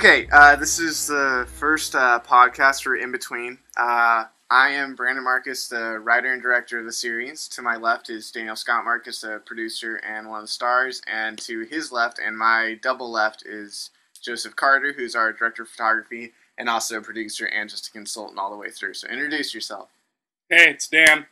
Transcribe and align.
Okay, 0.00 0.26
uh, 0.32 0.56
this 0.56 0.78
is 0.78 1.08
the 1.08 1.46
first 1.56 1.94
uh, 1.94 2.20
podcast 2.26 2.82
for 2.82 2.96
In 2.96 3.12
Between. 3.12 3.58
Uh, 3.76 4.24
I 4.50 4.70
am 4.70 4.94
Brandon 4.94 5.22
Marcus, 5.22 5.68
the 5.68 5.98
writer 5.98 6.32
and 6.32 6.40
director 6.40 6.78
of 6.78 6.86
the 6.86 6.92
series. 6.92 7.46
To 7.48 7.60
my 7.60 7.76
left 7.76 8.08
is 8.08 8.30
Daniel 8.30 8.56
Scott 8.56 8.86
Marcus, 8.86 9.20
the 9.20 9.42
producer 9.44 9.96
and 9.96 10.26
one 10.26 10.38
of 10.38 10.44
the 10.44 10.48
stars. 10.48 11.02
And 11.06 11.36
to 11.40 11.66
his 11.66 11.92
left 11.92 12.18
and 12.18 12.34
my 12.34 12.78
double 12.82 13.10
left 13.10 13.44
is 13.44 13.90
Joseph 14.22 14.56
Carter, 14.56 14.94
who's 14.94 15.14
our 15.14 15.34
director 15.34 15.64
of 15.64 15.68
photography 15.68 16.32
and 16.56 16.70
also 16.70 16.96
a 16.96 17.02
producer 17.02 17.44
and 17.44 17.68
just 17.68 17.88
a 17.88 17.92
consultant 17.92 18.38
all 18.38 18.48
the 18.48 18.56
way 18.56 18.70
through. 18.70 18.94
So 18.94 19.06
introduce 19.06 19.54
yourself. 19.54 19.90
Hey, 20.48 20.70
it's 20.70 20.88
Dan. 20.88 21.26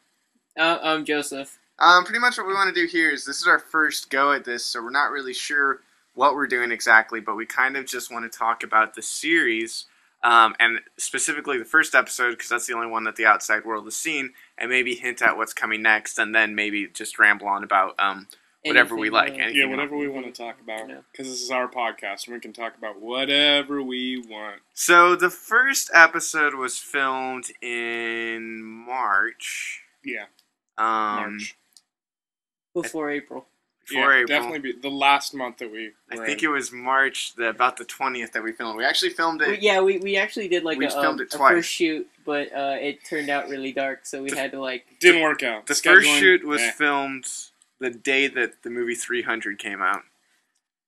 Uh, 0.59 0.79
I'm 0.82 1.07
Joseph. 1.07 1.59
Um, 1.79 2.05
pretty 2.05 2.21
much 2.21 2.37
what 2.37 2.46
we 2.46 2.52
want 2.52 2.74
to 2.74 2.79
do 2.79 2.87
here 2.87 3.09
is 3.09 3.24
this 3.24 3.41
is 3.41 3.46
our 3.46 3.60
first 3.60 4.10
go 4.10 4.32
at 4.32 4.45
this, 4.45 4.66
so 4.66 4.82
we're 4.82 4.91
not 4.91 5.10
really 5.10 5.32
sure 5.32 5.80
what 6.19 6.35
we're 6.35 6.49
doing 6.49 6.73
exactly, 6.73 7.21
but 7.21 7.37
we 7.37 7.47
kind 7.47 7.77
of 7.77 7.87
just 7.87 8.13
want 8.13 8.31
to 8.31 8.39
talk 8.39 8.65
about 8.65 8.95
the 8.95 9.03
series 9.03 9.87
um, 10.25 10.57
and 10.59 10.81
specifically 10.97 11.59
the 11.59 11.65
first 11.65 11.95
episode 11.95 12.33
because 12.33 12.49
that's 12.49 12.67
the 12.67 12.75
only 12.75 12.89
one 12.89 13.05
that 13.05 13.15
the 13.15 13.25
outside 13.25 13.65
world 13.65 13.85
has 13.85 13.95
seen, 13.95 14.33
and 14.59 14.69
maybe 14.69 14.97
hint 14.97 15.23
at 15.23 15.37
what's 15.37 15.53
coming 15.53 15.81
next, 15.81 16.19
and 16.19 16.35
then 16.35 16.57
maybe 16.57 16.89
just 16.89 17.21
ramble 17.21 17.47
on 17.47 17.63
about 17.63 17.95
um, 18.01 18.27
whatever 18.65 18.97
we 18.97 19.11
like. 19.11 19.35
uh, 19.35 19.47
Yeah, 19.53 19.67
whatever 19.67 19.97
we 19.97 20.09
want 20.09 20.27
to 20.27 20.33
talk 20.33 20.61
about. 20.61 20.89
Yeah. 20.89 21.03
Because 21.13 21.29
this 21.29 21.41
is 21.41 21.53
our 21.53 21.69
podcast 21.69 22.27
and 22.27 22.35
we 22.35 22.41
can 22.41 22.53
talk 22.53 22.77
about 22.77 23.01
whatever 23.01 23.80
we 23.80 24.21
want. 24.29 24.60
So 24.75 25.15
the 25.15 25.30
first 25.30 25.88
episode 25.95 26.55
was 26.55 26.79
filmed 26.79 27.53
in 27.63 28.60
March. 28.65 29.82
Yeah, 30.05 30.25
Um, 30.77 31.37
March. 31.37 31.57
Before 32.75 33.09
April. 33.09 33.47
Before 33.89 34.13
yeah, 34.13 34.23
April. 34.23 34.27
Definitely 34.27 34.73
be 34.73 34.79
the 34.81 34.91
last 34.91 35.33
month 35.35 35.59
that 35.59 35.71
we 35.73 35.93
I 36.11 36.17
think 36.25 36.43
in. 36.43 36.51
it 36.51 36.53
was 36.53 36.71
March, 36.73 37.35
the, 37.37 37.49
about 37.49 37.77
the 37.77 37.85
twentieth 37.85 38.33
that 38.33 38.43
we 38.43 38.53
filmed. 38.53 38.77
We 38.77 38.85
actually 38.85 39.11
filmed 39.11 39.41
We- 39.41 39.55
it. 39.55 39.63
yeah, 39.63 39.81
we, 39.81 39.99
we 39.99 40.17
actually 40.17 40.49
did 40.49 40.63
like 40.65 40.79
We 40.79 40.87
a, 40.87 40.91
filmed 40.91 41.21
um, 41.21 41.27
it 41.27 41.35
a 41.35 41.37
twice. 41.37 41.53
first 41.53 41.71
shoot, 41.71 42.07
but 42.27 42.53
uh, 42.53 42.77
it 42.81 43.05
turned 43.05 43.31
out 43.31 43.49
really 43.49 43.73
dark, 43.73 44.05
so 44.07 44.23
we 44.23 44.31
The- 44.31 44.37
had 44.37 44.53
to 44.53 44.61
like. 44.61 44.85
Didn't 45.01 45.23
work 45.23 45.43
out. 45.43 45.66
The 45.66 45.75
first 45.75 46.09
shoot 46.09 46.45
was 46.45 46.61
eh. 46.61 46.71
filmed 46.73 47.27
the 47.81 47.91
day 47.91 48.27
that 48.29 48.63
the 48.63 48.71
movie 48.71 48.95
300 48.95 49.59
came 49.59 49.81
out. 49.81 50.03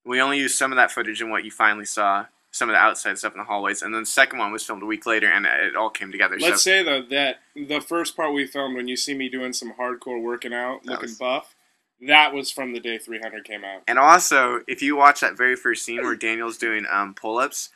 We 0.04 0.20
only 0.20 0.38
used 0.38 0.56
some 0.56 0.72
of 0.72 0.76
that 0.76 0.90
footage 0.90 1.20
in 1.22 1.30
what 1.30 1.44
you 1.44 1.50
finally 1.50 1.84
saw, 1.84 2.26
some 2.50 2.68
of 2.68 2.72
the 2.74 2.78
outside 2.78 3.16
stuff 3.18 3.32
in 3.32 3.38
the 3.38 3.44
hallways, 3.44 3.80
and 3.82 3.94
then 3.94 4.02
the 4.02 4.06
second 4.06 4.38
one 4.38 4.50
was 4.50 4.64
filmed 4.64 4.82
a 4.82 4.86
week 4.86 5.06
later, 5.06 5.28
and 5.28 5.46
it 5.46 5.76
all 5.76 5.90
came 5.90 6.10
together. 6.10 6.36
Let's 6.40 6.62
so 6.64 6.70
say 6.70 6.82
though 6.82 7.02
that 7.10 7.36
the 7.54 7.80
first 7.80 8.16
part 8.16 8.32
we 8.34 8.46
filmed 8.46 8.74
when 8.76 8.88
you 8.88 8.96
see 8.96 9.14
me 9.14 9.28
doing 9.28 9.52
some 9.52 9.72
hardcore 9.78 10.20
working 10.22 10.52
out, 10.54 10.82
That 10.84 10.90
looking 10.92 11.02
was- 11.10 11.18
buff, 11.18 11.54
that 12.06 12.32
was 12.32 12.50
from 12.50 12.72
the 12.72 12.80
day 12.80 12.98
300 12.98 13.44
came 13.44 13.64
out. 13.64 13.82
And 13.86 13.98
also, 13.98 14.60
if 14.66 14.82
you 14.82 14.96
watch 14.96 15.20
that 15.20 15.36
very 15.36 15.56
first 15.56 15.84
scene 15.84 16.02
where 16.02 16.16
Daniel's 16.16 16.58
doing 16.58 16.86
um, 16.90 17.14
pull-ups, 17.14 17.70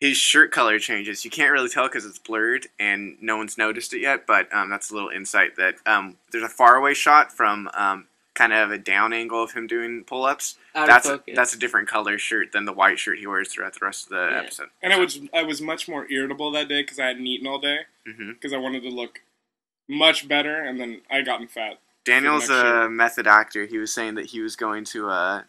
his 0.00 0.16
shirt 0.16 0.50
color 0.50 0.78
changes. 0.78 1.24
You 1.24 1.30
can't 1.30 1.52
really 1.52 1.68
tell 1.68 1.86
because 1.88 2.04
it's 2.04 2.18
blurred 2.18 2.66
and 2.78 3.16
no 3.22 3.36
one's 3.36 3.56
noticed 3.56 3.94
it 3.94 4.00
yet. 4.00 4.26
But 4.26 4.52
um, 4.52 4.68
that's 4.68 4.90
a 4.90 4.94
little 4.94 5.08
insight 5.08 5.56
that 5.56 5.76
um, 5.86 6.16
there's 6.30 6.44
a 6.44 6.48
faraway 6.48 6.92
shot 6.94 7.32
from 7.32 7.70
um, 7.72 8.06
kind 8.34 8.52
of 8.52 8.70
a 8.70 8.76
down 8.76 9.12
angle 9.12 9.42
of 9.42 9.52
him 9.52 9.66
doing 9.66 10.04
pull-ups. 10.04 10.58
That's 10.74 11.08
a, 11.08 11.22
that's 11.34 11.54
a 11.54 11.58
different 11.58 11.88
color 11.88 12.18
shirt 12.18 12.52
than 12.52 12.64
the 12.66 12.72
white 12.72 12.98
shirt 12.98 13.18
he 13.18 13.26
wears 13.26 13.50
throughout 13.52 13.74
the 13.74 13.86
rest 13.86 14.04
of 14.04 14.08
the 14.10 14.28
Yeah. 14.30 14.40
episode. 14.40 14.68
And 14.82 14.92
I 14.92 14.98
was 14.98 15.20
I 15.32 15.42
was 15.42 15.62
much 15.62 15.88
more 15.88 16.06
irritable 16.10 16.50
that 16.50 16.68
day 16.68 16.82
because 16.82 16.98
I 16.98 17.06
hadn't 17.06 17.26
eaten 17.26 17.46
all 17.46 17.60
day 17.60 17.78
hmm 18.04 18.32
because 18.32 18.52
I 18.52 18.58
wanted 18.58 18.82
to 18.82 18.90
look 18.90 19.20
much 19.88 20.26
better, 20.28 20.60
and 20.60 20.78
then 20.80 21.02
I 21.10 21.22
gotten 21.22 21.46
fat. 21.46 21.78
Daniel's 22.04 22.50
a 22.50 22.88
method 22.90 23.26
actor. 23.26 23.64
He 23.66 23.78
was 23.78 23.92
saying 23.92 24.14
that 24.14 24.26
he 24.26 24.40
was 24.40 24.56
going 24.56 24.84
to 24.86 25.08
uh, 25.08 25.42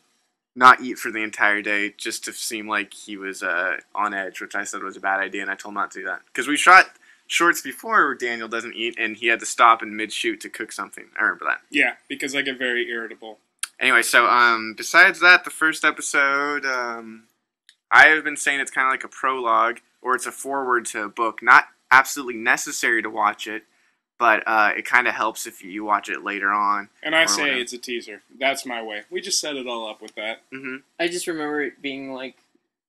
not 0.56 0.82
eat 0.82 0.98
for 0.98 1.12
the 1.12 1.22
entire 1.22 1.62
day 1.62 1.94
just 1.98 2.24
to 2.26 2.34
seem 2.34 2.68
like 2.68 2.94
he 2.94 3.18
was 3.18 3.44
uh, 3.44 3.78
on 3.94 4.14
edge, 4.14 4.40
which 4.40 4.56
I 4.56 4.64
said 4.64 4.82
was 4.82 4.96
a 4.96 5.02
bad 5.02 5.20
idea, 5.20 5.42
and 5.42 5.52
I 5.52 5.56
told 5.56 5.74
him 5.74 5.76
not 5.76 5.92
to 5.92 6.00
do 6.00 6.06
that. 6.06 6.22
Because 6.28 6.48
we 6.48 6.56
shot 6.56 6.92
shorts 7.28 7.62
before 7.62 8.06
where 8.06 8.16
Daniel 8.16 8.48
doesn't 8.48 8.76
eat, 8.76 8.96
and 8.98 9.18
he 9.18 9.28
had 9.28 9.40
to 9.42 9.46
stop 9.46 9.84
in 9.84 9.96
mid 9.96 10.14
shoot 10.14 10.40
to 10.42 10.50
cook 10.50 10.72
something. 10.72 11.06
I 11.20 11.24
remember 11.24 11.46
that. 11.46 11.62
Yeah, 11.70 11.96
because 12.08 12.36
I 12.36 12.42
get 12.42 12.58
very 12.58 12.90
irritable. 12.90 13.40
Anyway, 13.80 14.02
so 14.02 14.26
um, 14.28 14.74
besides 14.78 15.20
that, 15.20 15.44
the 15.44 15.50
first 15.50 15.84
episode, 15.84 16.66
um, 16.66 17.26
I 17.92 18.08
have 18.08 18.24
been 18.24 18.38
saying 18.38 18.62
it's 18.62 18.72
kind 18.72 18.88
of 18.88 18.92
like 18.92 19.04
a 19.04 19.10
prologue 19.10 19.80
or 20.02 20.16
it's 20.16 20.26
a 20.26 20.32
forward 20.32 20.86
to 20.88 21.04
a 21.04 21.10
book. 21.10 21.44
Not 21.44 21.66
absolutely 21.92 22.36
necessary 22.36 23.02
to 23.02 23.10
watch 23.10 23.48
it, 23.48 23.64
but 24.18 24.44
uh, 24.48 24.72
it 24.78 24.86
kind 24.86 25.08
of 25.08 25.14
helps 25.16 25.46
if 25.46 25.64
you 25.64 25.84
watch 25.84 26.09
it 26.09 26.24
later 26.24 26.52
on. 26.52 26.90
And 27.03 27.16
I 27.16 27.26
say 27.26 27.42
whatever. 27.44 27.59
it's 27.59 27.74
a 27.74 27.78
teaser. 27.78 28.22
That's 28.40 28.66
my 28.66 28.81
way. 28.81 29.03
We 29.09 29.22
just 29.22 29.40
set 29.40 29.56
it 29.56 29.68
all 29.68 29.90
up 29.90 30.02
with 30.02 30.16
that. 30.16 30.42
hmm 30.52 30.78
I 31.00 31.08
just 31.08 31.28
remember 31.28 31.62
it 31.62 31.81
being 31.81 32.14
like, 32.14 32.36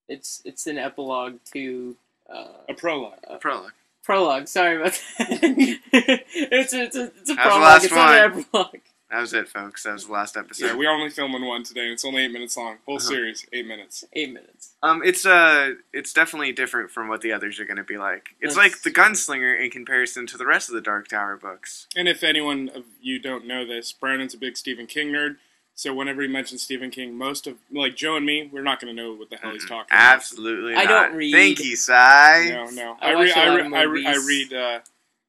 it's 0.08 0.42
it's 0.44 0.66
an 0.66 0.78
epilogue 0.78 1.38
to. 1.52 1.96
Uh, 2.28 2.46
A 2.68 2.74
prologue. 2.74 3.18
A 3.28 3.36
Prologue. 3.38 3.72
prologue. 4.04 4.48
Sorry 4.48 4.76
about 4.76 4.92
that. 5.18 5.40
it's 5.92 6.72
a, 6.72 6.82
it's 6.82 6.96
a, 6.96 7.04
it's 7.20 7.30
a 7.30 7.34
That 7.34 7.46
was 7.46 7.82
the 7.82 7.84
prologue. 7.84 7.84
It's 7.84 7.92
not 7.92 8.14
an 8.14 8.44
epilogue. 8.44 8.80
That 9.10 9.20
was 9.20 9.32
it, 9.34 9.48
folks. 9.48 9.84
That 9.84 9.92
was 9.92 10.06
the 10.06 10.12
last 10.12 10.36
episode. 10.36 10.66
Yeah, 10.66 10.74
we 10.76 10.86
only 10.88 11.10
filming 11.10 11.44
one 11.44 11.62
today. 11.62 11.86
It's 11.88 12.04
only 12.04 12.24
eight 12.24 12.32
minutes 12.32 12.56
long. 12.56 12.78
Whole 12.86 12.96
Uh-huh. 12.96 13.06
series, 13.06 13.46
eight 13.52 13.66
minutes. 13.66 14.04
Eight 14.14 14.32
minutes. 14.32 14.74
um, 14.82 15.00
it's 15.04 15.24
uh, 15.24 15.74
it's 15.92 16.12
definitely 16.12 16.50
different 16.52 16.90
from 16.90 17.06
what 17.08 17.20
the 17.20 17.32
others 17.32 17.60
are 17.60 17.64
going 17.64 17.76
to 17.76 17.84
be 17.84 17.98
like. 17.98 18.30
It's 18.40 18.56
That's- 18.56 18.74
like 18.74 18.82
the 18.82 18.90
Gunslinger 18.90 19.58
in 19.62 19.70
comparison 19.70 20.26
to 20.26 20.36
the 20.36 20.44
rest 20.46 20.68
of 20.68 20.74
the 20.74 20.80
Dark 20.80 21.06
Tower 21.08 21.36
books. 21.36 21.86
And 21.94 22.08
if 22.08 22.24
anyone 22.24 22.68
of 22.74 22.84
you 23.00 23.20
don't 23.20 23.46
know 23.46 23.64
this, 23.64 23.92
Brandon's 23.92 24.34
a 24.34 24.38
big 24.38 24.56
Stephen 24.56 24.86
King 24.88 25.08
nerd. 25.12 25.36
So 25.76 25.92
whenever 25.94 26.22
he 26.22 26.28
mentions 26.28 26.62
Stephen 26.62 26.90
King, 26.90 27.16
most 27.18 27.46
of 27.46 27.58
like 27.70 27.94
Joe 27.96 28.16
and 28.16 28.24
me, 28.26 28.48
we're 28.50 28.62
not 28.62 28.80
going 28.80 28.96
to 28.96 29.02
know 29.02 29.12
what 29.12 29.28
the 29.30 29.36
hell 29.36 29.52
he's 29.52 29.62
talking 29.68 29.86
about. 29.90 30.14
Absolutely, 30.14 30.74
I 30.74 30.84
don't 30.86 31.14
read. 31.14 31.32
Thank 31.32 31.62
you, 31.62 31.76
Sai. 31.76 32.48
No, 32.50 32.64
no. 32.70 32.96
I 33.00 33.12
I, 33.12 33.14
watch 33.14 33.26
read. 33.26 33.36
a 33.36 33.40
I, 33.40 33.54
re- 33.54 33.76
I, 33.76 33.82
re- 33.82 34.06
I 34.06 34.14
read. 34.26 34.52
Uh, 34.52 34.80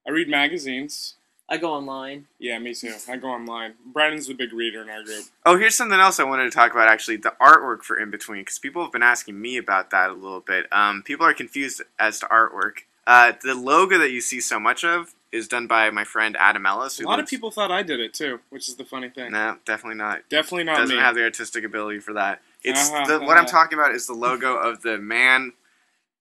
I 0.08 0.12
read 0.12 0.30
magazines. 0.30 1.16
I 1.50 1.58
go 1.58 1.74
online. 1.74 2.28
Yeah, 2.40 2.60
me 2.60 2.74
too. 2.74 2.94
I 3.08 3.18
go 3.18 3.30
online. 3.30 3.76
Brandon's 3.86 4.28
the 4.28 4.34
big 4.34 4.52
reader 4.52 4.82
in 4.82 4.90
our 4.90 5.04
group. 5.04 5.26
Oh, 5.46 5.58
here's 5.58 5.76
something 5.76 6.00
else 6.00 6.20
I 6.20 6.24
wanted 6.24 6.44
to 6.44 6.52
talk 6.52 6.72
about. 6.72 6.90
Actually, 6.90 7.18
the 7.18 7.34
artwork 7.42 7.84
for 7.84 7.98
In 7.98 8.12
Between, 8.12 8.42
because 8.42 8.60
people 8.60 8.82
have 8.84 8.92
been 8.92 9.04
asking 9.04 9.40
me 9.40 9.58
about 9.58 9.90
that 9.92 10.10
a 10.10 10.14
little 10.14 10.42
bit. 10.42 10.66
Um, 10.74 11.04
people 11.04 11.26
are 11.26 11.34
confused 11.34 11.82
as 11.98 12.20
to 12.20 12.26
artwork. 12.26 12.80
Uh, 13.06 13.32
the 13.42 13.56
logo 13.56 13.98
that 13.98 14.12
you 14.12 14.20
see 14.20 14.42
so 14.42 14.60
much 14.60 14.84
of 14.84 15.14
is 15.32 15.48
done 15.48 15.68
by 15.68 15.90
my 15.90 16.04
friend 16.04 16.36
Adam 16.38 16.66
Ellis. 16.66 17.00
A 17.00 17.04
who 17.04 17.08
lot 17.08 17.20
of 17.20 17.28
people 17.28 17.52
thought 17.52 17.72
I 17.72 17.82
did 17.82 18.02
it 18.02 18.14
too, 18.14 18.40
which 18.50 18.68
is 18.68 18.76
the 18.76 18.84
funny 18.84 19.10
thing. 19.10 19.32
No, 19.32 19.58
definitely 19.66 19.98
not. 19.98 20.28
Definitely 20.30 20.66
not 20.66 20.78
doesn't 20.78 20.96
me. 20.96 21.02
have 21.02 21.16
the 21.16 21.24
artistic 21.24 21.64
ability 21.64 22.00
for 22.00 22.14
that. 22.14 22.42
It's 22.64 22.90
Uh-huh, 22.90 23.06
the, 23.06 23.20
what 23.20 23.38
I'm 23.38 23.46
uh-huh. 23.46 23.52
talking 23.52 23.80
about 23.80 23.96
is 23.96 24.08
the 24.08 24.14
logo 24.14 24.58
of 24.58 24.82
the 24.82 24.98
man, 24.98 25.54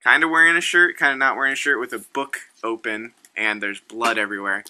kind 0.05 0.23
of 0.23 0.31
wearing 0.31 0.57
a 0.57 0.61
shirt, 0.61 0.97
kind 0.97 1.13
of 1.13 1.19
not 1.19 1.35
wearing 1.35 1.53
a 1.53 1.57
shirt, 1.57 1.81
with 1.81 1.93
a 1.93 1.99
book 1.99 2.39
open, 2.63 3.15
and 3.37 3.61
there's 3.61 3.81
blood 3.81 4.19
everywhere. 4.19 4.65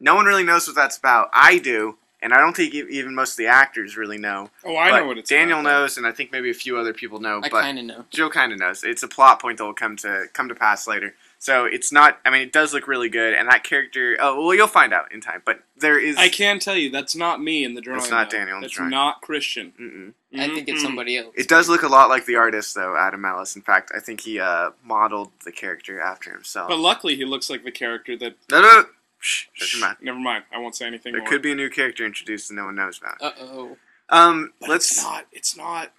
No 0.00 0.14
one 0.14 0.26
really 0.26 0.44
knows 0.44 0.66
what 0.66 0.76
that's 0.76 0.98
about. 0.98 1.30
I 1.32 1.58
do, 1.58 1.96
and 2.20 2.32
I 2.32 2.38
don't 2.38 2.54
think 2.56 2.74
even 2.74 3.14
most 3.14 3.32
of 3.32 3.36
the 3.36 3.46
actors 3.46 3.96
really 3.96 4.18
know. 4.18 4.50
oh, 4.64 4.76
I 4.76 4.90
but 4.90 5.00
know 5.00 5.06
what 5.06 5.18
it's. 5.18 5.28
Daniel 5.30 5.60
about, 5.60 5.70
knows, 5.70 5.96
and 5.96 6.06
I 6.06 6.12
think 6.12 6.32
maybe 6.32 6.50
a 6.50 6.54
few 6.54 6.76
other 6.76 6.92
people 6.92 7.20
know. 7.20 7.40
I 7.42 7.48
but 7.48 7.62
kind 7.62 7.78
of 7.78 7.84
know. 7.84 8.04
Joe 8.10 8.30
kind 8.30 8.52
of 8.52 8.58
knows. 8.58 8.82
It's 8.84 9.02
a 9.02 9.08
plot 9.08 9.40
point 9.40 9.58
that 9.58 9.64
will 9.64 9.74
come 9.74 9.96
to 9.98 10.26
come 10.32 10.48
to 10.48 10.54
pass 10.54 10.86
later. 10.86 11.14
So 11.38 11.66
it's 11.66 11.92
not. 11.92 12.18
I 12.24 12.30
mean, 12.30 12.40
it 12.40 12.52
does 12.52 12.72
look 12.72 12.88
really 12.88 13.10
good, 13.10 13.34
and 13.34 13.46
that 13.50 13.64
character. 13.64 14.16
Oh 14.18 14.46
well, 14.46 14.54
you'll 14.54 14.66
find 14.66 14.94
out 14.94 15.12
in 15.12 15.20
time. 15.20 15.42
But 15.44 15.60
there 15.76 15.98
is. 15.98 16.16
I 16.16 16.30
can 16.30 16.58
tell 16.58 16.74
you 16.76 16.90
that's 16.90 17.14
not 17.14 17.42
me 17.42 17.64
in 17.64 17.74
the 17.74 17.82
drawing. 17.82 18.00
It's 18.00 18.10
not 18.10 18.30
though. 18.30 18.38
Daniel 18.38 18.56
in 18.56 18.60
the 18.62 18.64
That's 18.68 18.74
drawing. 18.76 18.90
not 18.90 19.20
Christian. 19.20 19.72
Mm-mm. 19.78 20.14
I 20.40 20.48
think 20.54 20.68
it's 20.68 20.82
somebody 20.82 21.18
else. 21.18 21.34
It 21.36 21.46
does 21.48 21.68
look 21.68 21.82
a 21.82 21.88
lot 21.88 22.08
like 22.08 22.24
the 22.24 22.36
artist, 22.36 22.74
though, 22.74 22.96
Adam 22.96 23.24
Ellis. 23.24 23.54
In 23.54 23.62
fact, 23.62 23.92
I 23.94 24.00
think 24.00 24.22
he 24.22 24.40
uh, 24.40 24.70
modeled 24.82 25.30
the 25.44 25.52
character 25.52 26.00
after 26.00 26.32
himself. 26.32 26.70
But 26.70 26.78
luckily, 26.78 27.14
he 27.14 27.24
looks 27.24 27.48
like 27.50 27.62
the 27.62 27.70
character 27.70 28.16
that. 28.16 28.34
no, 28.50 28.62
no, 28.62 28.84
no. 29.24 29.28
Shh, 29.28 29.46
shut 29.54 29.72
your 29.72 29.80
mouth. 29.80 29.96
Never 30.02 30.18
mind. 30.18 30.44
I 30.52 30.58
won't 30.58 30.76
say 30.76 30.86
anything 30.86 31.12
There 31.12 31.22
more. 31.22 31.30
could 31.30 31.42
be 31.42 31.52
a 31.52 31.54
new 31.54 31.70
character 31.70 32.04
introduced 32.04 32.50
and 32.50 32.58
no 32.58 32.66
one 32.66 32.74
knows 32.74 32.98
about. 32.98 33.20
Uh 33.22 33.32
oh. 33.40 33.76
Um, 34.10 34.52
But 34.60 34.68
let's. 34.70 34.90
It's 34.92 35.02
not. 35.02 35.26
It's 35.32 35.56
not. 35.56 35.92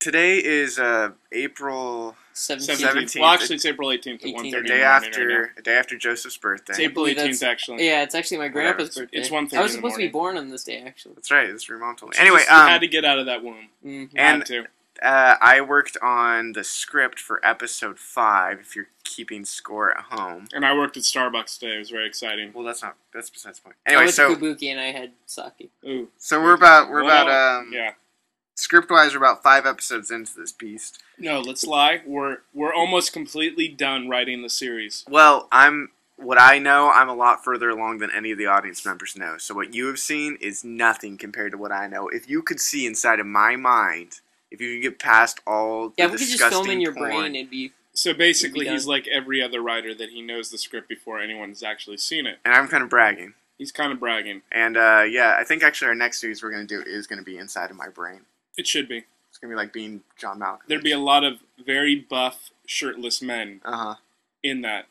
Today 0.00 0.36
is 0.44 0.78
uh, 0.78 1.12
April, 1.32 2.14
Seventeen. 2.34 2.76
17th. 2.76 3.18
Well, 3.20 3.30
actually, 3.30 3.56
it's 3.56 3.64
April 3.64 3.88
18th 3.88 4.14
at 4.16 4.20
18th. 4.22 4.34
1.30 4.36 4.50
the 4.50 4.62
day 4.68 4.82
after, 4.82 5.26
right 5.26 5.38
now. 5.40 5.46
the 5.56 5.62
day 5.62 5.76
after 5.78 5.96
Joseph's 5.96 6.36
birthday. 6.36 6.72
It's 6.72 6.80
April 6.80 7.06
believe 7.06 7.16
18th, 7.16 7.42
actually. 7.42 7.86
Yeah, 7.86 8.02
it's 8.02 8.14
actually 8.14 8.36
my 8.38 8.48
grandpa's 8.48 8.88
Whatever. 8.90 9.06
birthday. 9.06 9.18
It's 9.18 9.30
1:30 9.30 9.56
I 9.58 9.62
was 9.62 9.72
supposed 9.72 9.94
to 9.94 10.02
be 10.02 10.08
born 10.08 10.36
on 10.36 10.50
this 10.50 10.64
day, 10.64 10.82
actually. 10.84 11.14
That's 11.14 11.30
right. 11.30 11.48
It's 11.48 11.66
your 11.66 11.78
mom 11.78 11.96
told 11.96 12.10
me. 12.10 12.16
She 12.16 12.20
Anyway, 12.20 12.40
just 12.40 12.50
um, 12.50 12.68
had 12.68 12.80
to 12.82 12.88
get 12.88 13.06
out 13.06 13.18
of 13.18 13.26
that 13.26 13.42
womb. 13.42 13.68
hmm 13.82 14.04
And- 14.14 14.40
had 14.40 14.46
to. 14.46 14.66
Uh, 15.04 15.36
I 15.40 15.60
worked 15.60 15.96
on 16.02 16.52
the 16.52 16.64
script 16.64 17.20
for 17.20 17.44
episode 17.46 17.98
five. 17.98 18.58
If 18.60 18.74
you're 18.74 18.88
keeping 19.04 19.44
score 19.44 19.96
at 19.96 20.04
home. 20.04 20.48
And 20.52 20.64
I 20.64 20.74
worked 20.74 20.96
at 20.96 21.02
Starbucks 21.02 21.58
today. 21.58 21.76
It 21.76 21.78
was 21.80 21.90
very 21.90 22.06
exciting. 22.06 22.52
Well, 22.54 22.64
that's 22.64 22.82
not. 22.82 22.96
That's 23.12 23.30
besides 23.30 23.58
the 23.58 23.64
point. 23.64 23.76
I 23.86 23.90
Anyway, 23.90 24.04
went 24.06 24.14
so 24.14 24.34
to 24.34 24.40
Kabuki 24.40 24.70
and 24.70 24.80
I 24.80 24.86
had 24.92 25.12
sake. 25.26 25.70
Ooh. 25.86 26.08
so 26.16 26.42
we're 26.42 26.54
about 26.54 26.90
we're 26.90 27.04
Well, 27.04 27.26
about 27.28 27.60
um 27.60 27.70
Yeah. 27.72 27.92
script 28.54 28.90
wise 28.90 29.12
we're 29.12 29.18
about 29.18 29.42
five 29.42 29.66
episodes 29.66 30.10
into 30.10 30.34
this 30.34 30.52
beast. 30.52 31.02
No, 31.18 31.40
let's 31.40 31.64
lie. 31.64 32.00
We're 32.06 32.38
we're 32.54 32.74
almost 32.74 33.12
completely 33.12 33.68
done 33.68 34.08
writing 34.08 34.42
the 34.42 34.50
series. 34.50 35.04
Well, 35.08 35.48
I'm 35.52 35.90
what 36.16 36.40
I 36.40 36.58
know. 36.58 36.90
I'm 36.90 37.08
a 37.08 37.14
lot 37.14 37.44
further 37.44 37.68
along 37.68 37.98
than 37.98 38.10
any 38.10 38.30
of 38.30 38.38
the 38.38 38.46
audience 38.46 38.84
members 38.86 39.16
know. 39.16 39.36
So 39.38 39.54
what 39.54 39.74
you 39.74 39.86
have 39.88 39.98
seen 39.98 40.38
is 40.40 40.64
nothing 40.64 41.18
compared 41.18 41.52
to 41.52 41.58
what 41.58 41.72
I 41.72 41.88
know. 41.88 42.08
If 42.08 42.28
you 42.28 42.40
could 42.42 42.60
see 42.60 42.86
inside 42.86 43.20
of 43.20 43.26
my 43.26 43.56
mind, 43.56 44.20
if 44.54 44.60
you 44.60 44.76
could 44.76 44.82
get 44.82 44.98
past 44.98 45.40
all 45.46 45.88
the 45.90 45.94
Yeah, 45.98 46.06
if 46.06 46.12
we 46.12 46.18
could 46.18 46.28
just 46.28 46.44
film 46.44 46.70
in 46.70 46.80
your 46.80 46.92
porn- 46.92 47.10
brain, 47.10 47.34
it'd 47.36 47.50
be 47.50 47.72
So 47.92 48.14
basically, 48.14 48.64
be 48.64 48.70
he's 48.70 48.86
like 48.86 49.06
every 49.08 49.42
other 49.42 49.60
writer 49.60 49.94
that 49.94 50.10
he 50.10 50.22
knows 50.22 50.50
the 50.50 50.58
script 50.58 50.88
before 50.88 51.20
anyone's 51.20 51.62
actually 51.62 51.98
seen 51.98 52.26
it. 52.26 52.38
and 52.44 52.54
I'm 52.54 52.68
kind 52.68 52.82
of 52.82 52.88
bragging. 52.90 53.34
He's 53.58 53.70
kind 53.70 53.92
of 53.92 54.00
bragging. 54.00 54.42
And 54.50 54.76
uh, 54.76 55.04
yeah, 55.08 55.36
I 55.38 55.44
think 55.44 55.62
actually 55.62 55.88
our 55.88 55.94
next 55.94 56.20
series 56.20 56.42
we're 56.42 56.50
gonna 56.50 56.64
do 56.64 56.82
is 56.82 57.06
gonna 57.06 57.22
be 57.22 57.38
inside 57.38 57.70
of 57.70 57.76
my 57.76 57.88
brain. 57.88 58.22
It 58.56 58.66
should 58.66 58.88
be. 58.88 59.04
It's 59.28 59.38
gonna 59.38 59.52
be 59.52 59.56
like 59.56 59.72
being 59.72 60.02
John 60.16 60.40
Malkovich. 60.40 60.66
There'd 60.68 60.82
be 60.82 60.92
a 60.92 60.98
lot 60.98 61.24
of 61.24 61.38
very 61.64 61.94
buff, 61.96 62.50
shirtless 62.66 63.22
men 63.22 63.60
uh 63.64 63.76
huh. 63.76 63.94
in 64.42 64.62
that 64.62 64.86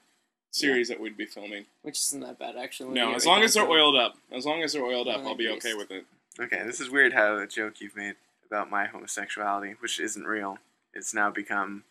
series 0.51 0.88
that 0.88 1.00
we'd 1.00 1.18
be 1.18 1.25
filming. 1.25 1.66
which 1.81 1.98
isn't 1.98 2.21
that 2.21 2.39
bad 2.39 2.56
actually. 2.56 2.94
No, 2.94 3.13
as 3.13 3.25
long 3.25 3.42
as 3.42 3.54
they're 3.54 3.63
down 3.63 3.69
to 3.71 3.75
it. 3.75 3.80
oiled 3.81 3.95
up. 3.98 4.18
As 4.31 4.45
long 4.45 4.63
as 4.63 4.74
they're 4.74 4.86
oiled 4.86 5.07
up, 5.07 5.25
I'll 5.25 5.36
be 5.36 5.48
nice. 5.48 5.57
okay 5.66 5.74
with 5.74 5.92
it. 5.92 6.06
Okay, 6.39 6.63
this 6.66 6.80
is 6.80 6.89
weird 6.89 7.13
how 7.13 7.38
a 7.38 7.48
joke 7.48 7.81
you've 7.81 7.95
made 7.95 8.16
about 8.54 8.70
my 8.70 8.86
homosexuality, 8.86 9.76
which 9.80 10.00
isn't 10.00 10.26
real, 10.26 10.60
it's 10.94 11.12
now 11.14 11.30
become 11.32 11.84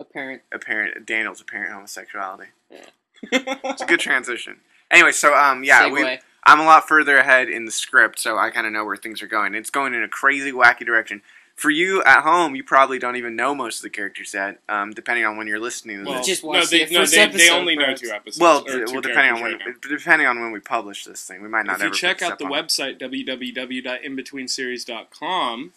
Apparent. 0.00 0.42
apparent 0.52 1.06
Daniel's 1.06 1.40
apparent 1.40 1.72
homosexuality. 1.72 2.48
it's 2.70 2.90
It's 3.22 3.82
a 3.82 3.86
good 3.86 4.00
transition. 4.00 4.56
Anyway, 4.90 5.12
so 5.12 5.32
um 5.34 5.62
yeah, 5.62 5.86
we 5.88 6.18
I'm 6.44 6.58
a 6.58 6.64
lot 6.64 6.88
further 6.88 7.18
ahead 7.18 7.48
in 7.48 7.64
the 7.66 7.70
script, 7.70 8.18
so 8.18 8.36
I 8.38 8.50
kind 8.50 8.66
of 8.66 8.72
know 8.72 8.84
where 8.84 8.96
things 8.96 9.22
are 9.22 9.26
going. 9.28 9.54
It's 9.54 9.70
going 9.70 9.94
in 9.94 10.02
a 10.02 10.08
crazy, 10.08 10.50
wacky 10.52 10.84
direction. 10.86 11.22
For 11.54 11.68
you 11.70 12.02
at 12.04 12.22
home, 12.22 12.56
you 12.56 12.64
probably 12.64 12.98
don't 12.98 13.16
even 13.16 13.36
know 13.36 13.54
most 13.54 13.80
of 13.80 13.82
the 13.82 13.90
characters 13.90 14.32
yet, 14.32 14.60
um, 14.70 14.92
depending 14.92 15.26
on 15.26 15.36
when 15.36 15.46
you're 15.46 15.60
listening 15.60 15.98
to 15.98 16.04
Well, 16.08 16.16
this. 16.18 16.26
Just 16.26 16.42
no, 16.42 16.48
watch 16.48 16.70
they, 16.70 16.86
the 16.86 16.94
no, 16.94 17.00
first 17.00 17.12
they, 17.12 17.18
they 17.18 17.22
episode, 17.24 17.52
only 17.58 17.76
know 17.76 17.94
two 17.94 18.08
episodes. 18.10 18.40
Well, 18.40 18.62
d- 18.64 18.72
two 18.72 18.84
well, 18.92 19.02
depending 19.02 19.34
on 19.34 19.42
when, 19.42 19.52
right 19.58 19.74
depending 19.86 20.26
on 20.26 20.40
when 20.40 20.52
we 20.52 20.60
publish 20.60 21.04
this 21.04 21.22
thing, 21.22 21.42
we 21.42 21.48
might 21.48 21.66
not 21.66 21.76
if 21.76 21.82
you 21.84 21.90
check 21.92 22.22
out 22.22 22.38
the 22.38 22.46
website 22.46 22.98
www.inbetweenseries.com, 22.98 25.72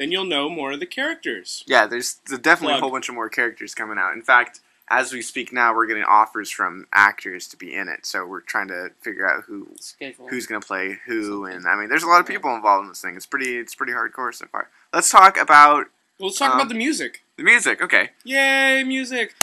then 0.00 0.10
you'll 0.10 0.24
know 0.24 0.48
more 0.48 0.72
of 0.72 0.80
the 0.80 0.86
characters. 0.86 1.62
Yeah, 1.68 1.86
there's, 1.86 2.16
there's 2.26 2.40
definitely 2.40 2.78
a 2.78 2.80
whole 2.80 2.90
bunch 2.90 3.08
of 3.08 3.14
more 3.14 3.28
characters 3.28 3.74
coming 3.74 3.98
out. 3.98 4.14
In 4.14 4.22
fact, 4.22 4.58
as 4.88 5.12
we 5.12 5.20
speak 5.22 5.52
now, 5.52 5.72
we're 5.74 5.86
getting 5.86 6.02
offers 6.04 6.50
from 6.50 6.86
actors 6.92 7.46
to 7.48 7.56
be 7.56 7.74
in 7.74 7.86
it. 7.88 8.04
So 8.06 8.24
we're 8.26 8.40
trying 8.40 8.68
to 8.68 8.88
figure 9.02 9.28
out 9.30 9.44
who 9.44 9.68
Schedule. 9.78 10.26
who's 10.28 10.46
going 10.46 10.60
to 10.60 10.66
play 10.66 10.98
who, 11.06 11.44
and 11.44 11.66
I 11.68 11.76
mean, 11.76 11.88
there's 11.90 12.02
a 12.02 12.08
lot 12.08 12.20
of 12.20 12.26
people 12.26 12.52
involved 12.56 12.84
in 12.84 12.88
this 12.88 13.00
thing. 13.02 13.14
It's 13.14 13.26
pretty 13.26 13.56
it's 13.58 13.74
pretty 13.76 13.92
hardcore 13.92 14.34
so 14.34 14.46
far. 14.46 14.68
Let's 14.92 15.10
talk 15.10 15.36
about 15.38 15.86
Well, 16.18 16.28
let's 16.30 16.38
talk 16.38 16.50
Um, 16.54 16.58
about 16.60 16.68
the 16.70 16.74
music. 16.74 17.22
the 17.36 17.44
music. 17.44 17.80
Okay, 17.80 18.10
Yay, 18.24 18.82
music! 18.84 19.34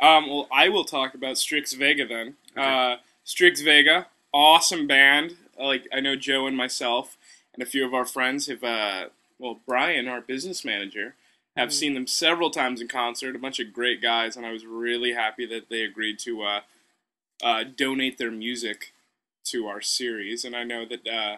Um, 0.00 0.28
well, 0.30 0.48
I 0.50 0.68
will 0.70 0.84
talk 0.84 1.12
about 1.14 1.36
Strix 1.36 1.74
Vega 1.74 2.06
then. 2.06 2.36
Uh, 2.56 2.96
Strix 3.24 3.60
Vega, 3.60 4.06
awesome 4.32 4.86
band. 4.86 5.36
Like 5.60 5.86
I 5.92 6.00
know 6.00 6.16
Joe 6.16 6.46
and 6.46 6.56
myself 6.56 7.18
and 7.52 7.62
a 7.62 7.66
few 7.66 7.84
of 7.84 7.92
our 7.92 8.06
friends 8.06 8.46
have. 8.46 8.64
Uh, 8.64 9.08
well, 9.38 9.60
Brian, 9.66 10.08
our 10.08 10.20
business 10.20 10.64
manager, 10.64 11.16
have 11.56 11.68
Mhm. 11.68 11.72
seen 11.72 11.94
them 11.94 12.06
several 12.06 12.50
times 12.50 12.80
in 12.80 12.88
concert. 12.88 13.36
A 13.36 13.38
bunch 13.38 13.60
of 13.60 13.72
great 13.72 14.00
guys, 14.02 14.36
and 14.36 14.44
I 14.44 14.50
was 14.52 14.66
really 14.66 15.12
happy 15.12 15.46
that 15.46 15.68
they 15.68 15.82
agreed 15.82 16.18
to 16.20 16.42
uh, 16.42 16.60
uh, 17.42 17.64
donate 17.64 18.18
their 18.18 18.30
music 18.30 18.92
to 19.44 19.66
our 19.68 19.80
series. 19.80 20.44
And 20.44 20.56
I 20.56 20.64
know 20.64 20.84
that 20.84 21.06
uh, 21.06 21.36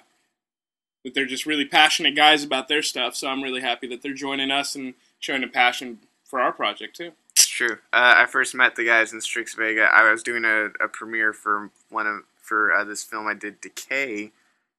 that 1.04 1.14
they're 1.14 1.26
just 1.26 1.46
really 1.46 1.64
passionate 1.66 2.14
guys 2.16 2.42
about 2.44 2.68
their 2.68 2.82
stuff. 2.82 3.14
So 3.14 3.28
I'm 3.28 3.42
really 3.42 3.60
happy 3.60 3.86
that 3.88 4.02
they're 4.02 4.12
joining 4.14 4.50
us 4.50 4.74
and 4.74 4.94
showing 5.20 5.44
a 5.44 5.48
passion 5.48 6.00
for 6.24 6.40
our 6.40 6.52
project 6.52 6.96
too. 6.96 7.12
it's 7.36 7.46
true. 7.46 7.78
Uh, 7.92 8.14
I 8.16 8.26
first 8.26 8.54
met 8.54 8.76
the 8.76 8.84
guys 8.84 9.12
in 9.12 9.20
Strix 9.20 9.54
Vega. 9.54 9.88
I 9.92 10.10
was 10.10 10.22
doing 10.22 10.44
a, 10.44 10.66
a 10.82 10.88
premiere 10.88 11.32
for 11.32 11.70
one 11.90 12.06
of 12.06 12.24
for 12.40 12.72
uh, 12.72 12.84
this 12.84 13.02
film 13.04 13.26
I 13.28 13.34
did, 13.34 13.60
Decay, 13.60 14.32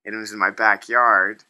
and 0.05 0.15
it 0.15 0.17
was 0.17 0.31
in 0.31 0.39
my 0.39 0.49
backyard. 0.49 1.43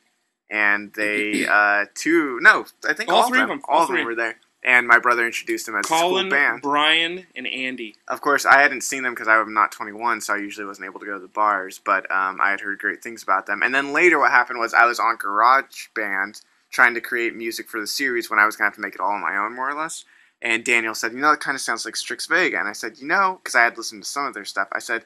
And 0.50 0.94
they 0.94 1.46
uh, 1.46 1.86
two 1.94 2.40
no, 2.42 2.66
I 2.88 2.94
think 2.94 3.10
All 3.10 3.24
all, 3.24 3.28
three 3.30 3.42
of 3.42 3.50
them, 3.50 3.62
all 3.68 3.78
all 3.78 3.82
of 3.84 3.88
them 3.90 3.98
three. 3.98 4.06
were 4.06 4.16
there. 4.16 4.38
And 4.64 4.88
my 4.88 5.00
brother 5.00 5.26
introduced 5.26 5.66
them 5.66 5.76
as 5.76 5.86
Colin, 5.86 6.30
band. 6.30 6.62
Brian, 6.62 7.28
and 7.36 7.48
Andy. 7.48 7.96
Of 8.08 8.20
course, 8.22 8.46
I 8.46 8.60
hadn't 8.62 8.82
seen 8.82 9.04
them 9.04 9.14
because 9.14 9.28
I'm 9.28 9.54
not 9.54 9.72
21, 9.72 10.20
so 10.22 10.34
I 10.34 10.38
usually 10.38 10.66
wasn't 10.66 10.88
able 10.88 11.00
to 11.00 11.06
go 11.06 11.14
to 11.14 11.20
the 11.20 11.28
bars. 11.28 11.80
But 11.84 12.10
um, 12.12 12.42
I 12.42 12.50
had 12.52 12.60
heard 12.60 12.80
great 12.80 13.02
things 13.02 13.24
about 13.24 13.46
them. 13.46 13.62
And 13.64 13.74
then 13.74 13.94
later, 13.94 14.20
what 14.20 14.32
happened 14.32 14.60
was 14.60 14.74
I 14.74 14.86
was 14.86 15.00
on 15.00 15.18
GarageBand 15.18 16.42
trying 16.70 16.94
to 16.96 17.02
create 17.02 17.36
music 17.36 17.70
for 17.70 17.80
the 17.80 17.88
series 17.88 18.30
when 18.30 18.40
I 18.40 18.46
was 18.46 18.56
gonna 18.58 18.68
have 18.68 18.76
to 18.76 18.82
make 18.82 18.96
it 18.96 19.00
all 19.00 19.12
on 19.12 19.22
my 19.22 19.38
own, 19.38 19.56
more 19.56 19.70
or 19.70 19.74
less. 19.74 20.04
And 20.42 20.66
Daniel 20.66 20.94
said, 20.94 21.14
"You 21.14 21.20
know, 21.20 21.32
it 21.32 21.40
kind 21.40 21.56
of 21.56 21.62
sounds 21.62 21.86
like 21.86 21.96
Strix 21.96 22.26
Vega." 22.28 22.60
And 22.60 22.68
I 22.68 22.74
said, 22.74 22.98
"You 22.98 23.08
know," 23.08 23.40
because 23.42 23.56
I 23.56 23.64
had 23.64 23.78
listened 23.78 24.04
to 24.04 24.10
some 24.10 24.26
of 24.26 24.34
their 24.34 24.46
stuff. 24.46 24.68
I 24.74 24.80
said, 24.80 25.06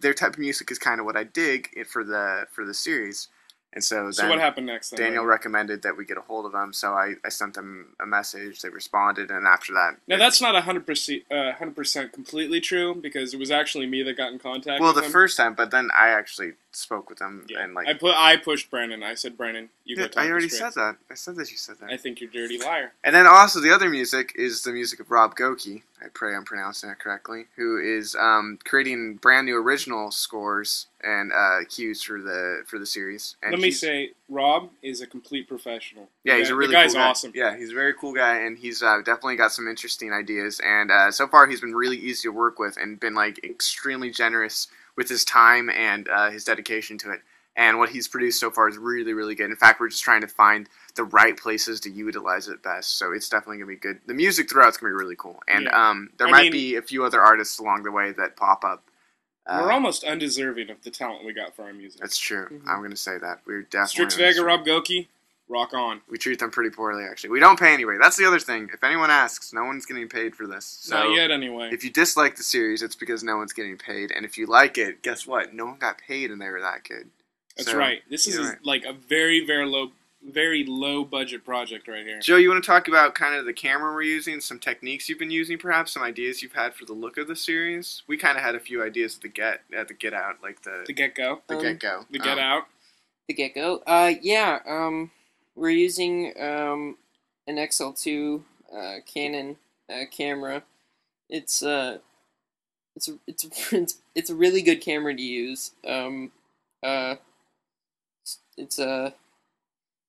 "Their 0.00 0.14
type 0.14 0.34
of 0.34 0.38
music 0.38 0.70
is 0.70 0.78
kind 0.78 1.00
of 1.00 1.06
what 1.06 1.16
I 1.16 1.24
dig 1.24 1.86
for 1.86 2.02
the 2.02 2.46
for 2.50 2.64
the 2.64 2.74
series." 2.74 3.28
And 3.74 3.82
so 3.82 4.10
So 4.10 4.28
what 4.28 4.38
happened 4.38 4.66
next? 4.66 4.90
Then, 4.90 4.98
Daniel 4.98 5.24
Brian? 5.24 5.30
recommended 5.30 5.82
that 5.82 5.96
we 5.96 6.04
get 6.04 6.18
a 6.18 6.20
hold 6.20 6.44
of 6.44 6.52
them. 6.52 6.72
So 6.72 6.92
I, 6.92 7.14
I 7.24 7.30
sent 7.30 7.54
them 7.54 7.94
a 8.00 8.06
message. 8.06 8.60
They 8.60 8.68
responded, 8.68 9.30
and 9.30 9.46
after 9.46 9.72
that, 9.72 9.96
Now 10.06 10.18
that's 10.18 10.40
not 10.40 10.60
hundred 10.62 10.86
percent, 10.86 11.22
uh, 11.30 11.52
hundred 11.52 11.76
percent 11.76 12.12
completely 12.12 12.60
true 12.60 12.94
because 12.94 13.32
it 13.32 13.38
was 13.38 13.50
actually 13.50 13.86
me 13.86 14.02
that 14.02 14.16
got 14.16 14.32
in 14.32 14.38
contact. 14.38 14.80
well, 14.80 14.92
the 14.92 15.00
them. 15.00 15.10
first 15.10 15.36
time, 15.36 15.54
but 15.54 15.70
then 15.70 15.88
I 15.98 16.08
actually 16.08 16.52
spoke 16.72 17.08
with 17.10 17.18
them 17.18 17.46
Yeah. 17.48 17.62
and 17.62 17.74
like 17.74 17.86
I 17.86 17.94
put, 17.94 18.14
I 18.16 18.36
pushed 18.36 18.70
Brandon. 18.70 19.02
I 19.02 19.14
said, 19.14 19.36
Brandon, 19.36 19.68
you 19.84 19.96
go 19.96 20.02
Yeah, 20.02 20.08
talk 20.08 20.24
I 20.24 20.30
already 20.30 20.48
said 20.48 20.72
that. 20.74 20.96
I 21.10 21.14
said 21.14 21.36
that 21.36 21.50
you 21.50 21.56
said 21.56 21.76
that. 21.80 21.90
I 21.90 21.96
think 21.96 22.20
you're 22.20 22.30
a 22.30 22.32
dirty 22.32 22.58
liar. 22.58 22.92
and 23.04 23.14
then 23.14 23.26
also 23.26 23.60
the 23.60 23.74
other 23.74 23.88
music 23.90 24.32
is 24.36 24.62
the 24.62 24.72
music 24.72 25.00
of 25.00 25.10
Rob 25.10 25.36
Goki. 25.36 25.82
I 26.04 26.08
pray 26.08 26.34
I'm 26.34 26.44
pronouncing 26.44 26.88
that 26.88 26.98
correctly. 26.98 27.44
Who 27.56 27.78
is 27.78 28.16
um, 28.16 28.58
creating 28.64 29.16
brand 29.16 29.46
new 29.46 29.56
original 29.56 30.10
scores 30.10 30.88
and 31.04 31.32
uh, 31.32 31.58
cues 31.68 32.02
for 32.02 32.20
the 32.20 32.62
for 32.66 32.78
the 32.80 32.86
series. 32.86 33.36
And 33.42 33.52
Let 33.52 33.60
me 33.60 33.70
say, 33.70 34.10
Rob 34.28 34.70
is 34.82 35.00
a 35.00 35.06
complete 35.06 35.46
professional. 35.46 36.08
yeah, 36.24 36.38
he's 36.38 36.50
a 36.50 36.56
really 36.56 36.68
the 36.68 36.72
guy's 36.80 36.92
cool 36.94 37.02
guy. 37.02 37.08
awesome. 37.08 37.32
Yeah, 37.36 37.56
he's 37.56 37.70
a 37.70 37.74
very 37.74 37.94
cool 37.94 38.12
guy, 38.14 38.38
and 38.38 38.58
he's 38.58 38.82
uh, 38.82 38.98
definitely 38.98 39.36
got 39.36 39.52
some 39.52 39.68
interesting 39.68 40.12
ideas. 40.12 40.60
And 40.64 40.90
uh, 40.90 41.10
so 41.12 41.28
far, 41.28 41.46
he's 41.46 41.60
been 41.60 41.74
really 41.74 41.98
easy 41.98 42.22
to 42.28 42.32
work 42.32 42.58
with, 42.58 42.76
and 42.78 42.98
been 42.98 43.14
like 43.14 43.44
extremely 43.44 44.10
generous 44.10 44.66
with 44.96 45.08
his 45.08 45.24
time 45.24 45.70
and 45.70 46.08
uh, 46.08 46.30
his 46.30 46.44
dedication 46.44 46.98
to 46.98 47.10
it. 47.12 47.20
And 47.54 47.78
what 47.78 47.90
he's 47.90 48.08
produced 48.08 48.40
so 48.40 48.50
far 48.50 48.68
is 48.68 48.78
really, 48.78 49.12
really 49.12 49.34
good. 49.34 49.50
In 49.50 49.56
fact, 49.56 49.78
we're 49.78 49.90
just 49.90 50.02
trying 50.02 50.22
to 50.22 50.26
find 50.26 50.68
the 50.94 51.04
right 51.04 51.36
places 51.36 51.80
to 51.80 51.90
utilize 51.90 52.48
it 52.48 52.62
best. 52.62 52.96
So 52.98 53.12
it's 53.12 53.28
definitely 53.28 53.58
gonna 53.58 53.66
be 53.66 53.76
good. 53.76 54.00
The 54.06 54.14
music 54.14 54.48
throughout's 54.48 54.78
gonna 54.78 54.90
be 54.92 54.96
really 54.96 55.16
cool, 55.16 55.42
and 55.46 55.64
Yeah. 55.64 55.90
um, 55.90 56.10
there 56.18 56.28
I 56.28 56.30
might 56.30 56.42
mean- 56.44 56.52
be 56.52 56.76
a 56.76 56.82
few 56.82 57.04
other 57.04 57.20
artists 57.20 57.58
along 57.58 57.82
the 57.82 57.92
way 57.92 58.12
that 58.12 58.36
pop 58.36 58.64
up. 58.64 58.84
Uh, 59.44 59.60
We're 59.64 59.72
almost 59.72 60.04
undeserving 60.04 60.70
of 60.70 60.82
the 60.82 60.90
talent 60.90 61.24
we 61.26 61.32
got 61.32 61.54
for 61.54 61.64
our 61.64 61.72
music. 61.72 62.00
That's 62.00 62.16
true. 62.16 62.46
Mhm. 62.48 62.68
I'm 62.68 62.80
gonna 62.80 62.96
say 62.96 63.18
that 63.18 63.40
we're 63.44 63.62
definitely 63.62 63.88
Strix 64.10 64.14
Vega, 64.16 64.44
Rob 64.44 64.64
Goki, 64.64 65.08
rock 65.52 65.74
on. 65.74 66.00
we 66.08 66.16
treat 66.18 66.38
them 66.38 66.50
pretty 66.50 66.70
poorly 66.70 67.04
actually 67.04 67.30
we 67.30 67.38
don't 67.40 67.58
pay 67.58 67.72
anyway 67.74 67.96
that's 68.00 68.16
the 68.16 68.24
other 68.24 68.40
thing 68.40 68.68
if 68.72 68.82
anyone 68.82 69.10
asks 69.10 69.52
no 69.52 69.64
one's 69.64 69.84
getting 69.86 70.08
paid 70.08 70.34
for 70.34 70.46
this 70.46 70.64
so 70.64 70.96
Not 70.96 71.14
yet, 71.14 71.30
anyway. 71.30 71.70
if 71.72 71.84
you 71.84 71.90
dislike 71.90 72.36
the 72.36 72.42
series 72.42 72.82
it's 72.82 72.96
because 72.96 73.22
no 73.22 73.36
one's 73.36 73.52
getting 73.52 73.76
paid 73.76 74.10
and 74.10 74.24
if 74.24 74.38
you 74.38 74.46
like 74.46 74.78
it 74.78 75.02
guess 75.02 75.26
what 75.26 75.54
no 75.54 75.66
one 75.66 75.78
got 75.78 75.98
paid 75.98 76.30
and 76.30 76.40
they 76.40 76.48
were 76.48 76.60
that 76.62 76.84
good 76.88 77.10
That's 77.56 77.70
So, 77.70 77.76
right. 77.78 78.00
This 78.10 78.26
is 78.26 78.38
right. 78.38 78.56
like 78.64 78.84
a 78.86 78.92
very, 78.94 79.44
very 79.46 79.66
low, 79.66 79.92
very 80.24 80.64
low 80.66 81.04
budget 81.04 81.44
project 81.44 81.86
right 81.88 82.06
here. 82.06 82.20
joe 82.20 82.36
you 82.36 82.48
want 82.48 82.62
to 82.62 82.66
talk 82.66 82.88
about 82.88 83.14
kind 83.14 83.34
of 83.34 83.44
the 83.44 83.52
camera 83.52 83.92
we're 83.92 84.02
using 84.02 84.40
some 84.40 84.58
techniques 84.58 85.08
you've 85.08 85.18
been 85.18 85.30
using 85.30 85.58
perhaps 85.58 85.92
some 85.92 86.02
ideas 86.02 86.42
you've 86.42 86.54
had 86.54 86.72
for 86.74 86.84
the 86.86 86.92
look 86.92 87.18
of 87.18 87.26
the 87.28 87.36
series 87.36 88.02
we 88.06 88.16
kind 88.16 88.38
of 88.38 88.42
had 88.44 88.54
a 88.54 88.60
few 88.60 88.82
ideas 88.82 89.16
at 89.16 89.22
the 89.22 89.28
get 89.28 89.60
at 89.76 89.88
the 89.88 89.94
get 89.94 90.14
out 90.14 90.36
like 90.42 90.62
the 90.62 90.84
The 90.86 90.92
get 90.94 91.14
go, 91.14 91.42
the 91.48 91.56
Um, 91.56 91.62
get 91.62 91.78
go 91.80 92.06
the 92.10 92.18
get 92.20 92.38
out. 92.38 92.64
the 93.28 93.34
get 93.34 93.54
go. 93.54 93.82
Uh, 93.86 94.14
yeah. 94.22 94.58
Um, 94.66 95.10
we're 95.54 95.70
using 95.70 96.32
um 96.40 96.96
an 97.46 97.56
XL2 97.56 98.42
uh, 98.76 98.94
Canon 99.06 99.56
uh, 99.92 100.04
camera. 100.10 100.62
It's 101.28 101.62
uh, 101.62 101.98
it's 102.96 103.08
a, 103.08 103.18
it's 103.26 103.44
it's 103.72 103.98
it's 104.14 104.30
a 104.30 104.34
really 104.34 104.62
good 104.62 104.80
camera 104.80 105.14
to 105.14 105.22
use. 105.22 105.72
Um, 105.86 106.30
uh, 106.82 107.16
it's- 108.22 108.38
it's 108.56 108.78
uh, 108.78 109.10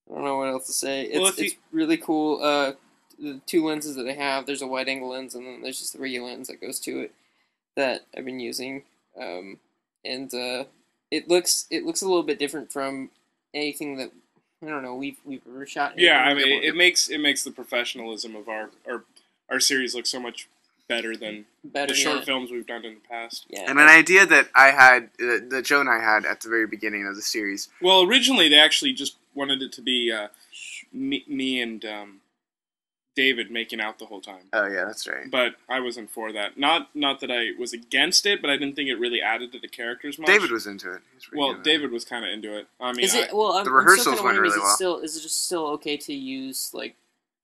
I 0.10 0.14
don't 0.14 0.24
know 0.26 0.38
what 0.38 0.50
else 0.50 0.68
to 0.68 0.74
say. 0.74 1.04
It's 1.04 1.20
Well, 1.20 1.28
you- 1.38 1.44
it's 1.46 1.56
really 1.72 1.98
cool. 1.98 2.44
Uh, 2.44 2.74
the 3.20 3.40
two 3.46 3.64
lenses 3.66 3.96
that 3.96 4.08
I 4.08 4.14
have, 4.14 4.46
there's 4.46 4.62
a 4.62 4.68
wide 4.68 4.90
angle 4.90 5.10
lens, 5.10 5.34
and 5.36 5.46
then 5.46 5.62
there's 5.62 5.80
just 5.80 5.94
the 5.94 6.00
regular 6.00 6.28
lens 6.28 6.48
that 6.48 6.60
goes 6.62 6.80
to 6.82 7.00
it 7.02 7.14
that 7.76 8.06
I've 8.16 8.26
been 8.26 8.40
using. 8.40 8.84
Um, 9.20 9.60
and 10.04 10.34
uh, 10.34 10.66
it 11.10 11.30
looks 11.30 11.66
it 11.70 11.86
looks 11.86 12.02
a 12.02 12.08
little 12.08 12.24
bit 12.24 12.38
different 12.40 12.72
from 12.72 13.12
anything 13.54 13.98
that 13.98 14.12
I 14.64 14.70
don't 14.70 14.84
know 14.84 14.96
we've 14.96 15.18
we've 15.26 15.42
ever 15.48 15.66
shot. 15.66 16.00
Yeah, 16.00 16.20
I 16.20 16.34
mean, 16.34 16.46
before. 16.46 16.64
it 16.64 16.76
makes 16.76 17.10
it 17.10 17.20
makes 17.20 17.44
the 17.44 17.52
professionalism 17.52 18.36
of 18.36 18.48
our 18.48 18.70
our 18.88 19.04
our 19.50 19.60
series 19.60 19.94
look 19.94 20.06
so 20.06 20.20
much 20.20 20.48
better 20.88 21.16
than 21.16 21.46
better 21.64 21.94
the 21.94 22.00
short 22.00 22.20
yeah. 22.20 22.26
films 22.26 22.52
we've 22.52 22.68
done 22.68 22.86
in 22.86 22.96
the 22.96 23.08
past. 23.08 23.46
Yeah, 23.50 23.70
and 23.70 23.80
an 23.80 23.88
idea 23.88 24.26
that 24.26 24.50
I 24.56 24.72
had, 24.72 25.04
uh, 25.22 25.40
that 25.50 25.64
Joe 25.66 25.80
and 25.80 25.90
I 25.90 26.00
had 26.00 26.26
at 26.26 26.42
the 26.42 26.50
very 26.50 26.68
beginning 26.68 27.06
of 27.08 27.16
the 27.16 27.22
series. 27.22 27.70
Well, 27.82 28.04
originally 28.04 28.50
they 28.50 28.60
actually 28.60 28.94
just 28.94 29.18
wanted 29.34 29.62
it 29.62 29.72
to 29.74 29.82
be 29.82 30.12
uh, 30.12 30.28
me, 30.92 31.24
me 31.28 31.62
and 31.62 31.84
um, 31.86 32.22
David 33.16 33.52
making 33.52 33.80
out 33.80 34.00
the 34.00 34.06
whole 34.06 34.22
time. 34.22 34.44
Oh 34.54 34.66
yeah, 34.68 34.86
that's 34.86 35.08
right. 35.08 35.30
But 35.30 35.56
I 35.70 35.80
wasn't 35.80 36.10
for 36.10 36.32
that. 36.34 36.58
Not 36.58 36.90
not 36.96 37.20
that 37.20 37.30
I 37.32 37.50
was 37.60 37.72
against 37.74 38.26
it, 38.26 38.42
but 38.42 38.50
I 38.50 38.58
didn't 38.58 38.76
think 38.76 38.90
it 38.90 38.96
really 38.96 39.22
added 39.22 39.52
to 39.52 39.60
the 39.60 39.68
characters 39.68 40.18
much. 40.18 40.28
David 40.28 40.52
was 40.52 40.66
into 40.66 40.92
it. 40.92 41.02
Was 41.16 41.26
pretty 41.26 41.40
well, 41.40 41.50
good 41.50 41.58
with 41.60 41.68
it. 41.68 41.70
David 41.70 41.92
was 41.92 42.06
kind 42.06 42.26
of 42.26 42.32
into 42.32 42.58
it. 42.58 42.68
I 42.80 42.92
mean, 42.94 43.06
is 43.06 43.14
I- 43.14 43.20
it 43.24 43.34
well? 43.34 43.54
I'm, 43.54 43.66
The 43.66 43.70
I'm 43.72 43.76
rehearsals 43.78 44.16
went 44.16 44.24
wondering, 44.26 44.42
really 44.44 44.54
is 44.54 44.58
it 44.58 44.64
well. 44.64 44.76
Still, 44.76 45.00
is 45.00 45.18
it 45.18 45.22
just 45.22 45.46
still 45.46 45.68
okay 45.74 45.98
to 45.98 46.14
use 46.14 46.72
like 46.74 46.96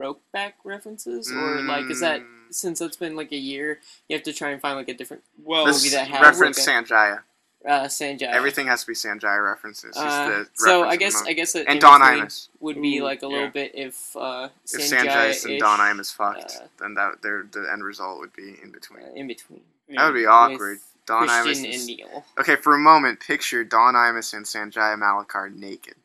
Brokeback 0.02 0.54
references, 0.64 1.32
or 1.32 1.62
like 1.62 1.90
is 1.92 2.00
that 2.00 2.22
Mm. 2.22 2.54
since 2.54 2.80
it's 2.82 2.96
been 2.98 3.16
like 3.16 3.32
a 3.32 3.38
year, 3.38 3.80
you 4.08 4.16
have 4.16 4.24
to 4.24 4.34
try 4.34 4.50
and 4.52 4.62
find 4.62 4.76
like 4.78 4.88
a 4.90 4.94
different 4.94 5.24
Well, 5.44 5.66
movie 5.68 5.90
that 5.90 6.08
has 6.08 6.22
reference 6.22 6.66
like 6.66 6.86
Sanjaya. 6.86 7.20
Uh, 7.68 7.84
Sanjay. 7.86 8.24
Everything 8.24 8.68
has 8.68 8.82
to 8.82 8.88
be 8.88 8.94
Sanjay 8.94 9.44
references. 9.44 9.96
He's 9.96 10.04
Uh, 10.04 10.28
the 10.30 10.50
so 10.56 10.84
I 10.86 10.96
guess 10.96 11.13
moment. 11.16 11.30
I 11.30 11.34
guess 11.34 11.54
that 11.54 11.68
and 11.68 11.80
Don 11.82 12.01
between 12.01 12.25
Imus. 12.25 12.48
would 12.60 12.82
be 12.82 13.01
like 13.01 13.22
a 13.22 13.28
little 13.28 13.46
yeah. 13.46 13.50
bit 13.51 13.72
if 13.75 14.16
uh, 14.16 14.50
If 14.66 14.82
Sanjay 14.82 15.46
and 15.50 15.60
Don 15.60 15.80
Imus 15.80 16.13
fucked, 16.13 16.58
uh, 16.62 16.68
then 16.80 16.94
that 16.96 17.22
their 17.22 17.44
the 17.51 17.70
end 17.72 17.84
result 17.84 18.20
would 18.20 18.34
be 18.34 18.56
in 18.63 18.72
between. 18.72 19.04
uh, 19.04 19.12
in 19.16 19.28
between. 19.28 19.62
That 19.89 20.06
would 20.06 20.13
be 20.20 20.25
awkward. 20.25 20.78
With 20.78 20.86
Don 21.06 21.28
Christian 21.28 21.66
Imus. 21.72 21.75
and 21.75 21.86
Neil. 21.88 22.25
okay, 22.39 22.56
for 22.56 22.75
a 22.75 22.80
moment, 22.80 23.20
picture 23.20 23.63
Don 23.63 23.96
Imus 23.96 24.34
and 24.34 24.46
Sanjay 24.46 24.96
Malakar 24.98 25.54
naked, 25.54 25.96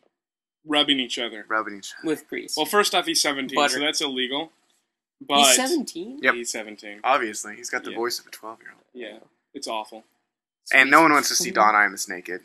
rubbing 0.67 0.99
each 0.99 1.19
other. 1.19 1.45
rubbing 1.49 1.77
each 1.77 1.93
other. 1.99 2.09
With 2.09 2.27
Grease. 2.29 2.57
Well, 2.57 2.67
first 2.67 2.95
off, 2.95 3.05
he's 3.07 3.21
17, 3.21 3.55
Butter. 3.55 3.75
so 3.75 3.81
that's 3.81 4.01
illegal. 4.01 4.51
But 5.27 5.39
He's 5.47 5.57
17? 5.57 6.19
Yep. 6.23 6.35
he's 6.35 6.51
17. 6.51 7.01
Obviously, 7.05 7.55
he's 7.57 7.71
got 7.71 7.85
the 7.85 7.91
Yeah. 7.93 7.97
voice 7.97 8.19
of 8.19 8.27
a 8.27 8.31
twelve-year-old, 8.31 8.81
Yeah, 8.93 9.19
it's 9.55 9.69
awful. 9.69 10.05
And 10.73 10.91
no 10.91 11.03
one 11.03 11.13
wants 11.13 11.29
to 11.29 11.35
see 11.35 11.51
Don 11.51 11.75
Imus 11.75 12.09
naked. 12.09 12.41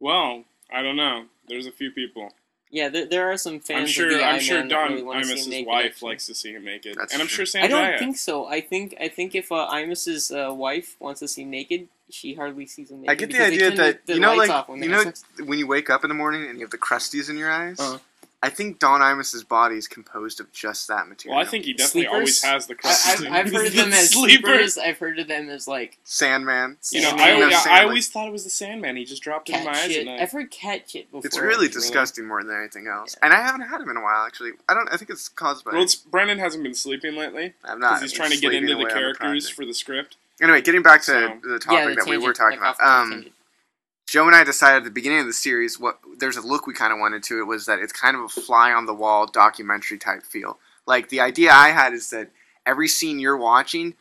Well, 0.00 0.44
I 0.72 0.82
don't 0.82 0.96
know. 0.96 1.24
There's 1.48 1.66
a 1.66 1.72
few 1.72 1.90
people. 1.90 2.30
Yeah, 2.70 2.88
there, 2.88 3.06
there 3.06 3.30
are 3.30 3.36
some 3.36 3.60
fans 3.60 3.82
I'm 3.82 3.86
sure. 3.86 4.06
of 4.08 4.14
the 4.14 4.24
I'm 4.24 4.40
sure 4.40 4.62
Don 4.66 4.92
really 4.92 5.02
Imus's 5.02 5.44
him 5.46 5.50
naked, 5.50 5.66
wife 5.68 5.84
actually. 5.86 6.08
likes 6.10 6.26
to 6.26 6.34
see 6.34 6.52
him 6.52 6.64
naked, 6.64 6.96
That's 6.98 7.12
and 7.12 7.22
I'm 7.22 7.28
true. 7.28 7.46
sure 7.46 7.60
Sanjaya. 7.60 7.64
I 7.64 7.68
don't 7.68 7.98
think 7.98 8.16
so. 8.16 8.46
I 8.46 8.60
think 8.60 8.96
I 9.00 9.08
think 9.08 9.34
if 9.34 9.52
uh, 9.52 9.68
Imus's 9.72 10.30
uh, 10.32 10.52
wife 10.52 10.96
wants 10.98 11.20
to 11.20 11.28
see 11.28 11.42
him 11.42 11.50
naked, 11.50 11.88
she 12.10 12.34
hardly 12.34 12.66
sees 12.66 12.90
him 12.90 13.02
naked. 13.02 13.10
I 13.10 13.14
get 13.14 13.30
the 13.30 13.44
idea 13.44 13.70
that 13.70 14.06
the, 14.06 14.12
the 14.12 14.14
you 14.14 14.20
know, 14.20 14.34
like 14.34 14.68
when 14.68 14.82
you 14.82 14.88
know, 14.88 15.04
sex. 15.04 15.24
when 15.44 15.58
you 15.58 15.66
wake 15.66 15.90
up 15.90 16.04
in 16.04 16.08
the 16.08 16.14
morning 16.14 16.48
and 16.48 16.58
you 16.58 16.64
have 16.64 16.70
the 16.72 16.78
crusties 16.78 17.30
in 17.30 17.36
your 17.38 17.50
eyes. 17.50 17.78
Uh-huh. 17.78 17.98
I 18.42 18.50
think 18.50 18.78
Don 18.78 19.00
Imus's 19.00 19.42
body 19.44 19.76
is 19.76 19.88
composed 19.88 20.40
of 20.40 20.52
just 20.52 20.88
that 20.88 21.08
material. 21.08 21.36
Well, 21.38 21.46
I 21.46 21.48
think 21.48 21.64
he 21.64 21.72
definitely 21.72 22.02
Sleepers? 22.02 22.12
always 22.14 22.42
has 22.42 22.66
the 22.66 22.76
I, 22.84 22.90
I've, 23.06 23.46
I've 23.46 23.52
heard 23.52 23.66
of 23.68 23.74
them 23.74 23.92
as 23.92 24.10
sleepers. 24.10 24.78
I've 24.78 24.98
heard 24.98 25.18
of 25.18 25.26
them 25.26 25.48
as 25.48 25.66
like 25.66 25.98
Sandman. 26.04 26.76
You 26.92 27.00
know, 27.02 27.08
Sandman. 27.16 27.24
I, 27.26 27.30
Speaking 27.32 27.42
of 27.56 27.66
I, 27.66 27.80
I 27.80 27.82
always 27.84 28.08
thought 28.08 28.28
it 28.28 28.32
was 28.32 28.44
the 28.44 28.50
Sandman. 28.50 28.96
He 28.96 29.04
just 29.04 29.22
dropped 29.22 29.48
into 29.48 29.62
cat 29.62 29.72
my 29.72 29.78
eyes 29.80 29.90
shit. 29.90 30.06
at 30.06 30.12
night. 30.12 30.20
I've 30.20 30.32
heard 30.32 30.50
cat 30.50 30.88
shit 30.88 31.10
before. 31.10 31.26
It's 31.26 31.38
really 31.38 31.68
disgusting 31.68 32.26
more 32.28 32.44
than 32.44 32.54
anything 32.56 32.86
else, 32.88 33.16
and 33.22 33.32
I 33.32 33.36
haven't 33.40 33.62
had 33.62 33.80
him 33.80 33.88
in 33.88 33.96
a 33.96 34.02
while. 34.02 34.26
Actually, 34.26 34.52
I 34.68 34.74
don't. 34.74 34.88
I 34.92 34.96
think 34.96 35.10
it's 35.10 35.28
caused 35.28 35.64
by. 35.64 35.72
Well, 35.72 35.82
it's, 35.82 35.94
Brandon 35.94 36.38
hasn't 36.38 36.62
been 36.62 36.74
sleeping 36.74 37.16
lately 37.16 37.54
I'm 37.64 37.80
not. 37.80 38.02
he's 38.02 38.12
trying 38.12 38.30
to 38.32 38.38
get 38.38 38.52
into 38.54 38.74
the 38.76 38.84
characters 38.84 39.16
project. 39.46 39.52
for 39.54 39.64
the 39.64 39.74
script. 39.74 40.16
Anyway, 40.42 40.60
getting 40.60 40.82
back 40.82 41.00
to 41.00 41.06
So- 41.06 41.38
the 41.42 41.52
Yeah, 41.52 41.58
topic 41.58 41.98
the 41.98 42.04
that 42.04 42.10
we 42.10 42.18
were 42.18 42.34
talking 42.34 42.60
like 42.60 42.76
about. 42.76 42.86
Um, 43.02 43.10
tangent. 43.10 43.32
Joe 44.06 44.26
and 44.26 44.36
I 44.36 44.44
decided 44.44 44.78
at 44.78 44.84
the 44.84 44.90
beginning 44.90 45.20
of 45.20 45.26
the 45.26 45.32
series 45.32 45.80
what 45.80 45.98
there's 46.18 46.36
a 46.36 46.46
look 46.46 46.66
we 46.66 46.74
kind 46.74 46.92
of 46.92 47.00
wanted 47.00 47.24
to 47.24 47.40
it 47.40 47.46
was 47.46 47.66
that 47.66 47.80
it's 47.80 47.92
kind 47.92 48.16
of 48.16 48.22
a 48.22 48.28
fly 48.28 48.72
on 48.72 48.86
the 48.86 48.94
wall 48.94 49.26
documentary 49.26 49.98
type 49.98 50.22
feel. 50.22 50.58
Like 50.86 51.08
the 51.08 51.20
idea 51.20 51.50
I 51.52 51.70
had 51.70 51.92
is 51.92 52.10
that 52.10 52.30
every 52.64 52.86
scene 52.86 53.18
you're 53.18 53.36
watching, 53.36 53.94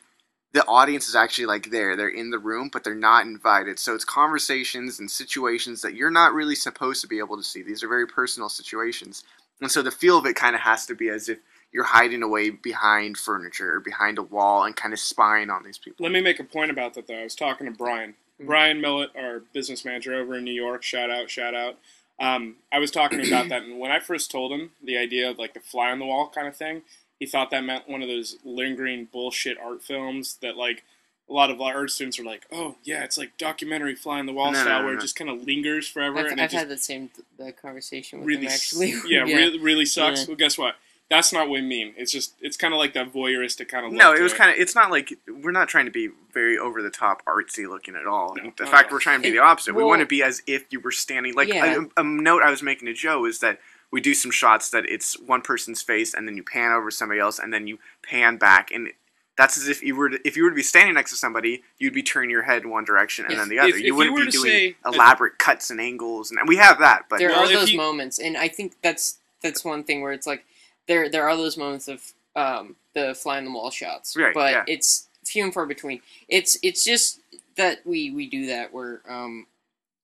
the 0.54 0.66
audience 0.68 1.08
is 1.08 1.16
actually 1.16 1.48
like 1.48 1.72
there. 1.72 1.96
They're 1.96 2.08
in 2.08 2.30
the 2.30 2.38
room, 2.38 2.70
but 2.72 2.84
they're 2.84 2.94
not 2.94 3.26
invited. 3.26 3.80
So 3.80 3.96
it's 3.96 4.06
conversations 4.06 5.00
and 5.00 5.10
situations 5.10 5.82
that 5.82 5.96
you're 5.96 6.12
not 6.12 6.34
really 6.34 6.56
supposed 6.56 7.02
to 7.02 7.08
be 7.08 7.18
able 7.18 7.38
to 7.38 7.44
see. 7.44 7.64
These 7.64 7.84
are 7.84 7.88
very 7.88 8.08
personal 8.08 8.48
situations. 8.48 9.24
And 9.60 9.72
so 9.72 9.82
the 9.82 9.90
feel 9.90 10.20
of 10.20 10.26
it 10.28 10.36
kind 10.36 10.56
of 10.56 10.62
has 10.62 10.86
to 10.86 10.96
be 10.96 11.10
as 11.10 11.30
if 11.30 11.40
you're 11.72 11.84
hiding 11.84 12.22
away 12.22 12.52
behind 12.52 13.18
furniture 13.18 13.76
or 13.76 13.80
behind 13.80 14.20
a 14.20 14.24
wall 14.24 14.64
and 14.64 14.76
kind 14.76 14.94
of 14.94 15.00
spying 15.00 15.50
on 15.50 15.64
these 15.64 15.80
people. 15.80 16.04
Let 16.04 16.12
me 16.12 16.22
make 16.22 16.40
a 16.40 16.44
point 16.44 16.70
about 16.70 16.94
that 16.94 17.08
though. 17.08 17.20
I 17.20 17.24
was 17.24 17.36
talking 17.36 17.66
to 17.66 17.72
Brian. 17.72 18.14
Brian 18.40 18.82
Millett, 18.82 19.12
our 19.16 19.42
business 19.54 19.86
manager 19.86 20.14
over 20.14 20.36
in 20.36 20.44
New 20.44 20.54
York. 20.54 20.84
Shout 20.84 21.10
out, 21.10 21.30
shout 21.30 21.54
out. 21.56 21.78
Um, 22.20 22.56
I 22.72 22.80
was 22.80 22.92
talking 22.92 23.26
about 23.26 23.50
that, 23.50 23.64
and 23.64 23.80
when 23.80 23.92
I 23.92 24.00
first 24.00 24.32
told 24.32 24.52
him 24.52 24.72
the 24.84 24.98
idea 24.98 25.30
of 25.30 25.38
like 25.38 25.54
the 25.54 25.60
fly 25.60 25.92
on 25.92 26.00
the 26.00 26.06
wall 26.06 26.30
kind 26.34 26.48
of 26.48 26.56
thing, 26.56 26.84
he 27.20 27.26
thought 27.26 27.50
that 27.52 27.64
meant 27.64 27.88
one 27.90 28.02
of 28.02 28.10
those 28.10 28.38
lingering 28.44 29.08
bullshit 29.12 29.58
art 29.58 29.82
films 29.82 30.38
that 30.42 30.58
like 30.58 30.84
a 31.30 31.34
lot 31.34 31.50
of 31.50 31.60
art 31.60 31.90
students 31.90 32.20
are 32.20 32.24
like, 32.24 32.46
oh 32.52 32.76
yeah, 32.84 33.04
it's 33.04 33.18
like 33.18 33.38
documentary 33.38 33.96
fly 33.96 34.20
on 34.20 34.26
the 34.26 34.34
wall 34.34 34.52
No, 34.52 34.62
style 34.62 34.80
no, 34.80 34.86
where 34.86 34.94
no. 34.94 35.00
it 35.00 35.02
just 35.02 35.16
kind 35.16 35.30
of 35.30 35.44
lingers 35.46 35.88
forever, 35.88 36.20
I've, 36.20 36.26
and 36.28 36.42
I've 36.42 36.52
had 36.52 36.70
the 36.70 36.78
same 36.78 37.10
the 37.38 37.52
conversation 37.52 38.20
with 38.20 38.28
really, 38.28 38.46
him 38.46 38.52
actually. 38.52 38.94
yeah, 39.08 39.22
Really, 39.22 39.60
really 39.60 39.86
sucks. 39.86 40.22
Yeah. 40.22 40.26
Well, 40.28 40.38
guess 40.38 40.58
what? 40.58 40.76
That's 41.10 41.32
not 41.32 41.48
what 41.48 41.62
we 41.62 41.62
mean. 41.62 41.94
It's 41.98 42.12
just 42.12 42.34
it's 42.42 42.58
kind 42.58 42.74
of 42.74 42.80
like 42.80 42.94
that 42.94 43.14
voyeuristic 43.14 43.68
kind 43.68 43.86
of. 43.86 43.92
No, 43.94 44.14
it 44.14 44.22
was 44.22 44.34
kind 44.34 44.50
of. 44.50 44.58
It's 44.58 44.74
not 44.74 44.90
like 44.90 45.14
we're 45.28 45.52
not 45.52 45.68
trying 45.70 45.86
to 45.86 45.92
be 45.92 46.10
very 46.34 46.58
over 46.58 46.82
the 46.82 46.90
top 46.90 47.24
artsy 47.26 47.68
looking 47.70 47.96
at 47.96 48.08
all. 48.08 48.36
No, 48.36 48.52
the 48.58 48.66
fact 48.66 48.74
at 48.74 48.86
all. 48.86 48.92
we're 48.94 49.00
trying 49.00 49.20
to 49.20 49.24
be 49.24 49.30
It- 49.30 49.34
the 49.34 49.40
opposite. 49.44 49.76
we 49.76 49.84
want 49.84 50.00
to 50.00 50.08
be 50.08 50.24
as 50.24 50.42
if 50.48 50.66
you 50.72 50.80
were 50.80 50.92
standing. 50.92 51.36
Like 51.36 51.50
Yeah. 51.50 51.84
a, 51.98 52.02
a 52.02 52.04
note 52.04 52.42
I 52.42 52.50
was 52.50 52.64
making 52.64 52.88
to 52.88 52.94
Joe 52.94 53.26
is 53.26 53.40
that 53.40 53.60
we 53.92 54.02
do 54.02 54.16
some 54.16 54.32
shots 54.32 54.72
that 54.72 54.86
it's 54.90 55.18
one 55.20 55.42
person's 55.42 55.82
face 55.84 56.14
and 56.16 56.28
then 56.28 56.36
you 56.38 56.44
pan 56.44 56.72
over 56.72 56.90
somebody 56.90 57.20
else 57.20 57.38
and 57.40 57.54
then 57.54 57.68
you 57.68 57.78
pan 58.04 58.38
back 58.38 58.72
and. 58.72 58.92
That's 59.38 59.58
as 59.58 59.68
if 59.68 59.84
you 59.84 59.98
were 59.98 60.08
to, 60.12 60.20
if 60.26 60.38
you 60.38 60.46
were 60.46 60.50
to 60.50 60.56
be 60.56 60.64
standing 60.64 60.96
next 60.96 61.12
to 61.12 61.18
somebody, 61.18 61.62
you'd 61.78 61.94
be 61.94 62.02
turning 62.02 62.30
your 62.30 62.44
head 62.44 62.62
in 62.64 62.70
one 62.70 62.86
direction 62.86 63.26
and 63.26 63.34
Yes. 63.34 63.42
then 63.42 63.50
the 63.50 63.60
other. 63.60 63.68
If- 63.68 63.76
if 63.76 63.82
you 63.82 63.88
you 63.88 63.96
wouldn't 63.96 64.16
were 64.18 64.24
be 64.26 64.32
doing 64.32 64.46
say 64.46 64.76
that- 64.86 64.94
elaborate 64.94 65.38
cuts 65.40 65.70
and 65.70 65.82
angles, 65.82 66.32
and 66.32 66.40
we 66.48 66.56
have 66.56 66.80
that. 66.80 67.08
But 67.10 67.20
there 67.20 67.28
Well, 67.32 67.44
are 67.44 67.48
those 67.52 67.72
you- 67.72 67.78
moments, 67.78 68.18
and 68.18 68.38
I 68.38 68.48
think 68.48 68.76
that's 68.82 69.18
that's 69.42 69.66
one 69.66 69.84
thing 69.84 70.00
where 70.02 70.14
it's 70.14 70.26
like 70.26 70.46
there 70.88 71.10
there 71.10 71.28
are 71.28 71.36
those 71.38 71.58
moments 71.58 71.88
of 71.88 72.14
um, 72.36 72.76
the 72.94 73.16
fly 73.16 73.38
on 73.38 73.46
the 73.46 73.52
wall 73.52 73.72
shots, 73.72 74.16
Right, 74.18 74.34
but 74.34 74.52
yeah. 74.52 74.64
it's 74.68 75.08
few 75.24 75.44
and 75.44 75.54
far 75.54 75.66
between. 75.66 76.02
It's 76.28 76.58
it's 76.64 76.84
just 76.84 77.20
that 77.58 77.80
we 77.86 78.12
we 78.12 78.28
do 78.30 78.48
that 78.48 78.74
where 78.74 79.02
um, 79.10 79.48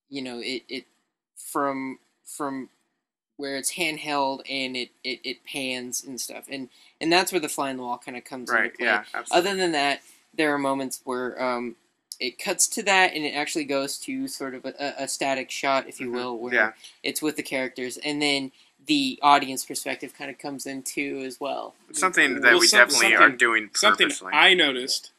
you 0.09 0.21
know 0.21 0.39
it 0.39 0.63
it 0.69 0.85
from 1.35 1.99
from 2.25 2.69
where 3.37 3.57
it's 3.57 3.73
handheld 3.73 4.41
and 4.49 4.77
it, 4.77 4.89
it, 5.03 5.19
it 5.23 5.37
pans 5.45 6.03
and 6.03 6.21
stuff 6.21 6.45
and 6.49 6.69
and 7.01 7.11
that's 7.11 7.31
where 7.31 7.41
the 7.41 7.49
fly 7.49 7.71
on 7.71 7.77
the 7.77 7.81
wall 7.83 7.97
kind 7.97 8.15
of 8.15 8.23
comes 8.23 8.49
right, 8.51 8.65
into 8.65 8.77
play. 8.77 8.85
yeah, 8.85 9.03
absolutely. 9.15 9.49
Other 9.51 9.59
than 9.59 9.71
that, 9.71 10.01
there 10.37 10.53
are 10.53 10.59
moments 10.59 11.01
where 11.05 11.41
um, 11.41 11.75
it 12.19 12.37
cuts 12.37 12.67
to 12.67 12.83
that 12.83 13.15
and 13.15 13.25
it 13.25 13.31
actually 13.35 13.65
goes 13.65 13.97
to 13.97 14.27
sort 14.27 14.53
of 14.53 14.63
a, 14.65 14.93
a 14.99 15.07
static 15.07 15.49
shot, 15.49 15.87
if 15.87 15.99
you 15.99 16.09
Mhm. 16.09 16.13
will, 16.13 16.37
where 16.37 16.53
Yeah. 16.53 16.71
it's 17.01 17.19
with 17.21 17.35
the 17.35 17.41
characters, 17.43 17.97
and 17.97 18.21
then 18.21 18.51
the 18.87 19.19
audience 19.21 19.63
perspective 19.65 20.13
kind 20.17 20.29
of 20.31 20.37
comes 20.37 20.65
in 20.65 20.81
too 20.83 21.21
as 21.25 21.39
well. 21.39 21.75
Something 21.93 22.35
that 22.41 22.51
Well, 22.51 22.59
we 22.59 22.67
some- 22.67 22.79
definitely 22.87 23.15
are 23.15 23.19
something- 23.19 23.37
doing 23.37 23.69
Something. 23.73 24.11
I 24.33 24.53
noticed 24.53 25.11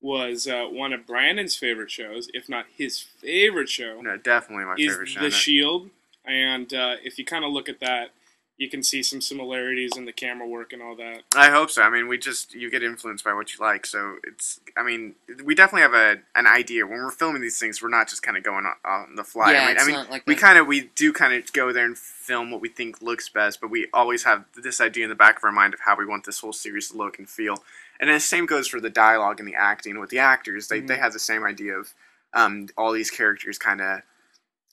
was 0.00 0.46
uh, 0.46 0.66
one 0.70 0.92
of 0.92 1.04
Brandon's 1.06 1.56
favorite 1.56 1.90
shows, 1.90 2.28
if 2.32 2.48
not 2.48 2.66
his 2.76 3.00
favorite 3.00 3.68
show, 3.68 4.00
no, 4.00 4.16
definitely 4.16 4.64
my 4.64 4.74
is 4.78 4.92
favorite 4.92 5.08
show. 5.08 5.20
The 5.20 5.30
Shield. 5.30 5.90
And 6.24 6.72
uh, 6.72 6.96
if 7.02 7.18
you 7.18 7.24
kind 7.24 7.44
of 7.44 7.50
look 7.52 7.68
at 7.68 7.80
that, 7.80 8.10
you 8.58 8.68
can 8.68 8.82
see 8.82 9.04
some 9.04 9.20
similarities 9.20 9.92
in 9.96 10.04
the 10.04 10.12
camera 10.12 10.46
work 10.46 10.72
and 10.72 10.82
all 10.82 10.96
that. 10.96 11.22
I 11.36 11.48
hope 11.50 11.70
so. 11.70 11.82
I 11.82 11.90
mean, 11.90 12.08
we 12.08 12.18
just 12.18 12.54
you 12.54 12.70
get 12.70 12.82
influenced 12.82 13.24
by 13.24 13.32
what 13.32 13.54
you 13.54 13.64
like, 13.64 13.86
so 13.86 14.16
it's. 14.24 14.58
I 14.76 14.82
mean, 14.82 15.14
we 15.44 15.54
definitely 15.54 15.82
have 15.82 15.94
a 15.94 16.16
an 16.34 16.46
idea 16.48 16.84
when 16.84 16.98
we're 16.98 17.12
filming 17.12 17.40
these 17.40 17.58
things. 17.58 17.80
We're 17.80 17.88
not 17.88 18.08
just 18.08 18.22
kind 18.22 18.36
of 18.36 18.42
going 18.42 18.66
on, 18.66 18.74
on 18.84 19.14
the 19.14 19.22
fly. 19.22 19.52
yeah, 19.52 19.60
I 19.62 19.66
mean, 19.68 19.76
it's 19.76 19.82
I 19.84 19.86
mean, 19.86 19.94
not 19.94 20.10
like 20.10 20.24
we 20.26 20.34
kind 20.34 20.58
of 20.58 20.66
we 20.66 20.90
do 20.96 21.12
kind 21.12 21.32
of 21.32 21.52
go 21.52 21.72
there 21.72 21.86
and 21.86 21.96
film 21.96 22.50
what 22.50 22.60
we 22.60 22.68
think 22.68 23.00
looks 23.00 23.28
best, 23.28 23.60
but 23.60 23.70
we 23.70 23.86
always 23.94 24.24
have 24.24 24.44
this 24.60 24.80
idea 24.80 25.04
in 25.04 25.08
the 25.10 25.14
back 25.16 25.38
of 25.38 25.44
our 25.44 25.52
mind 25.52 25.72
of 25.72 25.80
how 25.80 25.96
we 25.96 26.04
want 26.04 26.24
this 26.24 26.40
whole 26.40 26.52
series 26.52 26.90
to 26.90 26.96
look 26.96 27.18
and 27.18 27.28
feel. 27.28 27.62
And 28.00 28.10
the 28.10 28.18
same 28.18 28.46
goes 28.46 28.66
for 28.66 28.80
the 28.80 28.90
dialogue 28.90 29.38
and 29.38 29.48
the 29.48 29.54
acting 29.54 30.00
with 30.00 30.10
the 30.10 30.18
actors. 30.18 30.66
They 30.66 30.80
they 30.80 30.96
Mhm. 30.96 31.00
have 31.00 31.12
the 31.12 31.18
same 31.20 31.44
idea 31.44 31.74
of 31.76 31.94
um, 32.34 32.68
all 32.76 32.92
these 32.92 33.10
characters 33.10 33.56
kind 33.56 33.80
of 33.80 34.02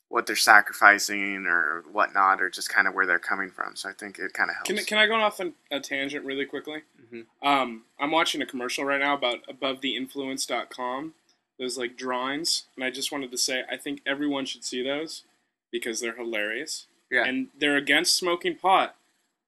what 0.10 0.28
they're 0.28 0.36
sacrificing 0.36 1.46
or 1.48 1.84
whatnot, 1.92 2.42
or 2.42 2.50
just 2.50 2.70
kind 2.70 2.88
of 2.88 2.94
where 2.94 3.06
they're 3.06 3.20
coming 3.20 3.50
from. 3.50 3.76
So 3.76 3.90
I 3.90 3.94
think 3.94 4.20
it 4.20 4.34
kind 4.34 4.50
of 4.50 4.56
helps. 4.56 4.70
Can, 4.70 4.78
can 4.86 4.98
I 4.98 5.08
go 5.08 5.16
off 5.16 5.40
on 5.40 5.54
a 5.72 5.80
tangent 5.80 6.26
really 6.26 6.46
quickly? 6.46 6.84
Mhm. 7.12 7.26
Um, 7.42 7.84
I'm 8.00 8.12
watching 8.12 8.42
a 8.42 8.46
commercial 8.46 8.86
right 8.86 9.00
now 9.00 9.16
about 9.16 9.40
abovetheinfluence.com. 9.48 11.14
Those 11.58 11.78
like 11.78 11.96
drawings, 11.98 12.66
and 12.76 12.84
I 12.84 12.90
just 12.90 13.12
wanted 13.14 13.32
to 13.32 13.38
say 13.38 13.64
I 13.72 13.78
think 13.78 14.02
everyone 14.06 14.46
should 14.46 14.66
see 14.66 14.84
those 14.84 15.24
because 15.72 16.02
they're 16.02 16.16
hilarious. 16.16 16.88
Yeah. 17.10 17.24
And 17.24 17.48
they're 17.58 17.78
against 17.78 18.16
smoking 18.16 18.56
pot, 18.58 18.96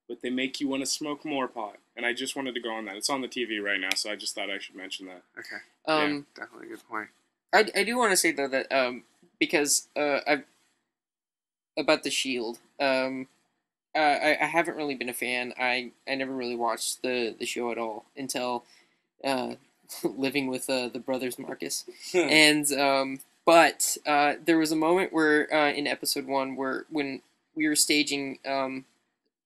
but 0.08 0.22
they 0.22 0.30
make 0.30 0.62
you 0.62 0.70
want 0.70 0.84
to 0.84 0.86
smoke 0.86 1.26
more 1.26 1.48
pot. 1.50 1.78
And 1.98 2.06
I 2.06 2.14
just 2.14 2.36
wanted 2.36 2.54
to 2.54 2.62
go 2.62 2.72
on 2.72 2.86
that. 2.86 2.96
It's 2.96 3.10
on 3.10 3.22
the 3.22 3.28
TV 3.28 3.62
right 3.62 3.80
now, 3.80 3.90
so 3.96 4.10
I 4.12 4.16
just 4.16 4.36
thought 4.36 4.50
I 4.50 4.58
should 4.60 4.76
mention 4.76 5.08
that. 5.08 5.24
okay, 5.38 5.58
Um, 5.86 6.28
definitely 6.36 6.68
a 6.68 6.70
good 6.72 6.88
point. 6.88 7.08
I, 7.54 7.66
I 7.76 7.84
do 7.84 7.98
want 7.98 8.12
to 8.12 8.18
say 8.18 8.32
though 8.32 8.48
that 8.48 8.72
um, 8.72 9.04
because 9.40 9.88
uh, 9.96 10.20
I 10.28 10.44
about 11.78 12.04
the 12.04 12.10
Shield, 12.10 12.60
um, 12.80 13.28
uh, 13.96 14.00
I, 14.00 14.38
I 14.42 14.46
haven't 14.46 14.78
really 14.78 14.96
been 14.96 15.10
a 15.10 15.14
fan. 15.14 15.54
I, 15.60 15.92
I 16.08 16.16
never 16.16 16.34
really 16.34 16.56
watched 16.56 17.02
the, 17.02 17.36
the 17.38 17.46
show 17.46 17.72
at 17.72 17.78
all 17.78 18.06
until 18.16 18.64
uh, 19.24 19.56
living 20.04 20.48
with 20.48 20.70
uh, 20.70 20.90
the 20.90 21.00
brothers 21.00 21.40
Marcus. 21.40 21.86
and 22.14 22.72
um, 22.74 23.20
but 23.46 23.98
uh, 24.06 24.34
there 24.44 24.58
was 24.58 24.72
a 24.72 24.76
moment 24.76 25.14
where 25.14 25.54
uh, 25.54 25.72
in 25.72 25.88
episode 25.88 26.28
one 26.28 26.56
where 26.56 26.86
when 26.90 27.22
we 27.56 27.68
were 27.68 27.76
staging 27.76 28.40
um, 28.46 28.86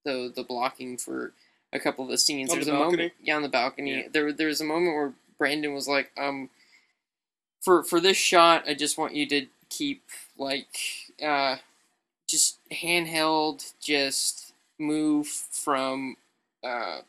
the 0.03 0.31
the 0.35 0.43
blocking 0.43 0.97
for 0.97 1.33
a 1.71 1.79
couple 1.79 2.03
of 2.03 2.11
the 2.11 2.17
scenes, 2.17 2.49
On 2.49 2.55
there 2.55 2.59
was 2.59 2.67
the 2.67 2.75
a 2.75 2.79
moment 2.79 3.13
yeah 3.21 3.35
on 3.35 3.43
the 3.43 3.49
balcony. 3.49 3.97
Yeah. 3.97 4.07
There 4.11 4.33
there 4.33 4.47
was 4.47 4.59
a 4.59 4.65
moment 4.65 4.95
where 4.95 5.13
Brandon 5.37 5.73
was 5.73 5.87
like, 5.87 6.11
um, 6.17 6.49
for 7.61 7.83
for 7.83 7.99
this 7.99 8.17
shot, 8.17 8.65
I 8.67 8.73
just 8.73 8.97
want 8.97 9.15
you 9.15 9.27
to 9.27 9.45
keep 9.69 10.03
like 10.37 10.77
uh, 11.23 11.57
just 12.27 12.59
handheld, 12.71 13.73
just 13.79 14.53
move 14.79 15.27
from 15.27 16.17
uh, 16.63 17.01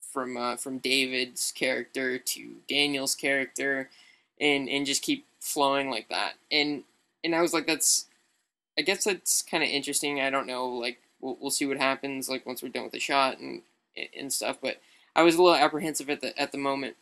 from 0.00 0.36
uh, 0.36 0.56
from 0.56 0.78
David's 0.78 1.52
character 1.52 2.18
to 2.18 2.56
Daniel's 2.68 3.14
character, 3.14 3.90
and 4.40 4.68
and 4.68 4.86
just 4.86 5.02
keep 5.02 5.26
flowing 5.40 5.90
like 5.90 6.08
that. 6.08 6.34
And 6.50 6.84
and 7.24 7.34
I 7.34 7.42
was 7.42 7.52
like, 7.52 7.66
that's, 7.66 8.06
I 8.78 8.82
guess 8.82 9.04
that's 9.04 9.42
kind 9.42 9.62
of 9.62 9.68
interesting. 9.68 10.20
I 10.20 10.30
don't 10.30 10.46
know, 10.46 10.68
like 10.68 10.98
we'll 11.20 11.36
we'll 11.40 11.50
see 11.50 11.66
what 11.66 11.78
happens 11.78 12.28
like 12.28 12.46
once 12.46 12.62
we're 12.62 12.68
done 12.70 12.84
with 12.84 12.92
the 12.92 13.00
shot 13.00 13.38
and 13.38 13.62
and 14.18 14.32
stuff. 14.32 14.58
But 14.62 14.80
I 15.16 15.22
was 15.22 15.34
a 15.34 15.42
little 15.42 15.58
apprehensive 15.58 16.10
at 16.10 16.20
the 16.20 16.38
at 16.40 16.52
the 16.52 16.58
moment, 16.58 16.96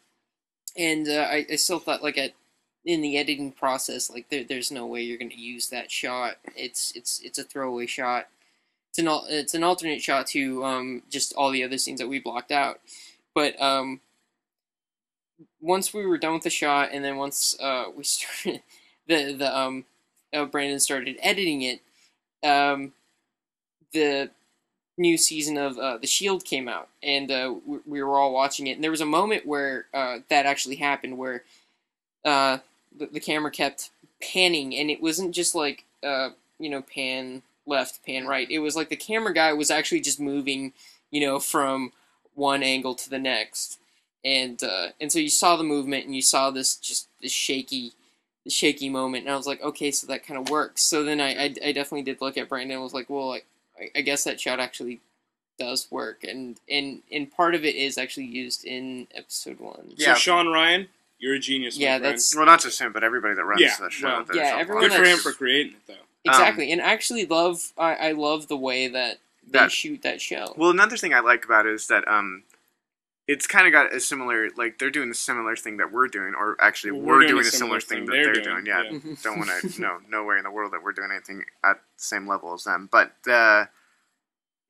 and 0.76 1.06
uh, 1.08 1.28
I 1.30 1.46
I 1.52 1.56
still 1.56 1.78
thought 1.78 2.02
like 2.02 2.18
at 2.18 2.32
in 2.88 3.02
the 3.02 3.18
editing 3.18 3.52
process, 3.52 4.08
like 4.08 4.30
there, 4.30 4.42
there's 4.42 4.70
no 4.70 4.86
way 4.86 5.02
you're 5.02 5.18
going 5.18 5.30
to 5.30 5.36
use 5.36 5.68
that 5.68 5.90
shot. 5.90 6.36
It's 6.56 6.90
it's 6.96 7.20
it's 7.20 7.38
a 7.38 7.44
throwaway 7.44 7.84
shot. 7.84 8.28
It's 8.88 8.98
an 8.98 9.08
it's 9.28 9.52
an 9.52 9.62
alternate 9.62 10.00
shot 10.00 10.26
to 10.28 10.64
um, 10.64 11.02
just 11.10 11.34
all 11.34 11.50
the 11.50 11.62
other 11.62 11.76
scenes 11.76 12.00
that 12.00 12.08
we 12.08 12.18
blocked 12.18 12.50
out. 12.50 12.80
But 13.34 13.60
um, 13.60 14.00
once 15.60 15.92
we 15.92 16.06
were 16.06 16.16
done 16.16 16.32
with 16.32 16.44
the 16.44 16.50
shot, 16.50 16.88
and 16.90 17.04
then 17.04 17.18
once 17.18 17.54
uh, 17.60 17.84
we 17.94 18.04
started 18.04 18.62
the 19.06 19.34
the 19.34 19.56
um, 19.56 19.84
uh, 20.32 20.46
Brandon 20.46 20.80
started 20.80 21.18
editing 21.22 21.60
it, 21.60 21.82
um, 22.42 22.94
the 23.92 24.30
new 24.96 25.18
season 25.18 25.58
of 25.58 25.76
uh, 25.76 25.98
The 25.98 26.06
Shield 26.06 26.46
came 26.46 26.68
out, 26.68 26.88
and 27.02 27.30
uh, 27.30 27.54
we, 27.66 27.78
we 27.84 28.02
were 28.02 28.18
all 28.18 28.32
watching 28.32 28.66
it. 28.66 28.72
And 28.72 28.82
there 28.82 28.90
was 28.90 29.02
a 29.02 29.06
moment 29.06 29.44
where 29.44 29.84
uh, 29.92 30.20
that 30.30 30.46
actually 30.46 30.76
happened, 30.76 31.18
where 31.18 31.42
uh, 32.24 32.58
the, 32.96 33.06
the 33.06 33.20
camera 33.20 33.50
kept 33.50 33.90
panning, 34.20 34.74
and 34.74 34.90
it 34.90 35.02
wasn't 35.02 35.34
just 35.34 35.54
like 35.54 35.84
uh, 36.02 36.30
you 36.58 36.70
know 36.70 36.82
pan 36.82 37.42
left, 37.66 38.04
pan 38.04 38.26
right. 38.26 38.50
It 38.50 38.60
was 38.60 38.76
like 38.76 38.88
the 38.88 38.96
camera 38.96 39.34
guy 39.34 39.52
was 39.52 39.70
actually 39.70 40.00
just 40.00 40.20
moving, 40.20 40.72
you 41.10 41.20
know, 41.20 41.38
from 41.38 41.92
one 42.34 42.62
angle 42.62 42.94
to 42.94 43.10
the 43.10 43.18
next, 43.18 43.78
and 44.24 44.62
uh, 44.62 44.88
and 45.00 45.10
so 45.12 45.18
you 45.18 45.30
saw 45.30 45.56
the 45.56 45.64
movement, 45.64 46.06
and 46.06 46.14
you 46.14 46.22
saw 46.22 46.50
this 46.50 46.76
just 46.76 47.08
this 47.20 47.32
shaky. 47.32 47.92
this 48.44 48.54
Shaky 48.54 48.88
moment, 48.88 49.24
and 49.24 49.32
I 49.34 49.36
was 49.36 49.46
like, 49.46 49.60
okay, 49.60 49.90
so 49.90 50.06
that 50.06 50.24
kind 50.24 50.40
of 50.40 50.48
works. 50.48 50.82
So 50.82 51.04
then 51.04 51.20
I, 51.20 51.34
I, 51.34 51.54
I 51.66 51.72
definitely 51.72 52.02
did 52.02 52.22
look 52.22 52.38
at 52.38 52.48
Brandon 52.48 52.76
and 52.76 52.82
was 52.82 52.94
like, 52.94 53.10
well, 53.10 53.28
like, 53.28 53.44
I, 53.78 53.90
I 53.98 54.00
guess 54.00 54.24
that 54.24 54.40
shot 54.40 54.58
actually 54.58 55.00
does 55.58 55.88
work, 55.90 56.24
and 56.24 56.58
and 56.70 57.02
and 57.12 57.30
part 57.30 57.54
of 57.54 57.64
it 57.64 57.74
is 57.74 57.98
actually 57.98 58.26
used 58.26 58.64
in 58.64 59.06
episode 59.14 59.60
one. 59.60 59.92
Yeah. 59.96 60.14
So 60.14 60.20
Shawn 60.20 60.48
Ryan, 60.48 60.88
you're 61.18 61.34
a 61.34 61.38
genius. 61.38 61.76
Yeah, 61.78 61.98
friend. 61.98 62.04
that's 62.04 62.34
Well, 62.36 62.46
not 62.46 62.60
just 62.60 62.80
him, 62.80 62.92
but 62.92 63.02
everybody 63.04 63.34
that 63.34 63.44
runs 63.44 63.60
Yeah, 63.60 63.74
the 63.80 63.90
show. 63.90 64.06
well, 64.08 64.24
that 64.24 64.36
yeah, 64.36 64.56
everyone 64.58 64.84
good 64.84 64.92
for 64.92 65.04
him 65.04 65.18
for 65.18 65.32
creating 65.32 65.72
it 65.74 65.86
though. 65.86 65.94
Exactly, 66.24 66.70
and 66.72 66.80
I 66.80 66.92
actually 66.92 67.26
love 67.26 67.72
I, 67.78 67.94
I 67.94 68.12
love 68.12 68.48
the 68.48 68.56
way 68.56 68.88
that 68.88 69.18
they 69.46 69.58
That- 69.60 69.72
shoot 69.72 70.02
that 70.02 70.20
show. 70.20 70.52
Well, 70.56 70.70
another 70.70 70.96
thing 70.96 71.14
I 71.14 71.20
like 71.20 71.44
about 71.44 71.64
it 71.66 71.72
is 71.72 71.86
that 71.88 72.06
um, 72.06 72.42
it's 73.26 73.46
kind 73.46 73.66
of 73.66 73.72
got 73.72 73.94
a 73.94 74.00
similar 74.00 74.48
like 74.56 74.78
they're 74.78 74.90
doing 74.90 75.10
a 75.10 75.14
similar 75.14 75.56
thing 75.56 75.76
that 75.78 75.90
we're 75.92 76.08
doing, 76.08 76.34
or 76.34 76.56
actually 76.60 76.92
Well, 76.92 77.02
we're, 77.18 77.26
doing, 77.26 77.40
a 77.40 77.44
similar 77.44 77.80
thing, 77.80 78.04
that 78.06 78.12
they're, 78.12 78.32
doing. 78.34 78.66
Yeah, 78.66 78.84
Mhm. 78.90 79.22
don't 79.22 79.38
want 79.38 79.50
to 79.62 79.80
no 79.80 79.98
nowhere 80.08 80.36
in 80.38 80.44
the 80.44 80.50
world 80.50 80.72
that 80.72 80.82
we're 80.82 80.92
doing 80.92 81.10
anything 81.10 81.44
at 81.64 81.76
the 81.76 82.02
same 82.02 82.26
level 82.26 82.52
as 82.54 82.64
them. 82.64 82.88
But 82.92 83.12
the 83.24 83.68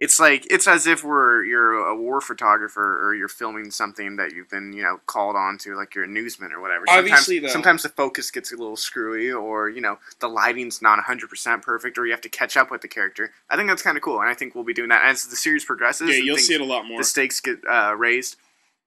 it's 0.00 0.20
like 0.20 0.46
it's 0.50 0.68
as 0.68 0.86
if 0.86 1.02
we're 1.02 1.42
you're 1.44 1.74
a 1.74 1.96
war 1.96 2.20
photographer 2.20 3.04
or 3.04 3.14
you're 3.14 3.26
filming 3.28 3.70
something 3.70 4.14
that 4.16 4.32
you've 4.32 4.48
been 4.48 4.72
you 4.72 4.82
know 4.82 5.00
called 5.06 5.34
on 5.34 5.58
to 5.58 5.74
like 5.76 5.94
you're 5.94 6.04
a 6.04 6.08
newsman 6.08 6.52
or 6.52 6.60
whatever. 6.60 6.84
Obviously, 6.88 7.38
though- 7.40 7.48
sometimes, 7.48 7.82
sometimes 7.82 7.82
the 7.82 7.88
focus 7.90 8.30
gets 8.30 8.52
a 8.52 8.56
little 8.56 8.76
screwy 8.76 9.32
or 9.32 9.68
you 9.68 9.80
know 9.80 9.98
the 10.20 10.28
lighting's 10.28 10.80
not 10.80 10.98
100% 11.04 11.62
perfect 11.62 11.98
or 11.98 12.06
you 12.06 12.12
have 12.12 12.20
to 12.20 12.28
catch 12.28 12.56
up 12.56 12.70
with 12.70 12.80
the 12.82 12.88
character. 12.88 13.32
I 13.50 13.56
think 13.56 13.68
that's 13.68 13.82
kind 13.82 13.96
of 13.96 14.02
cool 14.02 14.20
and 14.20 14.28
I 14.28 14.34
think 14.34 14.54
we'll 14.54 14.64
be 14.64 14.74
doing 14.74 14.90
that 14.90 15.04
as 15.04 15.26
the 15.26 15.36
series 15.36 15.64
progresses. 15.64 16.10
Yeah, 16.10 16.16
you'll 16.16 16.36
see 16.38 16.54
it 16.54 16.60
a 16.60 16.64
lot 16.64 16.86
more 16.86 16.98
the 16.98 17.04
stakes 17.04 17.40
get 17.40 17.58
uh, 17.68 17.94
raised. 17.96 18.36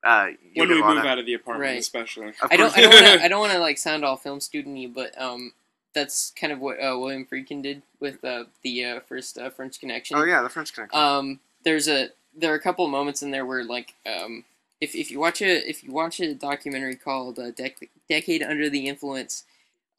Uh, 0.03 0.29
when 0.55 0.67
we 0.69 0.81
move 0.81 0.97
of- 0.97 1.05
out 1.05 1.19
of 1.19 1.27
the 1.27 1.35
apartment, 1.35 1.69
Right. 1.69 1.77
especially. 1.79 2.29
of 2.29 2.35
I 2.49 2.57
don't 2.57 2.73
course- 2.73 2.77
I 2.77 2.81
don't 2.89 2.93
wanna, 3.03 3.23
I 3.23 3.27
don't 3.27 3.39
want 3.39 3.51
to 3.53 3.59
like 3.59 3.77
sound 3.77 4.03
all 4.03 4.17
film 4.17 4.39
studenty, 4.39 4.91
but 4.91 5.11
um 5.21 5.51
that's 5.93 6.31
kind 6.39 6.53
of 6.53 6.59
what 6.59 6.77
uh, 6.77 6.97
William 6.97 7.25
Friedkin 7.25 7.61
did 7.61 7.81
with 7.99 8.23
uh, 8.23 8.45
the 8.63 8.85
uh, 8.85 8.99
first 9.01 9.37
uh, 9.37 9.49
French 9.49 9.79
Connection. 9.79 10.17
oh 10.17 10.23
yeah, 10.23 10.41
the 10.41 10.49
French 10.49 10.73
Connection. 10.73 10.97
Um, 10.99 11.39
there's 11.63 11.87
a 11.87 12.09
there 12.35 12.51
are 12.51 12.55
a 12.55 12.61
couple 12.61 12.85
of 12.85 12.91
moments 12.91 13.21
in 13.21 13.31
there 13.31 13.45
where 13.45 13.63
like 13.63 13.93
um 14.05 14.45
if, 14.79 14.95
if 14.95 15.11
you 15.11 15.19
watch 15.19 15.41
a 15.41 15.69
if 15.69 15.83
you 15.83 15.91
watch 15.91 16.19
a 16.19 16.33
documentary 16.33 16.95
called 16.95 17.37
uh, 17.37 17.51
Dec- 17.51 17.89
Decade 18.09 18.41
Under 18.41 18.69
the 18.69 18.87
Influence, 18.87 19.43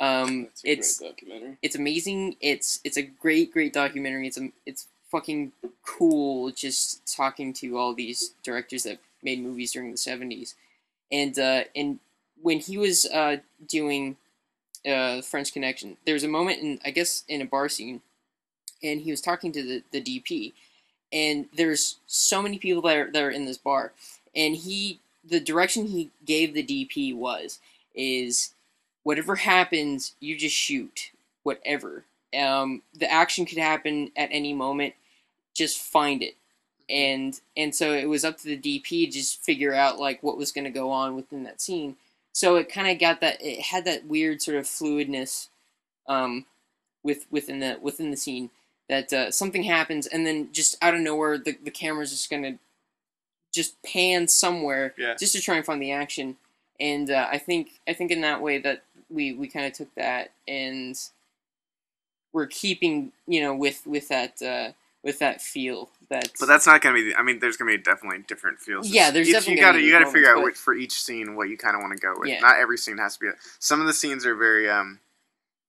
um 0.01 0.45
That's 0.45 0.63
a 0.63 0.67
great 0.67 0.79
it's 0.79 0.99
documentary. 0.99 1.57
it's 1.63 1.77
amazing. 1.77 2.37
It's 2.41 2.81
it's 2.85 2.97
a 2.97 3.03
great 3.03 3.53
great 3.53 3.73
documentary. 3.73 4.27
It's 4.27 4.39
a, 4.39 4.49
it's 4.67 4.89
fucking 5.11 5.53
cool 5.87 6.51
just 6.51 7.15
talking 7.15 7.53
to 7.53 7.77
all 7.77 7.93
these 7.95 8.33
directors 8.43 8.85
that 8.85 8.99
made 9.23 9.41
movies 9.43 9.73
during 9.73 9.91
the 9.93 9.99
seventies, 9.99 10.55
and 11.13 11.39
uh, 11.39 11.65
and 11.77 11.99
when 12.41 12.59
he 12.59 12.77
was 12.79 13.07
uh, 13.07 13.37
doing 13.69 14.17
uh, 14.87 15.23
French 15.23 15.53
Connection, 15.53 15.97
there 16.05 16.15
was 16.15 16.25
a 16.25 16.29
moment 16.29 16.61
in 16.61 16.81
I 16.85 16.91
guess 16.91 17.25
in 17.29 17.41
a 17.41 17.47
bar 17.47 17.69
scene, 17.69 18.03
and 18.83 19.01
he 19.01 19.11
was 19.11 19.21
talking 19.21 19.53
to 19.53 19.63
the 19.63 19.83
the 19.93 20.03
DP, 20.03 20.53
and 21.13 21.47
there's 21.55 21.99
so 22.07 22.43
many 22.43 22.59
people 22.59 22.83
that 22.83 22.97
are 22.97 23.11
that 23.11 23.23
are 23.23 23.31
in 23.31 23.45
this 23.45 23.59
bar, 23.59 23.93
and 24.35 24.57
he 24.57 25.01
the 25.25 25.41
direction 25.41 25.87
he 25.87 26.11
gave 26.25 26.55
the 26.55 26.65
DP 26.65 27.15
was 27.15 27.61
is 27.95 28.55
whatever 29.05 29.37
happens 29.37 30.15
you 30.21 30.37
just 30.37 30.57
shoot 30.57 31.11
whatever. 31.43 32.05
Um, 32.39 32.83
the 32.95 33.11
action 33.11 33.45
could 33.45 33.59
happen 33.59 34.11
at 34.17 34.31
any 34.33 34.55
moment. 34.55 34.95
Just 35.55 35.79
find 35.79 36.23
it, 36.23 36.35
and 36.89 37.39
and 37.57 37.75
so 37.75 37.93
it 37.93 38.09
was 38.09 38.25
up 38.25 38.39
to 38.39 38.45
the 38.45 38.57
DP 38.57 39.07
to 39.07 39.13
just 39.13 39.43
figure 39.43 39.75
out 39.75 39.99
like 39.99 40.23
what 40.23 40.39
was 40.39 40.51
going 40.51 40.65
to 40.65 40.71
go 40.71 40.91
on 40.91 41.15
within 41.15 41.45
that 41.45 41.61
scene. 41.61 41.97
So 42.33 42.57
it 42.57 42.69
kind 42.73 42.89
of 42.89 42.99
got 42.99 43.21
that. 43.21 43.37
It 43.41 43.61
had 43.61 43.85
that 43.85 44.07
weird 44.07 44.41
sort 44.43 44.57
of 44.57 44.65
fluidness, 44.65 45.49
um, 46.09 46.47
with 47.03 47.27
within 47.31 47.61
the 47.61 47.79
within 47.83 48.11
the 48.11 48.17
scene 48.17 48.51
that 48.89 49.13
uh, 49.13 49.31
something 49.31 49.63
happens 49.65 50.07
and 50.07 50.27
then 50.27 50.53
just 50.53 50.77
out 50.83 50.95
of 50.95 51.01
nowhere 51.01 51.39
the 51.39 51.57
the 51.65 51.71
camera's 51.71 52.11
just 52.11 52.29
going 52.31 52.43
to 52.43 52.59
just 53.53 53.81
pan 53.83 54.29
somewhere 54.29 54.95
Yeah. 54.99 55.15
just 55.15 55.33
to 55.35 55.41
try 55.41 55.57
and 55.57 55.65
find 55.65 55.81
the 55.83 55.93
action. 55.93 56.37
And 56.81 57.11
uh, 57.11 57.29
I 57.31 57.39
think 57.39 57.81
I 57.89 57.93
think 57.93 58.11
in 58.11 58.21
that 58.23 58.41
way 58.43 58.59
that 58.59 58.83
we 59.11 59.33
we 59.35 59.47
kind 59.49 59.67
of 59.67 59.73
took 59.73 59.95
that 59.95 60.33
and 60.49 60.97
we're 62.33 62.47
keeping 62.47 63.13
you 63.27 63.41
know 63.43 63.55
with 63.55 63.87
with 63.87 64.09
that 64.09 64.41
uh, 64.43 64.73
with 65.03 65.19
that 65.19 65.43
feel 65.43 65.91
that 66.09 66.31
But 66.39 66.47
that's 66.47 66.67
not 66.67 66.81
gonna 66.81 66.95
be. 66.95 67.11
The, 67.11 67.17
I 67.19 67.23
mean, 67.23 67.39
there's 67.41 67.57
gonna 67.57 67.71
be 67.71 67.79
definitely 67.79 68.25
different 68.29 68.61
feels. 68.61 68.89
Yeah, 68.89 69.11
there's 69.11 69.29
It's- 69.29 69.43
definitely 69.45 69.61
you 69.61 69.67
gotta 69.67 69.81
you 69.81 69.93
gotta 69.93 70.11
figure 70.11 70.31
out 70.31 70.43
what, 70.43 70.57
for 70.57 70.75
each 70.75 71.03
scene 71.03 71.35
what 71.37 71.49
you 71.49 71.57
kind 71.59 71.75
of 71.77 71.83
want 71.83 71.93
to 71.95 71.99
go 72.01 72.15
with. 72.17 72.29
Yeah. 72.29 72.41
Not 72.41 72.57
every 72.59 72.79
scene 72.79 72.99
has 72.99 73.17
to 73.17 73.21
be. 73.21 73.31
Some 73.59 73.81
of 73.81 73.87
the 73.87 73.93
scenes 73.93 74.25
are 74.27 74.35
very 74.35 74.69
um, 74.71 75.01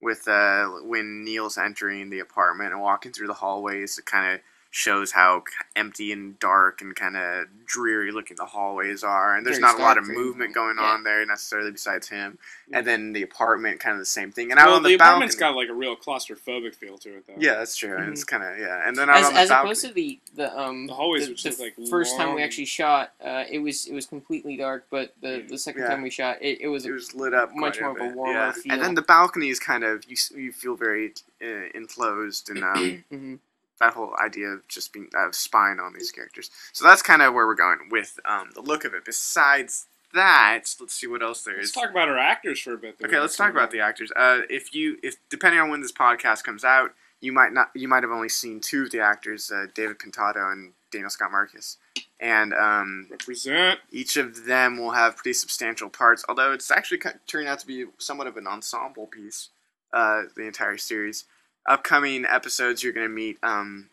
with 0.02 0.28
uh 0.28 0.68
when 0.84 1.24
Neil's 1.24 1.58
entering 1.58 2.10
the 2.10 2.20
apartment 2.20 2.74
and 2.74 2.82
walking 2.82 3.12
through 3.12 3.28
the 3.28 3.34
hallways. 3.34 3.96
to 3.96 4.02
kind 4.02 4.34
of 4.36 4.42
shows 4.76 5.12
how 5.12 5.44
empty 5.76 6.12
and 6.12 6.40
dark 6.40 6.82
and 6.82 6.96
kind 6.96 7.16
of 7.16 7.46
dreary 7.68 8.12
looking 8.12 8.36
the 8.36 8.46
hallways 8.46 9.04
are, 9.04 9.36
and 9.38 9.46
there's 9.46 9.60
Very 9.60 9.72
not 9.72 9.80
a 9.80 9.84
lot 9.84 10.00
of 10.00 10.06
Star 10.06 10.16
Trek. 10.16 10.26
movement 10.26 10.56
going 10.56 10.78
Yeah. 10.80 10.86
on 10.86 11.04
there 11.04 11.24
necessarily 11.28 11.70
besides 11.70 12.10
him. 12.10 12.40
And 12.72 12.88
then 12.88 13.14
the 13.14 13.22
apartment, 13.22 13.80
kind 13.80 13.94
of 13.94 14.00
the 14.00 14.06
same 14.08 14.32
thing. 14.32 14.50
And 14.50 14.60
out 14.60 14.66
well, 14.66 14.76
on 14.78 14.82
the, 14.84 14.90
the, 14.90 14.96
apartment's 14.96 15.36
balcony. 15.36 15.54
got 15.54 15.60
like 15.60 15.70
a 15.70 15.74
real 15.78 15.96
claustrophobic 15.96 16.74
feel 16.74 16.98
to 16.98 17.18
it, 17.18 17.28
though. 17.28 17.36
yeah, 17.38 17.54
that's 17.60 17.76
true. 17.76 17.92
And 17.94 18.00
Mm-hmm. 18.02 18.12
it's 18.14 18.24
kind 18.24 18.42
of 18.44 18.58
yeah. 18.58 18.82
And 18.88 18.98
then 18.98 19.12
out 19.12 19.18
as, 19.18 19.26
on 19.28 19.34
the 19.36 19.40
as 19.42 19.50
balcony. 19.50 19.70
opposed 19.70 19.86
to 19.86 19.94
the 19.94 20.20
the 20.36 20.60
um 20.60 20.88
The 20.88 20.94
hallways 20.96 21.28
the, 21.28 21.34
are 21.34 21.36
just, 21.36 21.58
the 21.60 21.64
like, 21.66 21.90
first 21.92 22.18
time 22.18 22.34
we 22.34 22.42
actually 22.42 22.66
shot 22.66 23.12
uh, 23.24 23.44
it 23.48 23.60
was 23.60 23.86
it 23.86 23.94
was 23.94 24.08
completely 24.08 24.58
dark 24.58 24.88
but 24.90 25.14
the 25.22 25.46
the 25.48 25.58
second 25.60 25.84
Yeah. 25.84 25.90
time 25.90 26.02
we 26.02 26.10
shot 26.10 26.38
it, 26.42 26.62
it 26.62 26.68
was 26.68 26.88
it 26.88 26.92
was 26.92 27.14
lit 27.14 27.36
up 27.36 27.52
much 27.54 27.78
quite 27.78 27.84
more 27.84 27.92
of 27.92 27.98
a 27.98 28.08
bit, 28.08 28.16
warmer 28.18 28.34
yeah. 28.34 28.52
feel. 28.54 28.74
And 28.74 28.82
then 28.82 28.96
the 28.96 29.04
balcony 29.04 29.50
is 29.50 29.60
kind 29.60 29.84
of 29.84 30.04
you. 30.10 30.18
You 30.36 30.52
feel 30.52 30.76
very 30.76 31.14
uh, 31.44 31.70
enclosed 31.76 32.50
and 32.50 32.64
um, 32.64 33.04
Mhm. 33.14 33.40
That 33.80 33.94
whole 33.94 34.14
idea 34.24 34.48
of 34.48 34.68
just 34.68 34.94
being 34.94 35.10
of 35.16 35.36
spying 35.36 35.80
on 35.80 35.94
these 35.94 36.12
characters. 36.12 36.50
So 36.72 36.86
that's 36.86 37.02
kind 37.02 37.22
of 37.22 37.34
where 37.34 37.46
we're 37.48 37.56
going 37.56 37.80
with 37.92 38.20
um, 38.26 38.50
the 38.54 38.62
look 38.62 38.86
of 38.86 38.94
it. 38.94 39.06
Besides 39.06 39.88
that, 40.14 40.62
let's 40.80 40.94
see 40.94 41.08
what 41.08 41.24
else 41.24 41.44
there 41.44 41.56
Let's 41.56 41.70
is. 41.70 41.74
talk 41.74 41.90
about 41.90 42.08
our 42.08 42.18
actors 42.20 42.60
for 42.60 42.74
a 42.74 42.78
bit. 42.78 42.96
Okay, 43.04 43.20
let's 43.20 43.36
talk 43.36 43.52
about 43.52 43.72
the 43.72 43.80
actors. 43.80 44.12
Uh, 44.16 44.42
if 44.50 44.74
you, 44.74 44.98
if 45.02 45.16
depending 45.30 45.60
on 45.60 45.70
when 45.70 45.82
this 45.82 45.92
podcast 45.92 46.44
comes 46.44 46.64
out, 46.64 46.92
you 47.20 47.32
might 47.32 47.52
not, 47.54 47.72
you 47.74 47.88
might 47.88 48.04
have 48.04 48.12
only 48.12 48.30
seen 48.30 48.60
two 48.60 48.84
of 48.84 48.92
the 48.92 49.00
actors, 49.00 49.50
uh, 49.52 49.66
David 49.74 49.98
Pintado 49.98 50.52
and 50.52 50.74
Daniel 50.92 51.10
Scott 51.10 51.32
Marcus, 51.32 51.78
and 52.20 52.54
um, 52.54 53.08
represent. 53.10 53.80
each 53.92 54.18
of 54.18 54.46
them 54.46 54.78
will 54.78 54.92
have 54.92 55.16
pretty 55.18 55.34
substantial 55.34 55.90
parts. 55.90 56.24
Although 56.30 56.52
it's 56.54 56.70
actually 56.70 57.00
ki- 57.00 57.10
turning 57.26 57.48
out 57.48 57.60
to 57.60 57.68
be 57.68 57.86
somewhat 57.98 58.28
of 58.28 58.38
an 58.38 58.46
ensemble 58.46 59.08
piece, 59.08 59.50
uh, 59.94 60.24
the 60.36 60.44
entire 60.46 60.78
series. 60.78 61.26
Upcoming 61.66 62.26
episodes, 62.30 62.84
you're 62.84 62.94
going 62.94 63.08
to 63.08 63.14
meet 63.14 63.38
um, 63.44 63.90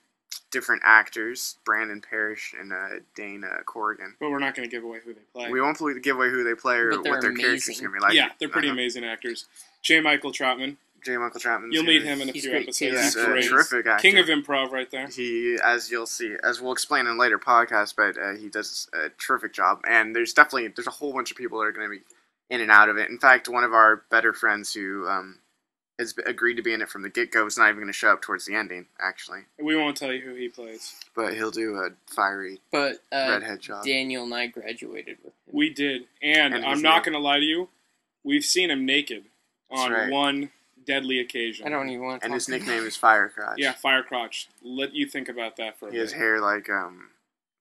different 0.50 0.82
actors: 0.84 1.56
Brandon 1.64 2.00
Parrish 2.00 2.54
and 2.58 2.72
uh, 2.72 2.88
Dana 3.14 3.58
Corrigan. 3.66 4.16
But 4.18 4.30
we're 4.30 4.38
not 4.40 4.54
going 4.54 4.68
to 4.68 4.74
give 4.74 4.82
away 4.84 4.98
who 5.04 5.14
they 5.14 5.20
play. 5.32 5.50
We 5.50 5.60
won't 5.60 5.76
fully 5.78 5.98
give 6.00 6.16
away 6.16 6.30
who 6.30 6.42
they 6.42 6.54
play 6.54 6.76
or 6.76 6.90
what 7.00 7.20
their 7.20 7.32
characters 7.32 7.68
are 7.78 7.82
going 7.82 7.92
to 7.94 7.98
be 7.98 8.00
like. 8.00 8.14
yeah, 8.14 8.30
they're 8.40 8.48
pretty 8.48 8.68
Uh-huh. 8.68 8.74
amazing 8.74 9.04
actors. 9.04 9.46
J. 9.82 10.00
Michael 10.00 10.32
Troutman, 10.32 10.76
J. 11.04 11.16
Michael 11.16 11.40
Troutman. 11.40 11.68
You'll 11.72 11.84
meet 11.84 12.02
him 12.02 12.20
in 12.20 12.28
a 12.28 12.32
few 12.32 12.50
great, 12.50 12.62
episodes. 12.64 12.78
too. 12.78 12.90
He's 12.90 13.14
He's 13.14 13.16
a 13.16 13.24
great. 13.26 13.44
terrific 13.48 13.86
actor. 13.86 14.02
King 14.02 14.18
of 14.18 14.26
improv, 14.26 14.72
right 14.72 14.90
there. 14.90 15.06
He, 15.06 15.56
as 15.64 15.90
you'll 15.90 16.06
see, 16.06 16.34
as 16.42 16.60
we'll 16.60 16.72
explain 16.72 17.06
in 17.06 17.18
later 17.18 17.38
podcasts, 17.38 17.94
but 17.96 18.18
uh, 18.20 18.32
he 18.34 18.48
does 18.48 18.88
a 18.92 19.08
terrific 19.10 19.52
job. 19.54 19.80
And 19.88 20.14
there's 20.14 20.34
definitely 20.34 20.68
there's 20.68 20.88
a 20.88 20.90
whole 20.90 21.12
bunch 21.12 21.30
of 21.30 21.36
people 21.36 21.58
that 21.60 21.66
are 21.66 21.72
going 21.72 21.88
to 21.88 21.96
be 21.96 22.02
in 22.52 22.60
and 22.60 22.70
out 22.70 22.88
of 22.88 22.96
it. 22.98 23.08
In 23.08 23.18
fact, 23.18 23.48
one 23.48 23.62
of 23.64 23.72
our 23.72 24.02
better 24.10 24.32
friends 24.32 24.74
who 24.74 25.06
um, 25.08 25.38
has 26.00 26.14
agreed 26.26 26.54
to 26.54 26.62
be 26.62 26.72
in 26.72 26.80
it 26.80 26.88
from 26.88 27.02
the 27.02 27.10
get 27.10 27.30
go 27.30 27.46
is 27.46 27.58
not 27.58 27.66
even 27.68 27.76
going 27.76 27.86
to 27.86 27.92
show 27.92 28.10
up 28.10 28.22
towards 28.22 28.46
the 28.46 28.54
ending, 28.54 28.86
actually. 29.00 29.40
We 29.62 29.76
won't 29.76 29.96
tell 29.96 30.12
you 30.12 30.22
who 30.22 30.34
he 30.34 30.48
plays. 30.48 30.96
But 31.14 31.34
he'll 31.34 31.50
do 31.50 31.76
a 31.76 31.90
fiery 32.06 32.60
But 32.72 33.02
uh, 33.12 33.28
redhead 33.30 33.60
job. 33.60 33.84
Daniel 33.84 34.24
and 34.24 34.34
I 34.34 34.46
graduated 34.46 35.18
with 35.22 35.34
him. 35.34 35.52
We 35.52 35.70
did, 35.70 36.04
and, 36.22 36.54
And 36.54 36.64
I'm 36.64 36.82
not 36.82 37.04
going 37.04 37.12
to 37.12 37.20
lie 37.20 37.38
to 37.38 37.44
you. 37.44 37.68
We've 38.24 38.44
seen 38.44 38.70
him 38.70 38.86
naked 38.86 39.24
on 39.70 39.92
right. 39.92 40.10
one 40.10 40.50
deadly 40.86 41.20
occasion. 41.20 41.66
I 41.66 41.70
don't 41.70 41.88
even 41.90 42.04
want 42.04 42.22
to. 42.22 42.24
and 42.24 42.34
his 42.34 42.46
talk 42.46 42.60
nickname 42.60 42.84
is 42.84 42.96
Firecrotch. 42.96 43.54
Yeah, 43.58 43.72
fire 43.72 44.02
crotch. 44.02 44.48
Let 44.62 44.94
you 44.94 45.06
think 45.06 45.28
about 45.28 45.56
that 45.56 45.78
for 45.78 45.88
a 45.88 45.92
He 45.92 45.98
has 45.98 46.12
hair 46.12 46.40
like 46.40 46.68
um, 46.70 47.10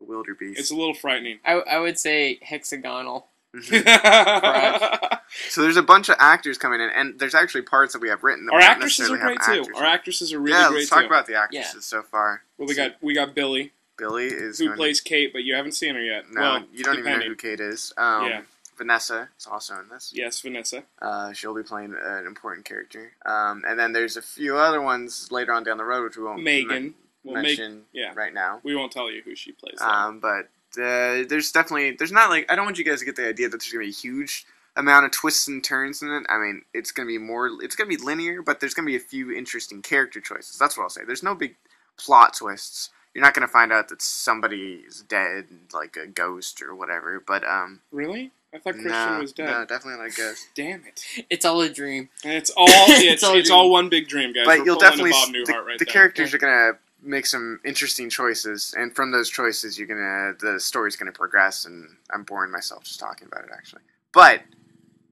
a 0.02 0.06
wildebeest. 0.06 0.60
It's 0.60 0.72
a 0.72 0.76
little 0.76 0.94
frightening. 0.94 1.40
I, 1.46 1.54
I 1.54 1.80
would 1.80 2.00
say 2.00 2.40
hexagonal. 2.42 3.28
Our 3.54 5.20
so 5.50 5.62
there's 5.62 5.78
a 5.78 5.82
bunch 5.84 6.10
of 6.10 6.16
actors 6.20 6.58
coming 6.58 6.82
in, 6.82 6.90
and 6.90 7.20
there's 7.20 7.36
actually 7.36 7.62
parts 7.64 7.94
that 7.94 8.02
we 8.02 8.10
have 8.10 8.24
written. 8.24 8.46
That 8.46 8.52
don't 8.54 8.64
actresses 8.64 9.10
are 9.12 9.18
great 9.18 9.40
too. 9.42 9.52
actors 9.62 9.68
Our 9.76 9.86
actresses 9.86 10.34
are 10.34 10.40
really 10.40 10.58
yeah, 10.58 10.68
great 10.70 10.78
let's 10.80 10.90
talk 10.90 11.02
too. 11.02 11.06
about 11.08 11.28
the 11.28 11.36
actresses 11.36 11.86
so 11.86 12.02
far. 12.02 12.44
well, 12.58 12.68
we 12.68 12.76
got 12.76 12.96
we 13.02 13.14
got 13.14 13.34
Billy, 13.36 13.72
Billy 13.98 14.28
is 14.28 14.60
who 14.60 14.74
plays 14.76 15.02
Kate, 15.02 15.34
but 15.34 15.44
you 15.44 15.56
haven't 15.56 15.74
seen 15.74 15.96
her 15.96 16.02
yet. 16.02 16.26
No, 16.32 16.42
well, 16.42 16.64
you 16.74 16.84
don't 16.84 17.00
even 17.00 17.20
know 17.20 17.26
who 17.26 17.36
Kate 17.36 17.60
is. 17.60 17.94
Um, 17.98 18.26
Yeah. 18.28 18.42
Vanessa 18.78 19.28
is 19.38 19.46
also 19.46 19.78
in 19.78 19.90
this. 19.90 20.14
Yes, 20.16 20.40
Vanessa. 20.40 20.84
Uh, 21.02 21.34
she'll 21.34 21.54
be 21.54 21.64
playing 21.64 21.94
an 22.02 22.26
important 22.26 22.66
character. 22.66 23.12
Um, 23.26 23.62
and 23.68 23.78
then 23.78 23.92
there's 23.92 24.16
a 24.16 24.22
few 24.22 24.56
other 24.56 24.82
ones 24.82 25.34
later 25.34 25.52
on 25.52 25.66
down 25.66 25.76
the 25.78 25.84
road, 25.84 26.06
which 26.06 26.16
we 26.16 26.24
won't 26.24 26.42
Megan. 26.44 26.68
men- 26.70 26.94
Well, 27.26 27.44
mention 27.44 27.82
yeah. 27.92 28.14
right 28.16 28.34
now. 28.34 28.62
We 28.64 28.78
won't 28.78 28.94
tell 28.94 29.12
you 29.12 29.22
who 29.22 29.36
she 29.36 29.52
plays. 29.52 29.82
Um, 29.82 30.22
but 30.22 30.48
uh, 30.78 31.26
there's 31.28 31.52
definitely 31.52 31.92
there's 31.92 32.12
not 32.12 32.30
like 32.30 32.52
I 32.52 32.56
don't 32.56 32.66
want 32.66 32.78
you 32.78 32.86
guys 32.86 33.00
to 33.00 33.06
get 33.06 33.16
the 33.16 33.28
idea 33.28 33.50
that 33.50 33.60
there's 33.60 33.72
gonna 33.72 33.84
be 33.86 33.90
a 33.90 33.94
huge 33.94 34.46
amount 34.76 35.06
of 35.06 35.12
twists 35.12 35.48
and 35.48 35.64
turns 35.64 36.02
in 36.02 36.10
it. 36.10 36.26
I 36.30 36.38
mean, 36.38 36.64
it's 36.74 36.92
gonna 36.92 37.08
be 37.08 37.18
more 37.18 37.50
it's 37.62 37.76
gonna 37.76 37.90
be 37.90 37.98
linear, 37.98 38.42
but 38.42 38.60
there's 38.60 38.74
gonna 38.74 38.86
be 38.86 38.96
a 38.96 39.00
few 39.00 39.32
interesting 39.32 39.82
character 39.82 40.20
choices. 40.22 40.58
That's 40.58 40.78
what 40.78 40.84
I'll 40.84 40.90
say. 40.90 41.02
There's 41.06 41.24
no 41.24 41.36
big 41.36 41.56
plot 41.98 42.36
twists. 42.36 42.90
You're 43.14 43.24
not 43.24 43.34
gonna 43.34 43.48
find 43.48 43.72
out 43.72 43.90
that 43.90 44.02
somebody 44.02 44.84
is 44.88 45.02
dead, 45.02 45.46
like 45.74 45.98
a 45.98 46.08
ghost 46.08 46.62
or 46.62 46.76
whatever. 46.76 47.22
But 47.26 47.44
um, 47.44 47.82
really? 47.92 48.32
I 48.54 48.58
thought 48.58 48.74
Christian 48.74 48.92
no, 48.92 49.20
was 49.20 49.32
dead. 49.34 49.46
no, 49.46 49.66
definitely 49.66 50.00
not 50.00 50.12
a 50.12 50.16
ghost. 50.16 50.48
Damn 50.56 50.84
it! 50.86 51.04
It's 51.30 51.46
all 51.46 51.62
a 51.62 51.70
dream. 51.70 52.10
And 52.24 52.34
it's 52.34 52.50
all 52.52 52.66
it's, 52.68 53.04
It's 53.04 53.24
it's, 53.24 53.24
all 53.24 53.32
all, 53.32 53.38
a 53.38 53.44
dream. 53.44 53.72
one 53.72 53.90
big 53.90 54.08
dream, 54.08 54.34
guys. 54.34 54.46
but 54.46 54.60
We're 54.60 54.66
you'll 54.66 54.80
definitely 54.80 55.12
Bob 55.12 55.30
Newhart 55.30 55.46
the, 55.46 55.54
right 55.54 55.80
the 55.80 55.86
there. 55.86 55.92
characters 55.92 56.34
are 56.34 56.38
gonna 56.38 56.74
make 57.02 57.26
some 57.26 57.60
interesting 57.64 58.10
choices, 58.10 58.74
and 58.78 58.96
from 58.96 59.12
those 59.12 59.30
choices, 59.30 59.78
you're 59.78 59.88
gonna 59.88 60.34
the 60.40 60.60
story's 60.60 60.96
gonna 60.96 61.12
progress. 61.12 61.66
And 61.66 61.98
I'm 62.12 62.24
boring 62.24 62.52
myself 62.52 62.84
just 62.84 63.00
talking 63.00 63.28
about 63.28 63.46
it, 63.46 63.52
actually. 63.54 63.82
But 64.14 64.42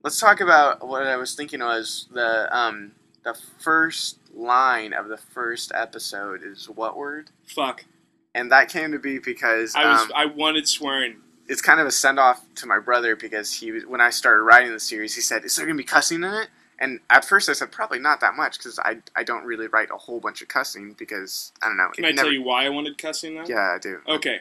let's 0.03 0.19
talk 0.19 0.41
about 0.41 0.87
what 0.87 1.05
I 1.05 1.15
was 1.17 1.35
thinking 1.35 1.59
was 1.59 2.07
the 2.11 2.55
um 2.55 2.93
the 3.23 3.37
first 3.59 4.19
line 4.33 4.93
of 4.93 5.07
the 5.09 5.17
first 5.17 5.71
episode 5.75 6.41
is 6.43 6.69
what 6.69 6.95
word, 6.95 7.29
Fuck. 7.45 7.85
and 8.33 8.51
that 8.51 8.69
came 8.69 8.91
to 8.91 8.99
be 8.99 9.19
because 9.19 9.75
I 9.75 9.91
was 9.91 10.01
um, 10.01 10.11
I 10.15 10.25
wanted 10.25 10.67
swearing. 10.67 11.17
it's 11.47 11.61
kind 11.61 11.79
of 11.79 11.87
a 11.87 11.91
send 11.91 12.19
off 12.19 12.41
to 12.55 12.67
my 12.67 12.79
brother 12.79 13.15
because 13.15 13.53
he 13.53 13.71
was 13.71 13.85
when 13.85 14.01
I 14.01 14.09
started 14.11 14.43
writing 14.43 14.71
the 14.71 14.79
series, 14.79 15.15
he 15.15 15.21
said, 15.21 15.43
"Is 15.45 15.55
there 15.55 15.65
gonna 15.65 15.77
be 15.77 15.83
cussing 15.83 16.23
in 16.23 16.33
it?" 16.33 16.47
And 16.79 16.99
at 17.09 17.25
first, 17.25 17.49
I 17.49 17.53
said 17.53 17.71
probably 17.71 17.99
not 17.99 18.19
that 18.21 18.35
much 18.35 18.57
because 18.59 18.77
I 18.79 18.97
I 19.15 19.23
don't 19.23 19.45
really 19.45 19.67
write 19.67 19.89
a 19.91 19.97
whole 19.97 20.19
bunch 20.19 20.41
of 20.41 20.47
cussing 20.47 20.93
because 20.93 21.51
I 21.61 21.67
don't 21.67 21.77
know. 21.77 21.89
Can 21.93 22.05
I 22.05 22.09
never- 22.11 22.23
tell 22.27 22.31
you 22.33 22.43
why 22.43 22.65
I 22.65 22.69
wanted 22.69 22.97
cussing 22.97 23.35
though? 23.35 23.45
Yeah, 23.47 23.73
I 23.75 23.79
do. 23.79 23.99
Okay. 24.07 24.39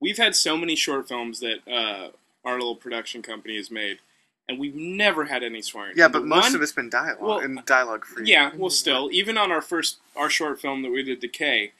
We've 0.00 0.18
had 0.18 0.36
so 0.36 0.56
many 0.56 0.76
short 0.76 1.08
films 1.08 1.40
that 1.40 1.66
uh, 1.70 2.10
our 2.44 2.54
little 2.54 2.76
production 2.76 3.22
company 3.22 3.56
has 3.56 3.70
made, 3.70 3.98
and 4.48 4.58
we've 4.58 4.74
never 4.74 5.24
had 5.24 5.42
any 5.42 5.62
swearing. 5.62 5.94
Yeah, 5.96 6.08
but 6.08 6.20
The 6.20 6.26
most 6.26 6.42
one- 6.44 6.54
of 6.56 6.62
it's 6.62 6.72
been 6.72 6.90
dialogue 6.90 7.20
Well, 7.22 7.38
and 7.38 7.64
dialogue 7.64 8.04
free. 8.04 8.26
Yeah, 8.26 8.50
well, 8.54 8.70
still, 8.70 9.08
even 9.12 9.36
on 9.38 9.50
our 9.50 9.62
first 9.62 9.98
our 10.14 10.30
short 10.30 10.60
film 10.60 10.82
that 10.82 10.90
we 10.90 11.02
did, 11.02 11.20
Decay, 11.20 11.72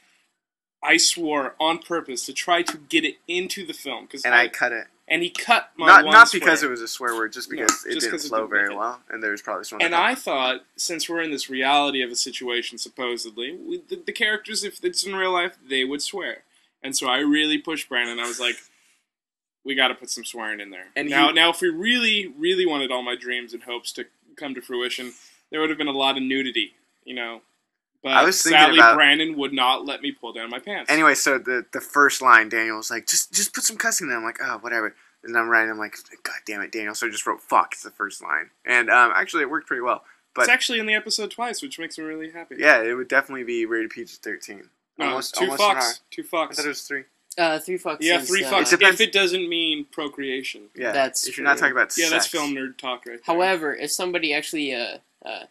I 0.83 0.97
swore 0.97 1.55
on 1.59 1.79
purpose 1.79 2.25
to 2.25 2.33
try 2.33 2.61
to 2.63 2.77
get 2.77 3.05
it 3.05 3.17
into 3.27 3.65
the 3.65 3.73
film 3.73 4.05
because 4.05 4.23
and 4.25 4.35
I 4.35 4.47
cut 4.49 4.71
it. 4.71 4.87
And 5.07 5.21
he 5.21 5.29
cut 5.29 5.71
my 5.77 5.87
Not 5.87 6.05
one 6.05 6.13
not 6.13 6.31
because 6.31 6.63
it 6.63 6.69
was 6.69 6.81
a 6.81 6.87
swear 6.87 7.15
word, 7.15 7.33
just 7.33 7.51
No, 7.51 7.57
because 7.57 7.85
it 7.85 7.93
just 7.93 8.07
didn't 8.07 8.19
flow 8.21 8.39
didn't 8.39 8.49
very 8.49 8.75
well, 8.75 9.01
and 9.09 9.21
there 9.21 9.31
was 9.31 9.41
probably 9.41 9.63
some. 9.63 9.79
And 9.81 9.93
I 9.93 10.15
thought, 10.15 10.61
since 10.75 11.07
we're 11.07 11.21
in 11.21 11.31
this 11.31 11.49
reality 11.49 12.01
of 12.01 12.11
a 12.11 12.15
situation, 12.15 12.77
supposedly, 12.77 13.55
we, 13.55 13.81
the, 13.87 13.97
the 13.97 14.11
characters, 14.11 14.63
if 14.63 14.83
it's 14.83 15.03
in 15.05 15.15
real 15.15 15.31
life, 15.33 15.57
they 15.67 15.83
would 15.83 16.01
swear. 16.01 16.43
And 16.81 16.95
so 16.95 17.07
I 17.07 17.17
really 17.19 17.57
pushed 17.57 17.89
Brandon. 17.89 18.19
I 18.19 18.27
was 18.27 18.39
like, 18.39 18.55
we 19.63 19.75
got 19.75 19.87
to 19.89 19.95
put 19.95 20.09
some 20.09 20.23
swearing 20.25 20.59
in 20.59 20.69
there. 20.69 20.85
And 20.95 21.09
now, 21.09 21.27
he- 21.29 21.33
now, 21.33 21.49
if 21.49 21.61
we 21.61 21.69
really, 21.69 22.27
really 22.37 22.65
wanted 22.65 22.91
all 22.91 23.01
my 23.01 23.15
dreams 23.15 23.53
and 23.53 23.63
hopes 23.63 23.91
to 23.93 24.05
come 24.35 24.53
to 24.55 24.61
fruition, 24.61 25.13
there 25.49 25.59
would 25.61 25.69
have 25.69 25.77
been 25.77 25.87
a 25.87 25.91
lot 25.91 26.17
of 26.17 26.23
nudity, 26.23 26.73
you 27.03 27.15
know. 27.15 27.41
But 28.05 28.13
I 28.13 28.23
was 28.23 28.39
thinking 28.43 28.59
sadly, 28.61 28.77
about- 28.77 28.95
Brandon 28.97 29.35
would 29.35 29.51
not 29.51 29.83
let 29.83 30.03
me 30.03 30.11
pull 30.11 30.31
down 30.31 30.51
my 30.51 30.59
pants. 30.59 30.91
Anyway, 30.91 31.15
so 31.15 31.39
the 31.39 31.65
the 31.73 31.81
first 31.81 32.21
line, 32.21 32.49
Daniel 32.49 32.77
was 32.77 32.91
like, 32.91 33.07
"Just 33.07 33.33
just 33.33 33.51
put 33.51 33.63
some 33.63 33.77
cussing." 33.77 34.05
in 34.07 34.13
it." 34.13 34.17
I'm 34.17 34.23
like, 34.23 34.37
"Oh, 34.39 34.59
whatever." 34.59 34.95
And 35.23 35.35
I'm 35.35 35.49
writing, 35.49 35.71
I'm 35.71 35.79
like, 35.79 35.95
"God 36.21 36.35
damn 36.45 36.61
it, 36.61 36.71
Daniel!" 36.71 36.93
So 36.93 37.07
I 37.07 37.09
just 37.09 37.25
wrote 37.25 37.41
"fuck" 37.41 37.69
It's 37.73 37.81
the 37.81 37.89
first 37.89 38.21
line, 38.21 38.51
and 38.63 38.91
um, 38.91 39.11
actually 39.15 39.41
it 39.41 39.49
worked 39.49 39.65
pretty 39.65 39.81
well. 39.81 40.03
But 40.35 40.41
it's 40.43 40.49
actually 40.51 40.79
in 40.79 40.85
the 40.85 40.93
episode 40.93 41.31
twice, 41.31 41.63
which 41.63 41.79
makes 41.79 41.97
me 41.97 42.03
really 42.03 42.29
happy. 42.29 42.57
yeah, 42.59 42.83
it 42.83 42.93
would 42.93 43.07
definitely 43.07 43.43
be 43.43 43.65
rated 43.65 43.89
PG-13. 43.89 44.69
No, 44.99 45.05
almost 45.07 45.33
two 45.33 45.45
almost 45.45 45.61
an 45.63 45.65
hour. 45.71 45.75
fucks. 45.81 45.99
Two 46.11 46.21
I 46.21 46.25
fucks. 46.35 46.55
thought 46.57 46.65
it 46.65 46.67
was 46.67 46.81
three. 46.83 47.03
Uh, 47.39 47.57
three 47.59 47.79
fucks. 47.79 47.97
Yeah, 48.01 48.21
three 48.21 48.43
uh, 48.43 48.51
fucks. 48.51 48.71
It 48.71 48.79
depends- 48.79 49.01
If 49.01 49.07
it 49.07 49.11
doesn't 49.13 49.49
mean 49.49 49.85
procreation. 49.91 50.69
Yeah, 50.75 50.91
That's 50.91 51.27
if 51.27 51.37
you're 51.37 51.43
not 51.43 51.57
talking 51.57 51.71
about 51.73 51.91
Yeah, 51.97 52.09
that's 52.09 52.27
film 52.27 52.53
nerd 52.53 52.77
talk 52.77 53.05
right 53.07 53.19
there. 53.25 53.35
However, 53.35 53.73
if 53.75 53.91
somebody 53.91 54.31
actually 54.33 54.73
uh, 54.75 54.97
uh, 55.25 55.27
uh, 55.27 55.45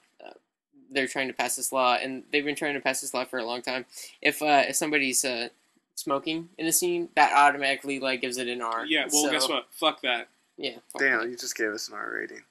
they're 0.95 1.09
trying 1.09 1.29
to 1.29 1.35
pass 1.35 1.57
this 1.57 1.73
law, 1.73 1.95
and 2.01 2.23
they've 2.33 2.45
been 2.45 2.55
trying 2.57 2.75
to 2.75 2.81
pass 2.81 3.01
this 3.01 3.13
law 3.13 3.25
for 3.25 3.39
a 3.39 3.45
long 3.45 3.61
time. 3.63 3.85
If 4.23 4.41
uh, 4.41 4.63
if 4.69 4.77
somebody's 4.77 5.25
uh, 5.25 5.49
smoking 5.95 6.49
in 6.59 6.67
a 6.67 6.73
scene, 6.73 7.09
that 7.17 7.33
automatically 7.35 8.01
like 8.01 8.21
gives 8.21 8.39
it 8.39 8.49
an 8.49 8.63
R. 8.63 8.87
Yeah, 8.87 9.07
well, 9.13 9.25
So, 9.25 9.31
guess 9.31 9.49
what? 9.49 9.67
Fuck 9.71 10.01
that. 10.03 10.29
Yeah. 10.57 10.77
fuck 10.93 11.01
Daniel, 11.03 11.21
that. 11.23 11.31
you 11.31 11.37
just 11.37 11.57
gave 11.57 11.71
us 11.73 11.89
an 11.89 11.95
R 11.95 12.13
rating. 12.21 12.43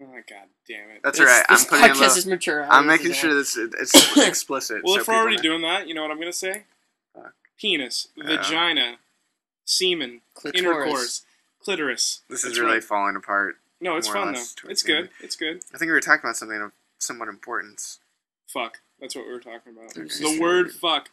Oh 0.00 0.06
my 0.08 0.16
god 0.28 0.48
damn 0.68 0.90
it. 0.90 1.00
That's 1.02 1.18
This- 1.18 1.26
alright. 1.28 1.46
I'm 1.48 1.54
This 1.56 1.64
putting 1.64 1.84
in 1.86 1.90
podcast 1.92 2.12
the, 2.12 2.18
is 2.18 2.26
mature. 2.26 2.66
I'm 2.70 2.86
making 2.86 3.12
sure 3.12 3.32
this 3.34 3.56
it's, 3.56 3.94
it's 3.94 4.16
explicit. 4.28 4.82
well, 4.84 4.96
so 4.96 5.00
if 5.00 5.08
we're 5.08 5.14
already 5.14 5.36
know. 5.36 5.42
doing 5.42 5.62
that, 5.62 5.88
you 5.88 5.94
know 5.94 6.02
what 6.02 6.10
I'm 6.10 6.18
gonna 6.18 6.32
say? 6.34 6.64
Fuck. 7.14 7.32
Penis, 7.58 8.08
Yeah. 8.14 8.26
vagina, 8.36 8.96
semen, 9.64 10.20
Clitoris. 10.34 10.60
intercourse, 10.60 11.22
clitoris. 11.62 12.20
this 12.28 12.40
is 12.40 12.50
That's 12.50 12.58
really 12.58 12.74
right. 12.74 12.84
falling 12.84 13.16
apart. 13.16 13.56
No, 13.80 13.96
it's 13.96 14.08
more 14.08 14.16
or 14.18 14.24
fun 14.24 14.34
though. 14.34 14.68
It's 14.70 14.82
good. 14.82 15.08
It's 15.22 15.36
good. 15.36 15.62
I 15.74 15.78
think 15.78 15.88
we 15.88 15.92
were 15.92 16.00
talking 16.00 16.20
about 16.24 16.36
something 16.36 16.60
of 16.60 16.72
somewhat 17.06 17.28
importance. 17.28 17.98
Fuck. 18.48 18.80
That's 19.00 19.14
what 19.14 19.26
we 19.26 19.32
were 19.32 19.40
talking 19.40 19.72
about. 19.72 19.94
The 19.94 20.38
word 20.40 20.72
fuck. 20.72 21.10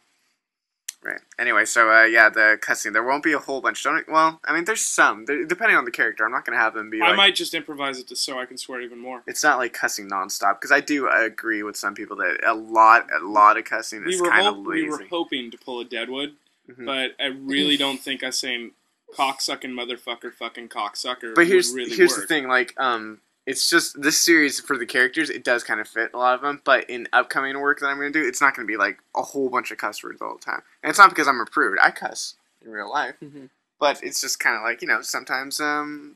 Right. 1.03 1.19
Anyway, 1.37 1.65
so 1.65 1.91
uh, 1.91 2.05
yeah, 2.05 2.29
the 2.29 2.57
cussing. 2.61 2.93
There 2.93 3.03
won't 3.03 3.23
be 3.23 3.33
a 3.33 3.39
whole 3.39 3.59
bunch. 3.59 3.83
Don't. 3.83 4.07
Well, 4.07 4.39
I 4.45 4.53
mean, 4.53 4.63
there's 4.63 4.79
some. 4.79 5.25
There, 5.25 5.43
depending 5.45 5.75
on 5.75 5.83
the 5.83 5.91
character, 5.91 6.23
I'm 6.25 6.31
not 6.31 6.45
gonna 6.45 6.57
have 6.57 6.73
them 6.73 6.89
be. 6.89 7.01
I 7.01 7.07
Like, 7.09 7.17
might 7.17 7.35
just 7.35 7.53
improvise 7.53 7.99
it 7.99 8.07
just 8.07 8.23
so 8.23 8.39
I 8.39 8.45
can 8.45 8.57
swear 8.57 8.79
even 8.79 8.99
more. 8.99 9.21
It's 9.27 9.43
not 9.43 9.57
like 9.57 9.73
cussing 9.73 10.09
nonstop 10.09 10.61
because 10.61 10.71
I 10.71 10.79
do 10.79 11.09
agree 11.09 11.61
with 11.61 11.75
some 11.75 11.93
people 11.93 12.15
that 12.17 12.39
a 12.45 12.53
lot, 12.53 13.07
a 13.13 13.19
lot 13.25 13.57
of 13.57 13.65
cussing 13.65 14.05
We 14.05 14.13
is 14.13 14.21
kind 14.21 14.47
of 14.47 14.59
of 14.59 14.65
we 14.65 14.75
lazy. 14.83 14.87
were 14.87 15.05
hoping 15.09 15.51
to 15.51 15.57
pull 15.57 15.81
a 15.81 15.85
Deadwood, 15.85 16.35
Mhm. 16.71 16.85
but 16.85 17.15
I 17.21 17.27
really 17.27 17.75
don't 17.75 17.99
think 17.99 18.23
us 18.23 18.39
saying 18.39 18.71
cocksucking 19.13 19.73
motherfucker 19.73 20.33
fucking 20.33 20.69
cocksucker 20.69 21.35
But 21.35 21.47
here's 21.47 21.73
really 21.73 21.93
here's 21.93 22.11
work. 22.11 22.21
the 22.21 22.27
thing. 22.27 22.47
Like, 22.47 22.73
um, 22.77 23.19
it's 23.45 23.69
just 23.69 24.01
this 24.01 24.19
series 24.19 24.59
for 24.59 24.77
the 24.77 24.85
characters. 24.85 25.29
It 25.29 25.43
does 25.43 25.63
kind 25.63 25.79
of 25.81 25.87
fit 25.87 26.11
a 26.13 26.17
lot 26.17 26.35
of 26.35 26.41
them. 26.41 26.61
But 26.63 26.89
in 26.89 27.07
upcoming 27.13 27.59
work 27.59 27.79
that 27.79 27.87
I'm 27.87 27.97
gonna 27.97 28.11
do, 28.11 28.25
it's 28.25 28.41
not 28.41 28.55
gonna 28.55 28.65
be 28.67 28.77
like 28.77 28.99
a 29.15 29.21
whole 29.21 29.49
bunch 29.49 29.71
of 29.71 29.77
cuss 29.77 30.03
words 30.03 30.21
all 30.21 30.35
the 30.35 30.41
time. 30.43 30.61
And 30.81 30.89
it's 30.89 30.99
not 30.99 31.09
because 31.09 31.27
I'm 31.27 31.39
a 31.41 31.45
prude. 31.45 31.77
I 31.81 31.91
cuss 31.91 32.35
in 32.63 32.71
real 32.71 32.89
life. 32.89 33.15
Mhm. 33.21 33.49
But 33.79 34.01
it's 34.03 34.21
just 34.21 34.39
kind 34.39 34.55
of 34.55 34.63
like 34.63 34.81
you 34.81 34.87
know 34.87 35.01
sometimes 35.01 35.59
um 35.59 36.15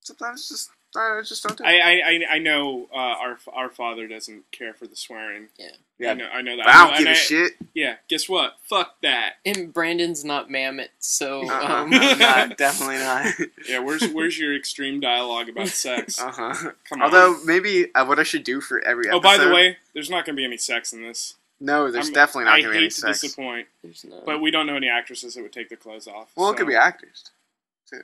sometimes 0.00 0.48
just 0.48 0.70
I 0.96 1.20
just 1.24 1.42
don't 1.44 1.56
do 1.56 1.62
it. 1.64 1.66
I, 1.68 1.78
I, 1.80 2.02
I- 2.10 2.34
I 2.34 2.38
know 2.38 2.88
uh, 2.92 2.96
our 2.96 3.38
our 3.52 3.68
father 3.68 4.08
doesn't 4.08 4.50
care 4.50 4.74
for 4.74 4.86
the 4.86 4.96
swearing. 4.96 5.48
I 5.60 5.68
yeah, 5.98 6.14
know, 6.14 6.28
I 6.32 6.42
know 6.42 6.56
that. 6.56 6.64
but 6.66 6.74
I 6.74 6.78
don't 6.78 6.90
know- 6.90 6.98
give 6.98 7.06
and 7.06 7.08
a 7.08 7.10
I- 7.10 7.14
shit. 7.14 7.52
Yeah, 7.74 7.94
guess 8.08 8.28
what? 8.28 8.54
Fuck 8.64 9.00
that. 9.02 9.34
And 9.46 9.72
Brandon's 9.72 10.24
not 10.24 10.48
Mamet, 10.48 10.88
so 10.98 11.48
Uh-uh. 11.48 11.82
um, 11.84 11.90
not, 11.90 12.56
definitely 12.58 12.96
not. 12.98 13.26
Yeah, 13.68 13.78
where's 13.80 14.08
where's 14.08 14.38
your 14.38 14.56
extreme 14.56 14.98
dialogue 15.00 15.48
about 15.48 15.68
sex? 15.68 16.20
uh 16.22 16.32
huh. 16.32 16.54
Come 16.88 17.00
on. 17.00 17.02
Although 17.02 17.38
maybe 17.44 17.94
uh, 17.94 18.04
what 18.06 18.18
I 18.18 18.22
should 18.24 18.42
do 18.44 18.60
for 18.60 18.80
every 18.80 19.04
episode. 19.06 19.18
oh, 19.18 19.20
by 19.20 19.36
the 19.38 19.52
way, 19.54 19.76
there's 19.94 20.10
not 20.10 20.24
gonna 20.26 20.34
be 20.36 20.44
any 20.44 20.56
sex 20.56 20.92
in 20.92 21.02
this. 21.02 21.34
no, 21.60 21.90
there's 21.90 22.06
I'm- 22.06 22.14
definitely 22.14 22.44
not 22.46 22.54
I 22.54 22.60
gonna 22.62 22.72
be 22.72 22.76
any 22.78 22.84
hate 22.86 22.92
to 22.94 23.00
sex. 23.02 23.20
disappoint, 23.20 23.68
there's 23.84 24.04
no. 24.04 24.22
but 24.26 24.40
we 24.40 24.50
don't 24.50 24.66
know 24.66 24.74
any 24.76 24.88
actresses 24.88 25.34
that 25.34 25.42
would 25.42 25.52
take 25.52 25.68
their 25.68 25.78
clothes 25.78 26.08
off. 26.08 26.32
Well, 26.34 26.48
it 26.48 26.54
so- 26.54 26.56
could 26.58 26.66
be 26.66 26.74
actors. 26.74 27.30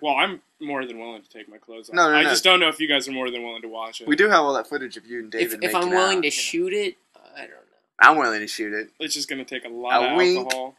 Well, 0.02 0.14
I'm 0.16 0.40
more 0.60 0.84
than 0.86 0.98
willing 0.98 1.22
to 1.22 1.28
take 1.28 1.48
my 1.48 1.58
clothes 1.58 1.88
off. 1.88 1.94
No, 1.94 2.08
no, 2.08 2.14
I 2.14 2.22
no. 2.22 2.30
just 2.30 2.44
don't 2.44 2.60
know 2.60 2.68
if 2.68 2.80
you 2.80 2.88
guys 2.88 3.08
are 3.08 3.12
more 3.12 3.30
than 3.30 3.42
willing 3.42 3.62
to 3.62 3.68
watch 3.68 4.00
it. 4.00 4.08
We 4.08 4.16
do 4.16 4.28
have 4.28 4.40
all 4.40 4.54
that 4.54 4.66
footage 4.68 4.96
of 4.96 5.06
you 5.06 5.20
and 5.20 5.30
David. 5.30 5.62
if 5.62 5.74
I'm 5.74 5.90
willing 5.90 6.18
out. 6.18 6.24
to 6.24 6.30
shoot 6.30 6.72
it, 6.72 6.96
I 7.36 7.40
don't 7.40 7.50
know. 7.50 7.56
I'm 7.98 8.16
willing 8.16 8.40
to 8.40 8.46
shoot 8.46 8.72
it. 8.72 8.90
It's 9.00 9.14
just 9.14 9.28
gonna 9.28 9.44
take 9.44 9.64
a 9.64 9.68
lot 9.68 10.02
A 10.02 10.10
of 10.12 10.16
wink. 10.16 10.38
alcohol. 10.38 10.74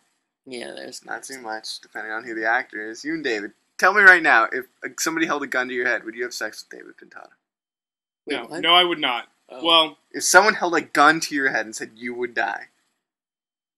Yeah, 0.46 0.72
there's 0.74 1.04
Not 1.04 1.24
too 1.24 1.40
much, 1.42 1.82
depending 1.82 2.12
on 2.14 2.24
who 2.24 2.34
the 2.34 2.48
actor 2.48 2.90
is. 2.90 3.04
You 3.04 3.16
and 3.16 3.24
David. 3.24 3.52
Tell 3.78 3.94
me 3.94 4.02
right 4.02 4.24
now, 4.24 4.46
if 4.52 4.66
uh, 4.84 4.90
somebody 4.98 5.26
held 5.28 5.44
a 5.44 5.48
gun 5.48 5.68
to 5.68 5.74
your 5.74 5.86
head, 5.86 6.04
would 6.06 6.16
you 6.16 6.24
have 6.24 6.34
sex 6.34 6.64
with 6.64 6.80
David 6.80 6.96
Pintado? 6.98 7.30
No, 8.26 8.46
what? 8.46 8.62
no, 8.62 8.74
I 8.74 8.84
would 8.84 9.00
not. 9.00 9.26
Oh. 9.50 9.64
Well, 9.66 9.98
If 10.12 10.24
someone 10.24 10.56
held 10.56 10.76
a 10.76 10.82
gun 10.82 11.20
to 11.22 11.36
your 11.36 11.52
head 11.52 11.66
and 11.66 11.76
said 11.76 11.92
you 11.96 12.14
would 12.14 12.34
die, 12.34 12.68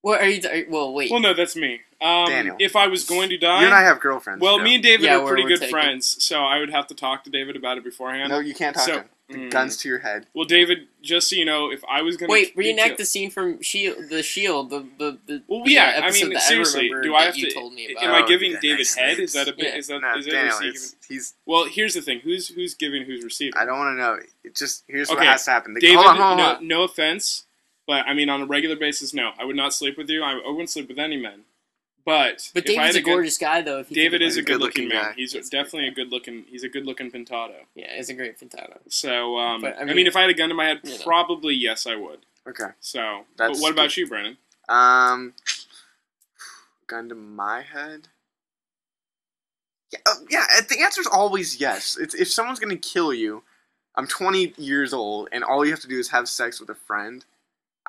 what 0.02 0.22
are 0.22 0.28
you? 0.30 0.42
Are, 0.50 0.64
well, 0.72 0.94
wait. 0.94 1.12
well, 1.12 1.20
no, 1.20 1.34
that's 1.34 1.56
me. 1.56 1.82
Um, 2.02 2.28
Daniel. 2.28 2.56
If 2.60 2.76
I 2.76 2.88
was 2.88 3.04
going 3.04 3.30
to 3.30 3.38
die, 3.38 3.60
you 3.62 3.66
and 3.66 3.76
I 3.76 3.82
have 3.82 4.00
girlfriends. 4.00 4.42
well, 4.42 4.58
Joe. 4.58 4.64
me 4.64 4.76
and 4.76 4.84
David 4.84 5.06
Yeah, 5.06 5.18
are 5.20 5.28
pretty 5.28 5.44
good 5.44 5.60
taken. 5.60 5.72
friends, 5.72 6.24
so 6.24 6.42
I 6.46 6.60
would 6.60 6.70
have 6.70 6.88
to 6.88 6.96
talk 6.96 7.24
to 7.26 7.30
David 7.30 7.56
about 7.58 7.78
it 7.78 7.84
beforehand. 7.84 8.30
No, 8.30 8.40
you 8.40 8.54
can't 8.54 8.76
talk 8.76 8.86
So- 8.86 8.92
to 8.94 9.00
him. 9.00 9.10
Mm. 9.32 9.52
guns 9.52 9.78
to 9.78 9.88
your 9.88 10.00
head. 10.00 10.26
Well, 10.34 10.46
David, 10.46 10.88
just 11.04 11.30
so 11.30 11.36
you 11.36 11.46
know, 11.46 11.72
if 11.72 11.84
I 11.88 12.02
was 12.02 12.18
going 12.18 12.30
to 12.30 12.34
Wait, 12.34 12.52
reenact 12.56 12.98
the 12.98 13.06
scene 13.06 13.30
from 13.30 13.62
Shield, 13.62 14.10
the 14.10 14.24
Shield, 14.24 14.72
the 14.72 14.88
the, 14.98 15.20
the 15.28 15.44
Well, 15.48 15.64
the, 15.64 15.72
yeah, 15.72 15.84
I 15.84 16.06
episode 16.08 16.24
mean, 16.26 16.34
that 16.34 16.42
seriously, 16.42 16.86
remember 16.86 17.04
do 17.04 17.14
I 17.16 17.24
have 17.26 17.38
you 17.38 17.46
to? 17.48 17.54
told 17.54 17.74
me 17.74 17.96
Am. 18.02 18.12
I 18.12 18.22
Oh, 18.22 18.28
giving 18.28 18.54
yeah, 18.54 18.60
David 18.60 18.88
head? 18.98 19.18
things. 19.18 19.30
Is 19.30 19.34
that 19.34 19.48
a 19.48 19.54
bit? 19.54 19.66
Yeah. 19.68 19.76
Is 19.76 19.86
that 19.88 20.02
No, 20.02 20.18
is 20.18 20.26
it 20.26 20.32
Daniel, 20.32 20.48
receiving? 20.58 20.70
it's, 20.74 20.96
he's. 21.08 21.34
Well, 21.46 21.66
here's 21.66 21.94
the 21.94 22.02
thing: 22.02 22.22
who's 22.22 22.48
who's 22.48 22.74
giving, 22.74 23.04
who's 23.04 23.24
receiving? 23.24 23.54
I 23.56 23.66
don't 23.66 23.78
want 23.78 23.96
to 23.96 24.02
know. 24.02 24.18
It 24.44 24.56
just 24.56 24.84
here's 24.88 25.10
what 25.10 25.24
has 25.24 25.46
to 25.46 25.52
happen. 25.52 25.76
The, 25.76 25.80
David, 25.82 25.98
hold 25.98 26.08
on, 26.08 26.16
hold 26.18 26.40
on, 26.40 26.68
no, 26.68 26.78
no 26.78 26.84
offense, 26.86 27.46
but 27.86 28.08
I 28.08 28.16
mean, 28.16 28.30
on 28.30 28.42
a 28.42 28.46
regular 28.48 28.78
basis, 28.78 29.14
no, 29.14 29.30
I 29.40 29.46
would 29.46 29.56
not 29.56 29.76
sleep 29.76 29.96
with 29.96 30.10
you. 30.10 30.24
I, 30.24 30.40
I 30.44 30.50
wouldn't 30.50 30.72
sleep 30.72 30.88
with 30.90 30.98
any 30.98 31.18
men. 31.18 31.44
But 32.10 32.50
But 32.56 32.68
if 32.68 32.72
I 32.78 32.82
had 32.82 32.88
David's 32.88 32.96
a 32.96 33.02
good- 33.02 33.12
gorgeous 33.14 33.38
guy, 33.38 33.62
though. 33.62 33.80
If 33.80 33.90
David 33.90 34.22
is 34.24 34.36
a 34.36 34.42
good-looking 34.42 34.86
good-looking 34.88 35.08
man. 35.08 35.14
He's 35.16 35.34
He's 35.34 35.48
a 35.48 35.52
definitely 35.52 35.88
a 35.90 35.92
good-looking. 35.92 36.46
He's 36.50 36.64
a 36.64 36.70
good-looking 36.70 37.12
pintado. 37.12 37.66
Yeah, 37.76 37.96
he's 37.96 38.10
a 38.10 38.14
great 38.16 38.40
pintado. 38.40 38.80
So, 38.90 39.38
um, 39.38 39.62
But, 39.62 39.78
I 39.78 39.82
I, 39.82 39.84
mean, 39.86 39.96
mean- 39.98 40.08
if 40.08 40.16
I 40.16 40.22
had 40.22 40.30
a 40.32 40.34
gun 40.34 40.50
to 40.50 40.56
my 40.56 40.66
head, 40.66 40.80
You 40.84 40.98
know. 40.98 41.04
probably 41.04 41.54
yes, 41.54 41.86
I 41.86 41.96
would. 41.96 42.22
Okay. 42.48 42.72
So, 42.80 43.26
That's 43.38 43.60
but 43.60 43.62
what 43.62 43.72
about 43.72 43.96
you, 43.96 44.08
Brennan? 44.08 44.38
Um, 44.68 45.34
gun 46.88 47.10
to 47.10 47.16
my 47.16 47.62
head. 47.62 48.08
Yeah, 49.92 50.00
uh, 50.06 50.14
yeah. 50.30 50.46
uh, 50.58 50.62
The 50.68 50.82
answer 50.82 51.02
is 51.02 51.08
always 51.08 51.60
yes. 51.60 51.96
It's 52.00 52.14
if 52.16 52.32
someone's 52.32 52.60
gonna 52.60 52.76
kill 52.78 53.14
you. 53.14 53.44
I'm 53.96 54.08
20 54.08 54.54
years 54.58 54.94
old, 54.94 55.30
and 55.32 55.44
all 55.44 55.66
you 55.66 55.72
have 55.72 55.80
to 55.82 55.88
do 55.88 56.00
is 56.00 56.10
have 56.10 56.30
sex 56.30 56.60
with 56.60 56.70
a 56.70 56.76
friend. 56.76 57.26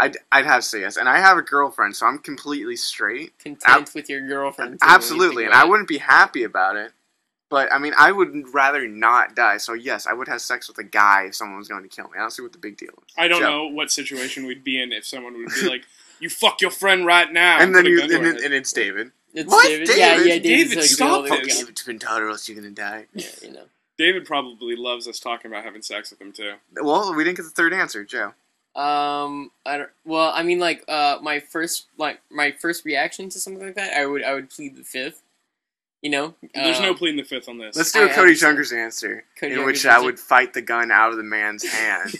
I'd 0.00 0.16
I'd 0.32 0.46
have 0.46 0.62
to 0.62 0.68
say 0.68 0.80
yes, 0.80 0.96
and 0.96 1.08
I 1.08 1.18
have 1.18 1.36
a 1.38 1.42
girlfriend, 1.42 1.94
so 1.94 2.06
I'm 2.06 2.18
completely 2.18 2.74
straight. 2.76 3.38
Content 3.38 3.92
with 3.94 4.08
your 4.08 4.26
girlfriend. 4.26 4.72
too, 4.80 4.86
Absolutely, 4.88 5.44
and 5.44 5.54
I 5.54 5.64
wouldn't 5.64 5.88
be 5.88 5.98
happy 5.98 6.42
about 6.42 6.76
it. 6.76 6.92
But 7.50 7.72
I 7.72 7.78
mean, 7.78 7.92
I 7.98 8.12
would 8.12 8.54
rather 8.54 8.86
not 8.88 9.34
die. 9.34 9.58
So 9.58 9.74
yes, 9.74 10.06
I 10.06 10.12
would 10.14 10.28
have 10.28 10.40
sex 10.40 10.68
with 10.68 10.78
a 10.78 10.84
guy 10.84 11.24
if 11.26 11.34
someone 11.34 11.58
was 11.58 11.68
going 11.68 11.82
to 11.82 11.88
kill 11.88 12.04
me. 12.06 12.12
I 12.16 12.20
don't 12.20 12.30
see 12.30 12.42
what 12.42 12.52
the 12.52 12.58
big 12.58 12.76
deal 12.76 12.90
is. 13.06 13.14
I 13.18 13.28
don't 13.28 13.40
Joe. 13.40 13.50
know 13.50 13.66
what 13.66 13.90
situation 13.90 14.46
we'd 14.46 14.64
be 14.64 14.80
in 14.80 14.92
if 14.92 15.04
someone 15.06 15.36
would 15.36 15.52
be 15.54 15.68
like, 15.68 15.82
"You 16.20 16.30
fuck 16.30 16.60
your 16.60 16.70
friend 16.70 17.04
right 17.04 17.30
now," 17.30 17.58
And 17.60 17.74
then 17.74 17.86
you, 17.86 18.00
and, 18.02 18.10
her 18.12 18.18
then, 18.34 18.44
and 18.44 18.54
it's 18.54 18.72
David. 18.72 19.10
It's 19.34 19.50
What? 19.50 19.66
David? 19.66 19.86
David? 19.88 19.98
Yeah, 20.00 20.16
yeah, 20.16 20.38
David's 20.38 20.42
David, 20.70 20.76
like 20.78 20.86
stop 20.86 21.22
the 21.22 21.28
Fuck 21.28 21.38
older 21.38 21.44
this. 21.46 21.54
guy. 21.62 21.70
David 21.72 22.00
Pintado, 22.00 22.18
or 22.20 22.28
else 22.30 22.48
you're 22.48 22.56
gonna 22.56 22.70
die. 22.70 23.06
Yeah, 23.14 23.26
you 23.42 23.52
know. 23.52 23.64
David 23.98 24.24
probably 24.24 24.76
loves 24.76 25.06
us 25.06 25.20
talking 25.20 25.50
about 25.50 25.64
having 25.64 25.82
sex 25.82 26.10
with 26.10 26.20
him 26.22 26.32
too. 26.32 26.54
Well, 26.80 27.14
we 27.14 27.22
didn't 27.22 27.36
get 27.36 27.42
the 27.42 27.50
third 27.50 27.74
answer, 27.74 28.02
Joe. 28.04 28.32
Um, 28.80 29.50
I 29.66 29.78
don't. 29.78 29.90
Well, 30.04 30.32
I 30.34 30.42
mean, 30.42 30.58
like, 30.58 30.84
uh, 30.88 31.18
my 31.22 31.40
first, 31.40 31.86
like, 31.98 32.20
my 32.30 32.52
first 32.52 32.84
reaction 32.84 33.28
to 33.30 33.38
something 33.40 33.62
like 33.64 33.74
that, 33.74 33.92
I 33.96 34.06
would, 34.06 34.22
I 34.24 34.32
would 34.34 34.48
plead 34.50 34.76
the 34.76 34.84
fifth. 34.84 35.22
You 36.02 36.08
know, 36.10 36.34
There's 36.54 36.78
Uh, 36.78 36.82
no 36.84 36.94
pleading 36.94 37.18
the 37.18 37.24
fifth 37.28 37.46
on 37.46 37.58
this. 37.58 37.76
Let's 37.76 37.92
do 37.92 37.98
I 38.00 38.04
a 38.04 38.08
Cody 38.08 38.20
understand. 38.20 38.52
Junger's 38.56 38.72
answer, 38.72 39.24
Cody 39.38 39.52
in 39.52 39.58
Junger's 39.58 39.84
which 39.84 39.84
I 39.86 40.00
would 40.00 40.18
fight 40.18 40.54
the 40.54 40.62
gun 40.62 40.90
out 40.90 41.10
of 41.10 41.18
the 41.18 41.22
man's 41.22 41.62
hand. 41.70 42.16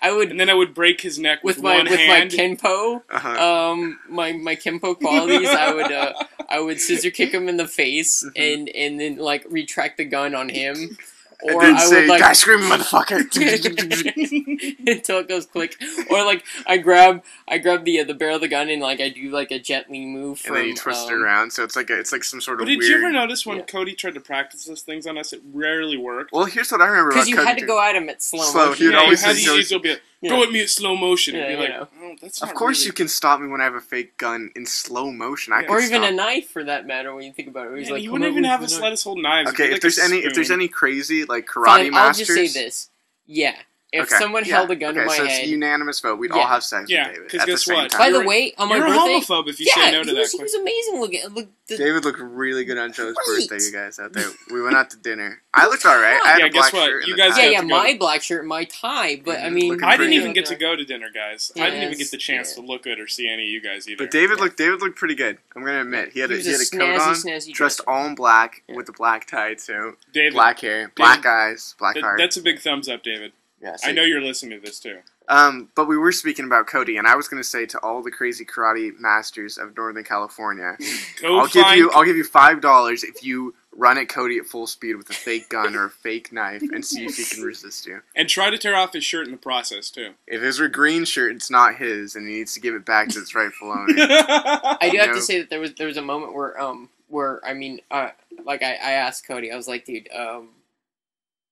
I 0.00 0.12
would 0.12 0.30
and 0.30 0.38
then 0.38 0.48
I 0.48 0.54
would 0.54 0.72
break 0.72 1.00
his 1.00 1.18
neck 1.18 1.42
with, 1.42 1.56
with 1.56 1.64
my 1.64 1.76
one 1.78 1.86
with 1.90 1.98
hand. 1.98 2.32
my 2.32 2.38
kenpo, 2.38 3.02
Uh-huh. 3.10 3.70
um, 3.72 3.98
my 4.08 4.30
my 4.34 4.54
kenpo 4.54 4.96
qualities. 4.96 5.48
I 5.48 5.74
would, 5.74 5.90
uh, 5.90 6.12
I 6.48 6.60
would 6.60 6.80
scissor 6.80 7.10
kick 7.10 7.34
him 7.34 7.48
in 7.48 7.56
the 7.56 7.66
face 7.66 8.24
Mhm. 8.24 8.30
and 8.36 8.68
and 8.68 9.00
then 9.00 9.16
like 9.16 9.44
retract 9.50 9.96
the 9.96 10.04
gun 10.04 10.36
on 10.36 10.48
him, 10.48 10.76
and 10.76 10.96
or 11.44 11.60
then 11.62 11.76
I 11.76 11.84
say, 11.84 12.00
would 12.00 12.08
like 12.08 12.20
"Die 12.20 12.32
screaming, 12.32 12.68
motherfucker!" 12.70 13.20
until 14.86 15.18
it 15.18 15.28
goes 15.28 15.46
click, 15.46 15.76
or 16.10 16.24
like 16.24 16.44
I 16.66 16.78
grab 16.78 17.22
I 17.48 17.58
grab 17.58 17.84
the 17.84 18.00
uh, 18.00 18.04
the 18.04 18.14
barrel 18.14 18.36
of 18.36 18.40
the 18.40 18.48
gun 18.48 18.68
and 18.70 18.80
like 18.82 19.00
I 19.00 19.08
do 19.10 19.30
like 19.30 19.50
a 19.50 19.58
gently 19.58 20.04
move 20.06 20.42
and 20.46 20.56
then 20.56 20.66
you 20.68 20.74
twist 20.76 21.08
it 21.10 21.14
um, 21.14 21.22
around, 21.22 21.52
so 21.52 21.62
it's 21.64 21.76
like 21.76 21.90
a, 21.90 21.98
it's 21.98 22.12
like 22.12 22.24
some 22.24 22.40
sort 22.40 22.58
but 22.58 22.62
of 22.64 22.68
did 22.68 22.78
weird. 22.78 22.90
you 22.90 22.96
ever 22.98 23.12
notice 23.12 23.44
when 23.46 23.58
Yeah. 23.58 23.64
Cody 23.64 23.94
tried 23.94 24.14
to 24.14 24.20
practice 24.20 24.64
those 24.64 24.82
things 24.82 25.06
on 25.06 25.18
us? 25.18 25.32
It 25.32 25.42
rarely 25.52 25.96
worked. 25.96 26.32
Well, 26.32 26.44
here's 26.46 26.70
what 26.72 26.80
I 26.80 26.86
remember 26.86 27.10
Because 27.10 27.28
you 27.28 27.36
Cody 27.36 27.46
had 27.48 27.54
to 27.58 27.60
Jung- 27.60 27.68
go 27.68 27.82
at 27.82 27.94
him 27.96 28.08
at 28.08 28.22
slow, 28.22 28.42
Slow, 28.44 28.66
motion. 28.66 28.78
he 28.78 28.84
would 28.86 28.94
yeah, 28.94 29.00
always 29.00 29.20
you 29.22 29.26
had 29.28 29.36
say- 29.36 29.44
to 29.78 29.78
he 29.78 29.96
use 30.24 30.30
it'll 30.30 30.38
Yeah. 30.38 30.42
go 30.44 30.48
at 30.48 30.52
me 30.52 30.60
at 30.62 30.70
slow 30.70 30.96
motion. 30.96 31.34
and 31.36 31.44
Yeah, 31.44 31.56
be 31.56 31.62
like, 31.62 31.70
know. 31.70 31.88
oh, 32.02 32.16
that's 32.20 32.42
Of 32.42 32.54
course, 32.54 32.78
really- 32.80 32.86
you 32.86 32.92
can 32.92 33.08
stop 33.08 33.40
me 33.40 33.48
when 33.48 33.60
I 33.60 33.64
have 33.64 33.74
a 33.74 33.80
fake 33.80 34.16
gun 34.16 34.50
in 34.56 34.66
slow 34.66 35.10
motion. 35.12 35.52
I 35.52 35.62
can 35.62 35.70
or 35.70 35.78
even 35.80 36.00
stop. 36.02 36.10
a 36.10 36.12
knife 36.14 36.50
for 36.50 36.64
that 36.64 36.86
matter. 36.86 37.14
When 37.14 37.24
you 37.24 37.32
think 37.32 37.48
about 37.48 37.68
it, 37.72 37.78
He's 37.78 37.88
Yeah, 37.88 37.94
like, 37.94 38.02
you 38.02 38.12
wouldn't 38.12 38.30
even 38.30 38.44
have 38.44 38.62
us 38.62 38.76
the 38.76 38.82
let 38.82 38.92
us 38.92 39.02
hold 39.04 39.20
knives. 39.22 39.50
Okay, 39.50 39.72
if 39.72 39.80
there's 39.80 39.98
like 39.98 40.10
a 40.10 40.14
any 40.14 40.24
if 40.24 40.34
there's 40.34 40.50
any 40.50 40.68
crazy 40.68 41.24
like 41.24 41.46
karate 41.46 41.64
Fine, 41.90 41.94
I'll 41.94 42.12
just 42.12 42.30
say 42.32 42.48
this. 42.48 42.88
Yeah, 43.26 43.56
if 43.94 44.02
Okay, 44.12 44.16
someone 44.18 44.44
yeah, 44.44 44.56
held 44.56 44.70
a 44.70 44.76
gun 44.76 44.90
okay, 44.90 45.00
to 45.00 45.06
my 45.06 45.16
so 45.16 45.24
it's 45.24 45.32
head. 45.34 45.44
a 45.44 45.48
unanimous 45.48 46.00
vote. 46.00 46.18
We'd 46.18 46.30
Yeah. 46.34 46.40
all 46.42 46.46
have 46.48 46.64
sex 46.64 46.90
Yeah, 46.90 47.06
with 47.08 47.14
David 47.16 47.30
'cause 47.30 47.40
at 47.40 47.46
the 47.46 47.52
guess 47.52 47.64
same 47.64 47.76
what? 47.76 47.90
time. 47.90 47.98
By 47.98 48.10
the 48.10 48.16
You're- 48.16 48.26
way, 48.26 48.54
on 48.58 48.68
my 48.68 48.76
You're 48.76 48.86
birthday, 48.88 49.14
a 49.16 49.20
homophobe 49.20 49.48
if 49.48 49.60
you 49.60 49.66
yeah, 49.74 49.74
say 49.84 49.92
no 49.92 50.02
to 50.02 50.10
he 50.10 50.16
was, 50.18 50.32
that. 50.32 50.36
he 50.36 50.42
was 50.42 50.54
amazing 50.54 51.00
looking. 51.00 51.20
Look, 51.34 51.48
the, 51.68 51.76
David 51.78 52.04
looked 52.04 52.18
really 52.20 52.64
good 52.64 52.76
on 52.76 52.92
Joe's 52.92 53.14
Great. 53.14 53.48
birthday, 53.48 53.64
you 53.64 53.72
guys 53.72 53.98
out 53.98 54.12
there. 54.12 54.28
We 54.50 54.60
went 54.60 54.76
out 54.76 54.90
to 54.90 54.96
dinner. 54.98 55.40
I 55.54 55.66
looked 55.66 55.86
all 55.86 55.96
right. 55.96 56.20
I 56.22 56.28
had 56.32 56.38
Yeah, 56.40 56.46
a 56.46 56.50
black 56.50 56.72
guess 56.72 56.72
what? 56.74 56.86
shirt 56.90 57.06
You 57.06 57.16
guys 57.16 57.38
yeah, 57.38 57.44
yeah, 57.50 57.60
to 57.62 57.66
go 57.68 57.74
my 57.76 57.92
to- 57.92 57.98
black 57.98 58.22
shirt, 58.22 58.44
my 58.44 58.64
tie. 58.64 59.16
But 59.24 59.40
I 59.40 59.48
mean, 59.50 59.70
looking 59.70 59.84
I 59.84 59.96
didn't 59.96 60.12
even 60.14 60.32
get 60.32 60.46
to 60.46 60.56
go 60.56 60.74
to 60.76 60.84
dinner, 60.84 61.08
guys. 61.14 61.52
I 61.56 61.70
didn't 61.70 61.84
even 61.84 61.98
get 61.98 62.10
the 62.10 62.16
chance 62.18 62.50
yeah. 62.56 62.62
to 62.62 62.68
look 62.68 62.82
good 62.82 62.98
or 62.98 63.06
see 63.06 63.28
any 63.28 63.44
of 63.44 63.48
you 63.48 63.60
guys 63.60 63.88
either. 63.88 64.04
But 64.04 64.10
David 64.10 64.40
looked 64.40 64.56
David 64.58 64.80
looked 64.82 64.96
pretty 64.98 65.14
good. 65.14 65.38
I'm 65.56 65.64
gonna 65.64 65.80
admit 65.82 66.10
he 66.12 66.20
had 66.20 66.30
a, 66.32 66.36
He 66.36 66.50
had 66.50 66.60
a 66.60 66.64
a 66.64 66.78
coat 66.78 67.00
on, 67.00 67.40
dressed 67.52 67.80
all 67.86 68.04
in 68.06 68.14
black 68.14 68.62
with 68.68 68.88
a 68.88 68.92
black 68.92 69.26
tie 69.26 69.54
too, 69.54 69.96
David, 70.12 70.32
black 70.34 70.58
hair, 70.60 70.90
black 70.96 71.24
eyes, 71.24 71.74
black 71.78 71.96
heart. 71.98 72.18
that's 72.18 72.36
a 72.36 72.42
big 72.42 72.60
thumbs 72.60 72.88
up, 72.88 73.02
David. 73.02 73.32
Yeah, 73.64 73.76
I 73.82 73.92
know 73.92 74.02
you're 74.02 74.20
listening 74.20 74.60
to 74.60 74.64
this 74.64 74.78
too. 74.78 74.98
Um, 75.28 75.70
but 75.74 75.88
we 75.88 75.96
were 75.96 76.12
speaking 76.12 76.44
about 76.44 76.66
Cody, 76.66 76.98
and 76.98 77.06
I 77.08 77.16
was 77.16 77.28
gonna 77.28 77.42
say 77.42 77.64
to 77.66 77.78
all 77.80 78.02
the 78.02 78.10
crazy 78.10 78.44
karate 78.44 78.90
masters 79.00 79.56
of 79.56 79.74
Northern 79.76 80.04
California, 80.04 80.76
Go 81.22 81.38
I'll 81.38 81.48
give 81.48 81.66
you 81.76 81.90
I'll 81.92 82.04
give 82.04 82.16
you 82.16 82.24
five 82.24 82.60
dollars 82.60 83.02
if 83.02 83.24
you 83.24 83.54
run 83.76 83.96
at 83.98 84.08
Cody 84.08 84.38
at 84.38 84.44
full 84.46 84.66
speed 84.68 84.94
with 84.96 85.08
a 85.10 85.14
fake 85.14 85.48
gun 85.48 85.74
or 85.74 85.86
a 85.86 85.90
fake 85.90 86.30
knife 86.32 86.62
and 86.62 86.84
see 86.84 87.06
if 87.06 87.16
he 87.16 87.24
can 87.24 87.42
resist 87.52 87.86
you. 87.86 88.02
and 88.14 88.28
try 88.28 88.48
to 88.50 88.56
tear 88.58 88.76
off 88.76 88.92
his 88.92 89.02
shirt 89.04 89.24
in 89.26 89.32
the 89.32 89.38
process 89.38 89.88
too. 89.90 90.10
If 90.28 90.42
it's 90.42 90.60
a 90.60 90.68
green 90.68 91.04
shirt, 91.06 91.34
it's 91.34 91.50
not 91.50 91.76
his, 91.76 92.14
and 92.14 92.28
he 92.28 92.34
needs 92.34 92.52
to 92.54 92.60
give 92.60 92.74
it 92.74 92.84
back 92.84 93.08
to 93.08 93.18
its 93.18 93.34
rightful 93.34 93.70
owner. 93.72 93.94
I 93.98 94.88
do 94.92 94.98
have 94.98 95.08
No. 95.08 95.14
to 95.14 95.22
say 95.22 95.40
that 95.40 95.48
there 95.50 95.58
was 95.60 95.74
there 95.74 95.86
was 95.88 95.96
a 95.96 96.02
moment 96.02 96.34
where 96.34 96.60
um 96.60 96.90
where 97.08 97.40
I 97.44 97.54
mean 97.54 97.80
uh 97.90 98.10
like 98.44 98.62
I, 98.62 98.72
I 98.74 98.90
asked 98.92 99.26
Cody 99.26 99.50
I 99.50 99.56
was 99.56 99.66
like 99.68 99.86
dude 99.86 100.08
um 100.14 100.50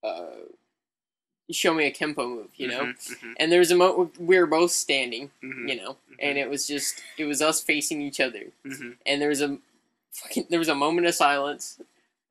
uh 0.04 0.26
show 1.50 1.74
me 1.74 1.86
a 1.86 1.92
kempo 1.92 2.26
move 2.28 2.48
you 2.56 2.68
know? 2.68 2.84
Mhm, 2.86 3.16
mhm, 3.20 3.34
and 3.38 3.52
there 3.52 3.58
was 3.58 3.70
a 3.70 3.76
moment 3.76 4.18
we 4.20 4.38
were 4.38 4.46
both 4.46 4.70
standing 4.70 5.30
mhm, 5.42 5.68
you 5.68 5.76
know? 5.76 5.96
and 6.18 6.38
it 6.38 6.48
was 6.48 6.66
just 6.66 7.02
it 7.18 7.24
was 7.24 7.42
us 7.42 7.60
facing 7.60 8.00
each 8.00 8.20
other. 8.20 8.44
Mhm. 8.64 8.96
and 9.06 9.20
there 9.20 9.28
was 9.28 9.42
a 9.42 9.58
fucking 10.12 10.46
there 10.50 10.58
was 10.58 10.68
a 10.68 10.74
moment 10.74 11.06
of 11.06 11.14
silence 11.14 11.78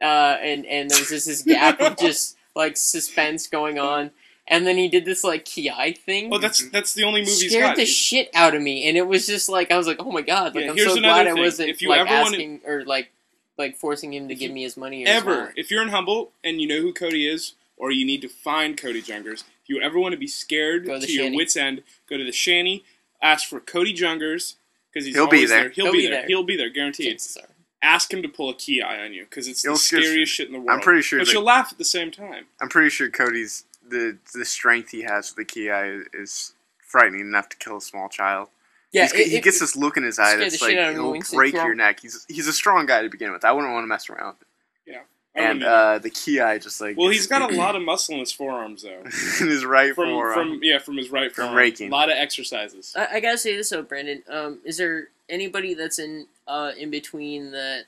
uh 0.01 0.37
and 0.41 0.65
and 0.65 0.89
there 0.89 0.99
was 0.99 1.09
just 1.09 1.27
this 1.27 1.41
gap 1.43 1.79
of 1.81 1.97
just 2.07 2.37
like 2.55 2.77
suspense 2.77 3.47
going 3.47 3.77
on. 3.79 4.11
And 4.47 4.65
then 4.67 4.75
he 4.75 4.89
did 4.89 5.05
this 5.05 5.23
like 5.23 5.45
ki 5.45 5.69
thing. 6.05 6.29
Well, 6.29 6.39
that's 6.39 6.67
that's 6.71 6.93
the 6.93 7.03
only 7.03 7.21
movie 7.21 7.31
he's 7.31 7.51
scared 7.51 7.63
got. 7.69 7.75
the 7.77 7.85
shit 7.85 8.29
out 8.33 8.53
of 8.55 8.61
me, 8.61 8.87
and 8.89 8.97
it 8.97 9.07
was 9.07 9.25
just 9.27 9.47
like 9.47 9.71
I 9.71 9.77
was 9.77 9.87
like, 9.87 9.97
oh 10.01 10.11
my 10.11 10.21
god, 10.23 10.55
like 10.55 10.65
Yeah, 10.65 10.71
I'm 10.71 10.77
so 10.77 10.99
glad 10.99 11.27
I 11.27 11.33
wasn't 11.33 11.69
If 11.69 11.81
you 11.81 11.87
like 11.89 12.01
ever 12.01 12.09
asking 12.09 12.61
or 12.65 12.83
like 12.83 13.11
like 13.57 13.77
forcing 13.77 14.13
him 14.13 14.27
to 14.27 14.33
If 14.33 14.39
give 14.39 14.49
you 14.49 14.55
me 14.55 14.63
his 14.63 14.75
money 14.75 15.03
or 15.05 15.07
his 15.07 15.17
ever, 15.17 15.35
wallet. 15.37 15.53
if 15.55 15.69
you're 15.71 15.83
in 15.83 15.89
Humboldt 15.89 16.31
and 16.43 16.59
you 16.59 16.67
know 16.67 16.81
who 16.81 16.91
Cody 16.91 17.27
is, 17.29 17.53
or 17.81 17.91
you 17.91 18.05
need 18.05 18.21
to 18.21 18.29
find 18.29 18.77
Cody 18.77 19.01
Jungers, 19.01 19.43
if 19.63 19.67
you 19.69 19.81
ever 19.81 19.99
want 19.99 20.13
to 20.13 20.17
be 20.19 20.27
scared 20.27 20.85
Go 20.85 20.99
to 20.99 21.05
to, 21.05 21.11
your 21.11 21.23
shanty. 21.23 21.35
wits 21.35 21.57
end, 21.57 21.81
go 22.07 22.15
to 22.15 22.23
the 22.23 22.31
shanty, 22.31 22.85
ask 23.21 23.49
for 23.49 23.59
Cody 23.59 23.93
Jungers 23.93 24.55
because 24.93 25.05
he's 25.07 25.15
He'll 25.15 25.27
be 25.27 25.37
always 25.37 25.49
there. 25.49 25.69
He'll, 25.69 25.85
He'll 25.85 25.91
be, 25.93 25.97
be 26.01 26.07
there. 26.07 26.15
there. 26.21 26.27
He'll 26.27 26.43
be 26.43 26.55
there, 26.57 26.69
guaranteed. 26.69 27.07
Chances. 27.13 27.37
Ask 27.81 28.13
him 28.13 28.21
to 28.21 28.29
pull 28.29 28.49
a 28.51 28.53
kiai 28.53 29.03
on 29.03 29.11
you 29.13 29.23
because 29.23 29.47
it's 29.47 29.63
You'll 29.63 29.73
the 29.73 29.79
scare- 29.79 30.03
scariest 30.03 30.31
shit 30.31 30.45
in 30.47 30.53
the 30.53 30.59
world. 30.59 30.69
I'm 30.69 30.81
pretty 30.81 31.01
sure 31.01 31.17
but 31.19 31.25
that- 31.25 31.33
you'll 31.33 31.43
laugh 31.43 31.69
at 31.71 31.79
the 31.79 31.83
same 31.85 32.11
time. 32.11 32.45
I'm 32.61 32.69
pretty 32.69 32.91
sure 32.91 33.09
Cody's 33.09 33.63
the 33.89 34.17
the 34.35 34.45
strength 34.45 34.91
he 34.91 35.01
has 35.01 35.33
with 35.35 35.47
the 35.47 35.53
kiai 35.67 36.03
is 36.13 36.53
frightening 36.85 37.21
enough 37.21 37.49
to 37.49 37.57
kill 37.57 37.77
a 37.77 37.81
small 37.81 38.07
child. 38.09 38.49
Yeah, 38.91 39.05
it- 39.11 39.27
he 39.29 39.39
gets 39.41 39.57
it- 39.57 39.61
this 39.61 39.75
look 39.75 39.97
in 39.97 40.03
his 40.03 40.19
eye 40.19 40.35
that's 40.35 40.61
like 40.61 40.69
shit 40.71 40.77
out 40.79 40.89
of 40.89 40.93
me 40.95 40.99
it'll 40.99 41.11
when 41.11 41.21
he 41.21 41.23
said 41.23 41.35
break 41.37 41.53
your 41.55 41.73
neck. 41.73 42.01
He's 42.01 42.23
he's 42.29 42.47
a 42.47 42.53
strong 42.53 42.85
guy 42.85 43.01
to 43.01 43.09
begin 43.09 43.31
with. 43.31 43.43
I 43.43 43.51
wouldn't 43.51 43.73
want 43.73 43.83
to 43.83 43.87
mess 43.87 44.07
around 44.11 44.33
with 44.33 44.41
him. 44.43 44.47
I 45.35 45.39
And 45.39 45.59
wouldn't 45.59 45.63
uh, 45.63 45.99
the 45.99 46.09
kiai 46.11 46.61
just 46.61 46.81
like 46.81 46.97
well, 46.97 47.09
he's 47.09 47.27
got 47.27 47.41
a 47.51 47.55
lot 47.57 47.75
of 47.75 47.81
muscle 47.83 48.13
in 48.15 48.19
his 48.19 48.31
forearms 48.33 48.83
though. 48.83 48.89
in 49.41 49.47
his 49.47 49.63
right 49.65 49.95
From 49.95 50.09
forearm. 50.09 50.33
from 50.33 50.59
yeah, 50.63 50.77
from 50.79 50.97
his 50.97 51.09
right 51.09 51.31
From 51.33 51.43
forearm. 51.45 51.57
raking. 51.57 51.87
A 51.89 51.91
lot 51.91 52.09
of 52.09 52.17
exercises. 52.17 52.93
I, 52.97 53.07
I 53.15 53.19
gotta 53.21 53.37
say 53.37 53.55
this 53.55 53.69
though, 53.69 53.81
Brandon. 53.81 54.23
Um, 54.29 54.59
is 54.65 54.77
there 54.77 55.07
anybody 55.29 55.73
that's 55.73 55.99
in 55.99 56.27
uh 56.47 56.71
in 56.77 56.89
between 56.89 57.51
that 57.51 57.85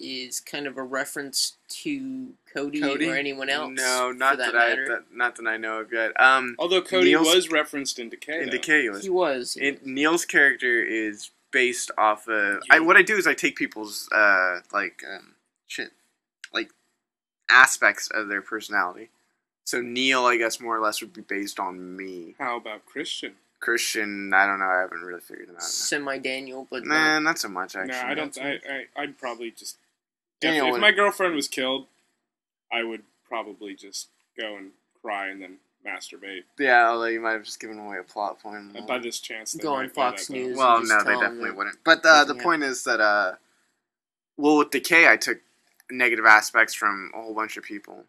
is 0.00 0.40
kind 0.40 0.66
of 0.66 0.76
a 0.76 0.82
reference 0.82 1.54
to 1.68 2.28
Cody, 2.52 2.80
Cody? 2.80 3.08
or 3.08 3.14
anyone 3.14 3.48
else. 3.48 3.70
No, 3.74 4.10
not 4.12 4.36
that, 4.38 4.52
that, 4.52 4.60
I 4.60 4.74
that, 4.74 5.04
not 5.14 5.36
that 5.36 5.46
I 5.46 5.56
know 5.56 5.78
of 5.80 5.92
yet. 5.92 6.12
Um, 6.20 6.56
Although 6.58 6.82
Cody 6.82 7.10
Neil's- 7.12 7.32
was 7.34 7.48
referenced 7.50 7.98
in 7.98 8.08
Decay. 8.10 8.40
in 8.40 8.46
though. 8.46 8.50
Decay 8.52 8.82
he 8.82 8.90
was. 8.90 9.02
he 9.04 9.08
was. 9.10 9.54
he 9.54 9.68
It. 9.68 9.86
Neil's 9.86 10.24
character 10.26 10.82
is 10.82 11.30
based 11.52 11.90
off 11.96 12.28
of. 12.28 12.60
I, 12.70 12.80
what 12.80 12.96
I 12.96 13.02
do 13.02 13.16
is 13.16 13.26
I 13.26 13.34
take 13.34 13.56
people's 13.56 14.08
uh 14.12 14.60
like 14.72 15.02
um, 15.10 15.34
shit, 15.68 15.92
like 16.54 16.70
aspects 17.50 18.08
of 18.14 18.28
their 18.28 18.40
personality. 18.42 19.10
So 19.64 19.80
Neil, 19.80 20.24
I 20.26 20.36
guess, 20.36 20.60
more 20.60 20.76
or 20.76 20.80
less 20.80 21.00
would 21.00 21.12
be 21.12 21.22
based 21.22 21.58
on 21.58 21.96
me. 21.96 22.34
How 22.38 22.56
about 22.58 22.86
Christian? 22.86 23.34
Christian, 23.60 24.32
I 24.34 24.46
don't 24.46 24.58
know. 24.58 24.66
I 24.66 24.80
haven't 24.82 25.00
really 25.00 25.20
figured 25.20 25.48
him 25.48 25.56
out. 25.56 25.62
Semi 25.62 26.18
Daniel, 26.18 26.66
but 26.70 26.84
Nah, 26.84 27.14
not- 27.14 27.22
not 27.22 27.38
so 27.38 27.48
much 27.48 27.74
actually. 27.74 27.92
no, 27.92 28.02
I 28.02 28.14
don't. 28.14 28.38
I, 28.38 28.50
I 28.68 29.02
I'd 29.02 29.18
probably 29.18 29.50
just. 29.50 29.78
Daniel 30.40 30.66
if, 30.66 30.68
if 30.68 30.72
would- 30.72 30.80
my 30.82 30.92
girlfriend 30.92 31.34
was 31.34 31.48
killed, 31.48 31.86
I 32.70 32.82
would 32.82 33.04
probably 33.26 33.74
just 33.74 34.08
go 34.38 34.56
and 34.56 34.72
cry 35.00 35.28
and 35.28 35.40
then 35.40 35.56
masturbate. 35.86 36.42
Yeah, 36.58 36.88
although 36.90 37.06
you 37.06 37.20
might 37.20 37.32
have 37.32 37.44
just 37.44 37.58
given 37.60 37.78
away 37.78 37.96
a 37.98 38.02
plot 38.02 38.38
point. 38.42 38.76
And 38.76 38.86
by 38.86 38.98
this 38.98 39.18
chance, 39.18 39.52
they 39.52 39.62
Go 39.62 39.74
on 39.74 39.84
might 39.84 39.94
buy 39.94 40.10
Fox 40.10 40.26
that. 40.26 40.32
News. 40.34 40.58
Well, 40.58 40.82
no, 40.84 41.02
they 41.04 41.12
definitely 41.18 41.52
wouldn't. 41.52 41.78
But 41.84 42.04
uh, 42.04 42.24
the 42.24 42.34
point 42.34 42.62
is 42.62 42.84
that, 42.84 43.00
uh, 43.00 43.32
well, 44.36 44.58
with 44.58 44.70
Decay, 44.70 45.08
I 45.08 45.16
took 45.16 45.38
negative 45.90 46.24
aspects 46.26 46.74
from 46.74 47.10
a 47.14 47.20
whole 47.20 47.34
bunch 47.34 47.56
of 47.56 47.64
people. 47.64 48.04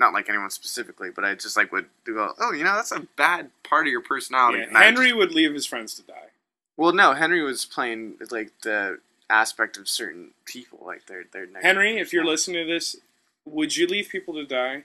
Not 0.00 0.12
like 0.12 0.28
anyone 0.28 0.50
specifically, 0.50 1.10
but 1.14 1.24
I 1.24 1.34
just 1.34 1.56
like 1.56 1.70
would 1.70 1.86
go, 2.04 2.32
oh, 2.40 2.52
you 2.52 2.64
know, 2.64 2.74
that's 2.74 2.90
a 2.90 3.06
bad 3.16 3.50
part 3.62 3.86
of 3.86 3.92
your 3.92 4.00
personality. 4.02 4.64
Yeah, 4.70 4.78
Henry 4.78 5.06
just- 5.08 5.16
would 5.18 5.32
leave 5.32 5.54
his 5.54 5.66
friends 5.66 5.94
to 5.94 6.02
die. 6.02 6.30
well, 6.76 6.92
no, 6.92 7.12
Henry 7.14 7.42
was 7.42 7.64
playing 7.64 8.14
like 8.30 8.50
the 8.62 8.98
aspect 9.30 9.76
of 9.76 9.88
certain 9.88 10.32
people, 10.44 10.80
like 10.84 11.06
their 11.06 11.24
their. 11.32 11.46
negative 11.46 11.62
Henry, 11.62 11.98
if 11.98 12.12
you're 12.12 12.24
listening 12.24 12.66
to 12.66 12.72
this, 12.72 12.96
would 13.44 13.76
you 13.76 13.86
leave 13.86 14.08
people 14.08 14.34
to 14.34 14.44
die? 14.44 14.84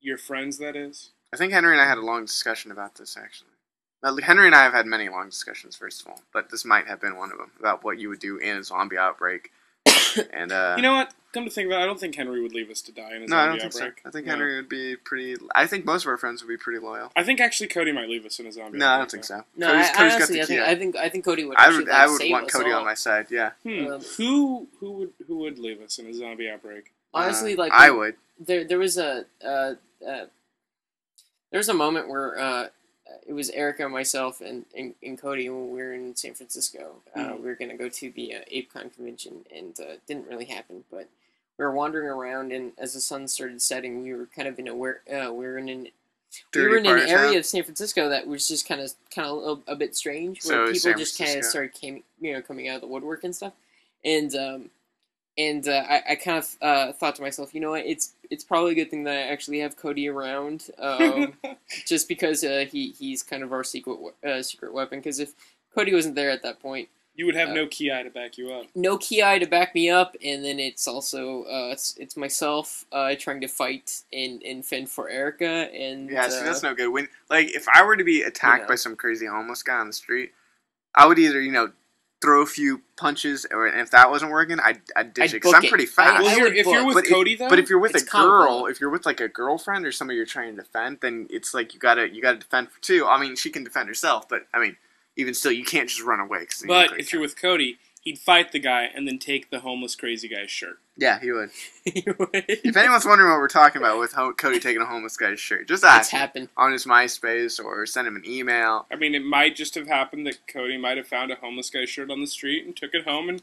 Your 0.00 0.16
friends, 0.18 0.58
that 0.58 0.74
is. 0.74 1.10
I 1.32 1.36
think 1.36 1.52
Henry 1.52 1.72
and 1.72 1.80
I 1.80 1.86
had 1.86 1.98
a 1.98 2.02
long 2.02 2.24
discussion 2.24 2.70
about 2.70 2.94
this 2.94 3.16
actually. 3.16 3.50
Henry 4.22 4.46
and 4.46 4.54
I 4.54 4.62
have 4.62 4.72
had 4.72 4.86
many 4.86 5.08
long 5.08 5.28
discussions, 5.28 5.76
first 5.76 6.00
of 6.00 6.08
all, 6.08 6.20
but 6.32 6.50
this 6.50 6.64
might 6.64 6.86
have 6.86 7.00
been 7.00 7.16
one 7.16 7.32
of 7.32 7.38
them 7.38 7.50
about 7.58 7.82
what 7.82 7.98
you 7.98 8.08
would 8.08 8.20
do 8.20 8.36
in 8.38 8.56
a 8.56 8.62
zombie 8.62 8.96
outbreak. 8.98 9.50
and 10.32 10.52
uh, 10.52 10.74
You 10.76 10.82
know 10.82 10.94
what? 10.94 11.12
Come 11.32 11.44
to 11.44 11.50
think 11.50 11.66
of 11.66 11.72
it, 11.72 11.76
I 11.82 11.84
don't 11.84 12.00
think 12.00 12.14
Henry 12.14 12.40
would 12.40 12.54
leave 12.54 12.70
us 12.70 12.80
to 12.82 12.92
die 12.92 13.14
in 13.14 13.22
a 13.22 13.26
no, 13.26 13.36
I 13.36 13.46
zombie 13.46 13.58
don't 13.60 13.72
think 13.72 13.82
outbreak. 13.84 14.00
so. 14.02 14.08
I 14.08 14.12
think 14.12 14.26
No. 14.26 14.32
Henry 14.32 14.56
would 14.56 14.68
be 14.70 14.96
pretty. 14.96 15.36
I 15.54 15.66
think 15.66 15.84
most 15.84 16.04
of 16.04 16.08
our 16.08 16.16
friends 16.16 16.42
would 16.42 16.48
be 16.48 16.56
pretty 16.56 16.78
loyal. 16.78 17.12
I 17.14 17.24
think 17.24 17.40
actually 17.40 17.66
Cody 17.66 17.92
might 17.92 18.08
leave 18.08 18.24
us 18.24 18.38
in 18.38 18.46
a 18.46 18.52
zombie. 18.52 18.78
No, 18.78 18.86
I 18.86 18.92
outbreak, 18.94 19.00
don't 19.00 19.10
think 19.10 19.24
so. 19.24 19.44
No, 19.54 19.66
Cody's, 19.72 19.86
I, 19.86 19.90
I 19.90 19.92
got 19.92 20.00
honestly, 20.14 20.36
the 20.36 20.42
I 20.42 20.46
think, 20.46 20.60
I 20.62 20.74
think 20.76 20.96
I 20.96 21.08
think 21.10 21.24
Cody 21.26 21.44
would. 21.44 21.56
I 21.58 21.68
would, 21.68 21.86
like, 21.86 21.94
I 21.94 22.06
would 22.06 22.22
want 22.30 22.50
Cody 22.50 22.70
all. 22.72 22.78
on 22.78 22.84
my 22.86 22.94
side. 22.94 23.26
Yeah, 23.30 23.50
Hmm. 23.64 23.86
Um, 23.86 24.00
who 24.16 24.66
who 24.80 24.92
would 24.92 25.12
who 25.26 25.36
would 25.38 25.58
leave 25.58 25.82
us 25.82 25.98
in 25.98 26.06
a 26.06 26.14
zombie 26.14 26.48
outbreak? 26.48 26.92
Honestly, 27.12 27.52
Uh, 27.54 27.58
like 27.58 27.72
I 27.72 27.90
would. 27.90 28.14
there 28.40 28.64
there 28.64 28.78
was 28.78 28.96
a 28.96 29.26
uh, 29.44 29.74
uh, 30.08 30.24
there 31.50 31.58
was 31.58 31.68
a 31.68 31.74
moment 31.74 32.08
where 32.08 32.38
uh, 32.38 32.66
it 33.26 33.32
was 33.32 33.50
Erica, 33.50 33.84
and 33.84 33.92
myself, 33.92 34.40
and, 34.40 34.64
and, 34.76 34.94
and 35.02 35.18
Cody 35.18 35.48
when 35.48 35.70
we 35.70 35.78
were 35.78 35.92
in 35.94 36.14
San 36.16 36.34
Francisco. 36.34 36.96
Uh, 37.14 37.20
Mhm. 37.20 37.40
We 37.40 37.46
were 37.46 37.54
gonna 37.54 37.76
go 37.76 37.88
to 37.88 38.10
the 38.10 38.34
uh, 38.36 38.40
ApeCon 38.52 38.94
convention, 38.94 39.44
and 39.54 39.78
uh, 39.80 39.92
it 39.94 40.06
didn't 40.06 40.26
really 40.28 40.44
happen. 40.46 40.84
But 40.90 41.08
we 41.58 41.64
were 41.64 41.72
wandering 41.72 42.08
around, 42.08 42.52
and 42.52 42.72
as 42.78 42.94
the 42.94 43.00
sun 43.00 43.28
started 43.28 43.62
setting, 43.62 44.02
we 44.02 44.12
were 44.14 44.26
kind 44.26 44.48
of 44.48 44.58
in 44.58 44.68
a 44.68 44.74
where 44.74 45.00
uh, 45.10 45.32
we 45.32 45.44
were 45.46 45.58
in 45.58 45.68
an 45.68 45.88
Dirty 46.52 46.66
we 46.66 46.70
were 46.72 46.78
in 46.78 46.86
an 46.86 47.08
area 47.08 47.38
of 47.38 47.46
San 47.46 47.62
Francisco 47.62 48.08
that 48.10 48.26
was 48.26 48.46
just 48.46 48.68
kind 48.68 48.80
of 48.80 48.92
kind 49.14 49.26
of 49.28 49.62
a, 49.66 49.72
a 49.72 49.76
bit 49.76 49.96
strange, 49.96 50.44
where 50.44 50.62
was 50.62 50.82
people 50.82 50.98
just 50.98 51.16
kind 51.18 51.30
of 51.38 51.44
started 51.50 51.72
came 51.72 52.02
you 52.20 52.32
know 52.32 52.42
coming 52.42 52.68
out 52.68 52.76
of 52.76 52.80
the 52.82 52.86
woodwork 52.88 53.24
and 53.24 53.34
stuff, 53.34 53.54
and 54.04 54.34
um, 54.34 54.70
and 55.38 55.66
uh, 55.68 55.84
I, 55.88 56.02
I 56.10 56.14
kind 56.16 56.38
of 56.38 56.56
uh, 56.60 56.92
thought 56.92 57.14
to 57.16 57.22
myself, 57.22 57.54
you 57.54 57.60
know 57.60 57.70
what, 57.70 57.86
it's 57.86 58.12
it's 58.30 58.44
probably 58.44 58.72
a 58.72 58.74
good 58.74 58.90
thing 58.90 59.04
that 59.04 59.16
I 59.16 59.22
actually 59.22 59.60
have 59.60 59.76
Cody 59.76 60.08
around, 60.08 60.70
um, 60.78 61.34
just 61.86 62.08
because 62.08 62.44
uh, 62.44 62.66
he 62.70 62.90
he's 62.98 63.22
kind 63.22 63.42
of 63.42 63.52
our 63.52 63.64
secret 63.64 63.98
uh, 64.26 64.42
secret 64.42 64.72
weapon. 64.72 64.98
Because 64.98 65.20
if 65.20 65.32
Cody 65.74 65.94
wasn't 65.94 66.14
there 66.14 66.30
at 66.30 66.42
that 66.42 66.60
point, 66.60 66.88
you 67.14 67.26
would 67.26 67.34
have 67.34 67.50
Uh, 67.50 67.54
no 67.54 67.66
Ki 67.66 67.88
to 67.88 68.10
back 68.10 68.36
you 68.36 68.52
up. 68.52 68.66
no 68.74 68.98
Ki 68.98 69.38
to 69.38 69.46
back 69.46 69.74
me 69.74 69.88
up, 69.88 70.16
and 70.24 70.44
then 70.44 70.58
it's 70.58 70.86
also 70.86 71.44
uh, 71.44 71.70
it's, 71.72 71.96
it's 71.98 72.16
myself 72.16 72.84
uh, 72.92 73.14
trying 73.18 73.40
to 73.40 73.48
fight 73.48 74.02
and, 74.12 74.42
and 74.42 74.64
fend 74.64 74.90
for 74.90 75.08
Erica, 75.08 75.70
and 75.74 76.10
Yeah, 76.10 76.28
see, 76.28 76.40
uh, 76.40 76.44
that's 76.44 76.62
no 76.62 76.74
good. 76.74 76.88
When 76.88 77.08
like 77.30 77.54
if 77.54 77.66
I 77.74 77.82
were 77.84 77.96
to 77.96 78.04
be 78.04 78.22
attacked 78.22 78.62
know. 78.64 78.68
by 78.68 78.74
some 78.74 78.96
crazy 78.96 79.26
homeless 79.26 79.62
guy 79.62 79.76
on 79.78 79.86
the 79.86 79.92
street, 79.92 80.32
I 80.94 81.06
would 81.06 81.18
either 81.18 81.40
you 81.40 81.52
know 81.52 81.72
throw 82.22 82.40
a 82.42 82.46
few 82.46 82.82
punches, 82.96 83.46
or 83.50 83.66
and 83.66 83.80
if 83.80 83.90
that 83.90 84.10
wasn't 84.10 84.30
working, 84.32 84.58
I'd, 84.58 84.80
I'd 84.96 85.12
ditch 85.14 85.24
I'd 85.24 85.30
it 85.30 85.32
because 85.34 85.54
I'm 85.54 85.64
it. 85.64 85.68
pretty 85.68 85.86
fast. 85.86 86.22
Well, 86.22 86.30
I 86.30 86.34
here, 86.34 86.44
would 86.44 86.56
if 86.56 86.66
you're 86.66 86.84
with 86.86 86.94
But 86.94 87.04
if- 87.04 87.12
Cody 87.12 87.36
though, 87.36 87.48
But 87.48 87.58
if 87.58 87.68
you're 87.68 87.78
with 87.78 87.94
a 87.94 88.04
girl, 88.04 88.60
book. 88.60 88.70
if 88.70 88.80
you're 88.80 88.90
with 88.90 89.04
like 89.06 89.20
a 89.20 89.28
girlfriend 89.28 89.84
or 89.84 89.92
somebody 89.92 90.16
you're 90.16 90.26
trying 90.26 90.56
to 90.56 90.62
defend, 90.62 90.98
then 91.02 91.26
it's 91.30 91.52
like 91.54 91.74
you 91.74 91.80
gotta 91.80 92.08
you 92.12 92.22
gotta 92.22 92.38
defend 92.38 92.70
for 92.70 92.80
two. 92.80 93.06
I 93.06 93.20
mean, 93.20 93.36
she 93.36 93.50
can 93.50 93.64
defend 93.64 93.88
herself, 93.88 94.28
but 94.28 94.46
I 94.54 94.60
mean, 94.60 94.76
even 95.16 95.34
still, 95.34 95.52
you 95.52 95.64
can't 95.64 95.88
just 95.88 96.02
run 96.02 96.20
away. 96.20 96.46
Cause 96.46 96.60
then 96.60 96.68
you 96.70 96.88
but 96.90 96.98
if 97.00 97.12
you're 97.12 97.22
with 97.22 97.40
Cody, 97.40 97.78
he'd 98.06 98.18
fight 98.18 98.52
the 98.52 98.58
guy 98.60 98.84
and 98.94 99.06
then 99.06 99.18
take 99.18 99.50
the 99.50 99.58
homeless 99.60 99.96
crazy 99.96 100.28
guy's 100.28 100.50
shirt. 100.50 100.78
yeah, 100.96 101.18
he 101.20 101.30
would. 101.32 101.50
it's 101.84 102.62
If 102.64 102.76
anyone's 102.76 103.04
wondering 103.04 103.30
what 103.30 103.38
we're 103.40 103.48
talking 103.48 103.82
about 103.82 103.98
with 103.98 104.12
Ho- 104.12 104.32
Cody 104.32 104.60
taking 104.60 104.80
a 104.80 104.86
homeless 104.86 105.16
guy's 105.16 105.40
shirt, 105.40 105.66
just 105.68 105.84
ask 105.84 106.12
him 106.12 106.20
happened. 106.20 106.48
on 106.56 106.70
his 106.72 106.86
MySpace 106.86 107.62
or 107.62 107.84
send 107.84 108.06
him 108.08 108.16
an 108.16 108.22
email. 108.26 108.86
I 108.90 108.96
mean, 108.96 109.14
it 109.14 109.24
might 109.24 109.56
just 109.56 109.74
have 109.74 109.88
happened 109.88 110.26
that 110.28 110.38
Cody 110.46 110.78
might 110.78 110.96
have 110.96 111.08
found 111.08 111.30
a 111.32 111.34
homeless 111.34 111.68
guy's 111.68 111.90
shirt 111.90 112.10
on 112.10 112.20
the 112.20 112.26
street 112.26 112.64
and 112.64 112.74
took 112.76 112.94
it 112.94 113.04
home 113.06 113.28
and 113.28 113.42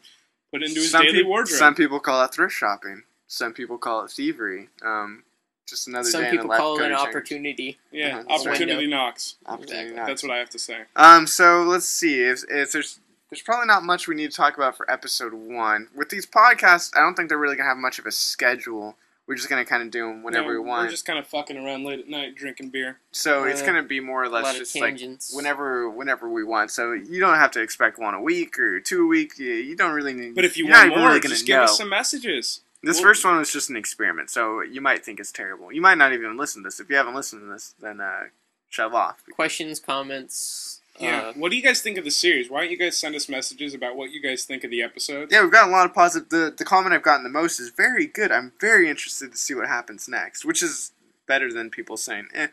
put 0.52 0.64
it 0.64 0.70
into 0.70 0.80
his 0.80 0.92
some, 0.92 1.04
daily 1.04 1.20
peop- 1.20 1.28
wardrobe. 1.28 1.60
some 1.60 1.76
people 1.76 2.00
call 2.00 2.22
that 2.22 2.34
thrift 2.34 2.54
shopping. 2.56 3.04
Some 3.28 3.54
people 3.54 3.78
call 3.78 4.06
it 4.06 4.12
thievery. 4.12 4.70
Um, 4.84 5.24
just 5.68 5.88
another 5.88 6.10
Some 6.10 6.24
day 6.24 6.32
people 6.32 6.44
in 6.44 6.48
the 6.48 6.52
life 6.52 6.60
call 6.60 6.76
of 6.76 6.82
it 6.82 6.86
an 6.86 6.90
Cody 6.92 7.04
Chambers. 7.04 7.16
opportunity. 7.16 7.78
yeah, 7.92 8.08
Uh-huh, 8.08 8.24
that's 8.30 8.46
right. 8.46 8.56
opportunity 8.56 8.88
knocks. 8.88 9.36
Opportunity 9.46 9.74
Exactly. 9.90 9.96
knocks. 9.98 10.08
That's 10.08 10.24
what 10.24 10.32
I 10.32 10.38
have 10.38 10.50
to 10.50 10.60
say. 10.60 10.78
Um, 10.96 11.28
so 11.28 11.64
let's 11.64 11.88
see 11.88 12.22
if, 12.22 12.44
if 12.50 12.72
there's 12.72 13.00
there's 13.34 13.42
probably 13.42 13.66
not 13.66 13.84
much 13.84 14.08
we 14.08 14.14
need 14.14 14.30
to 14.30 14.38
talk 14.38 14.58
about 14.58 14.78
for 14.78 14.90
episode 14.90 15.34
one. 15.34 15.88
With 15.96 16.10
these 16.10 16.28
podcasts, 16.28 16.96
I 16.96 17.00
don't 17.00 17.16
think 17.16 17.30
they're 17.30 17.38
really 17.40 17.56
gonna 17.56 17.68
have 17.70 17.78
much 17.78 17.98
of 17.98 18.06
a 18.06 18.12
schedule. 18.12 18.96
We're 19.26 19.36
just 19.36 19.50
gonna 19.50 19.66
kind 19.66 19.82
of 19.82 19.90
do 19.90 20.06
them 20.08 20.22
whenever 20.22 20.54
No, 20.54 20.60
we 20.62 20.68
want. 20.68 20.86
We're 20.86 20.92
just 20.92 21.06
kind 21.06 21.18
of 21.18 21.26
fucking 21.26 21.58
around 21.58 21.84
late 21.84 22.00
at 22.00 22.08
night 22.08 22.36
drinking 22.36 22.70
beer. 22.70 23.00
so 23.12 23.46
it's 23.46 23.64
uh, 23.64 23.66
gonna 23.66 23.82
be 23.82 24.00
more 24.00 24.24
or 24.24 24.30
less 24.30 24.56
just 24.56 24.80
like 24.80 25.00
whenever 25.34 25.90
whenever 25.90 26.30
we 26.30 26.44
want. 26.44 26.70
So 26.70 26.92
you 26.92 27.20
don't 27.20 27.38
have 27.38 27.50
to 27.52 27.62
expect 27.62 27.98
one 27.98 28.14
a 28.14 28.22
week 28.22 28.60
or 28.60 28.80
two 28.80 29.06
a 29.06 29.08
week. 29.08 29.40
You, 29.40 29.54
you 29.54 29.76
don't 29.76 29.94
really 29.94 30.14
need. 30.14 30.36
But 30.36 30.46
if 30.46 30.56
you 30.56 30.68
want 30.68 30.90
more, 30.90 31.08
really 31.08 31.20
gonna 31.20 31.34
just 31.34 31.48
know. 31.48 31.56
give 31.56 31.64
us 31.64 31.78
some 31.78 31.90
messages. 31.90 32.62
This 32.84 32.98
Well- 32.98 33.06
first 33.06 33.26
one 33.26 33.38
was 33.38 33.52
just 33.52 33.72
an 33.72 33.78
experiment, 33.78 34.30
so 34.30 34.62
you 34.62 34.80
might 34.82 35.04
think 35.04 35.20
it's 35.20 35.32
terrible. 35.32 35.72
You 35.74 35.82
might 35.82 35.98
not 35.98 36.14
even 36.14 36.38
listen 36.38 36.62
to 36.62 36.68
this. 36.68 36.80
If 36.80 36.88
you 36.92 36.98
haven't 36.98 37.16
listened 37.16 37.42
to 37.42 37.48
this, 37.48 37.74
then 37.80 38.00
uh, 38.00 38.26
shove 38.70 38.94
off. 38.94 39.24
questions, 39.34 39.80
comments. 39.80 40.82
Yeah. 41.00 41.22
Uh, 41.30 41.34
what 41.34 41.50
do 41.50 41.58
you 41.58 41.64
guys 41.64 41.82
think 41.82 41.98
of 41.98 42.04
the 42.04 42.12
series? 42.12 42.50
Why 42.50 42.62
don't 42.62 42.72
you 42.72 42.78
guys 42.78 42.98
send 42.98 43.16
us 43.16 43.28
messages 43.28 43.74
about 43.74 43.96
what 43.96 44.12
you 44.12 44.22
guys 44.22 44.46
think 44.46 44.64
of 44.64 44.70
the 44.72 44.82
episode? 44.84 45.32
Yeah, 45.32 45.42
we've 45.42 45.52
got 45.52 45.68
a 45.68 45.72
lot 45.72 45.86
of 45.88 45.94
positive. 45.94 46.30
The 46.30 46.54
the 46.56 46.66
comment 46.66 46.94
I've 46.94 47.02
gotten 47.04 47.24
the 47.24 47.30
most 47.30 47.60
is 47.60 47.70
very 47.70 48.06
good. 48.06 48.32
I'm 48.32 48.54
very 48.62 48.90
interested 48.90 49.32
to 49.32 49.38
see 49.38 49.56
what 49.56 49.68
happens 49.68 50.08
next, 50.08 50.46
which 50.46 50.62
is 50.62 50.92
better 51.28 51.52
than 51.52 51.70
people 51.70 51.98
saying 51.98 52.28
eh. 52.34 52.48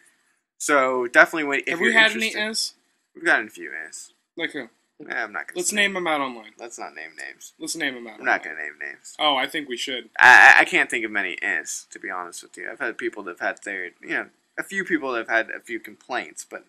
So 0.59 1.07
definitely 1.07 1.44
wait. 1.44 1.64
If 1.66 1.72
Have 1.72 1.81
you're 1.81 1.88
we 1.90 1.94
had 1.94 2.12
any 2.12 2.35
S? 2.35 2.74
We've 3.14 3.24
gotten 3.24 3.48
a 3.48 3.50
few 3.50 3.72
A's. 3.87 4.12
Like 4.37 4.53
who? 4.53 4.62
Eh, 4.62 5.14
I'm 5.14 5.33
not 5.33 5.48
gonna. 5.48 5.57
Let's 5.57 5.72
name 5.72 5.94
them 5.94 6.07
out 6.07 6.20
online. 6.20 6.53
Let's 6.59 6.79
not 6.79 6.94
name 6.94 7.11
names. 7.18 7.53
Let's 7.59 7.76
name 7.76 7.94
them 7.94 8.07
out. 8.07 8.20
I'm 8.20 8.24
not 8.24 8.42
gonna 8.42 8.57
name 8.57 8.79
names. 8.81 9.16
Oh, 9.18 9.37
I 9.37 9.46
think 9.46 9.68
we 9.68 9.76
should. 9.76 10.11
I, 10.18 10.57
I- 10.61 10.64
can't 10.64 10.90
think 10.90 11.05
of 11.05 11.11
many 11.11 11.37
A's 11.42 11.87
to 11.90 11.98
be 11.98 12.11
honest 12.11 12.42
with 12.42 12.57
you. 12.57 12.70
I've 12.70 12.79
had 12.81 12.96
people 12.96 13.22
that've 13.22 13.40
had 13.40 13.59
their 13.64 13.87
you 14.00 14.09
know 14.09 14.26
a 14.59 14.62
few 14.62 14.85
people 14.85 15.12
that've 15.12 15.29
had 15.29 15.50
a 15.50 15.61
few 15.61 15.81
complaints, 15.81 16.46
but 16.48 16.64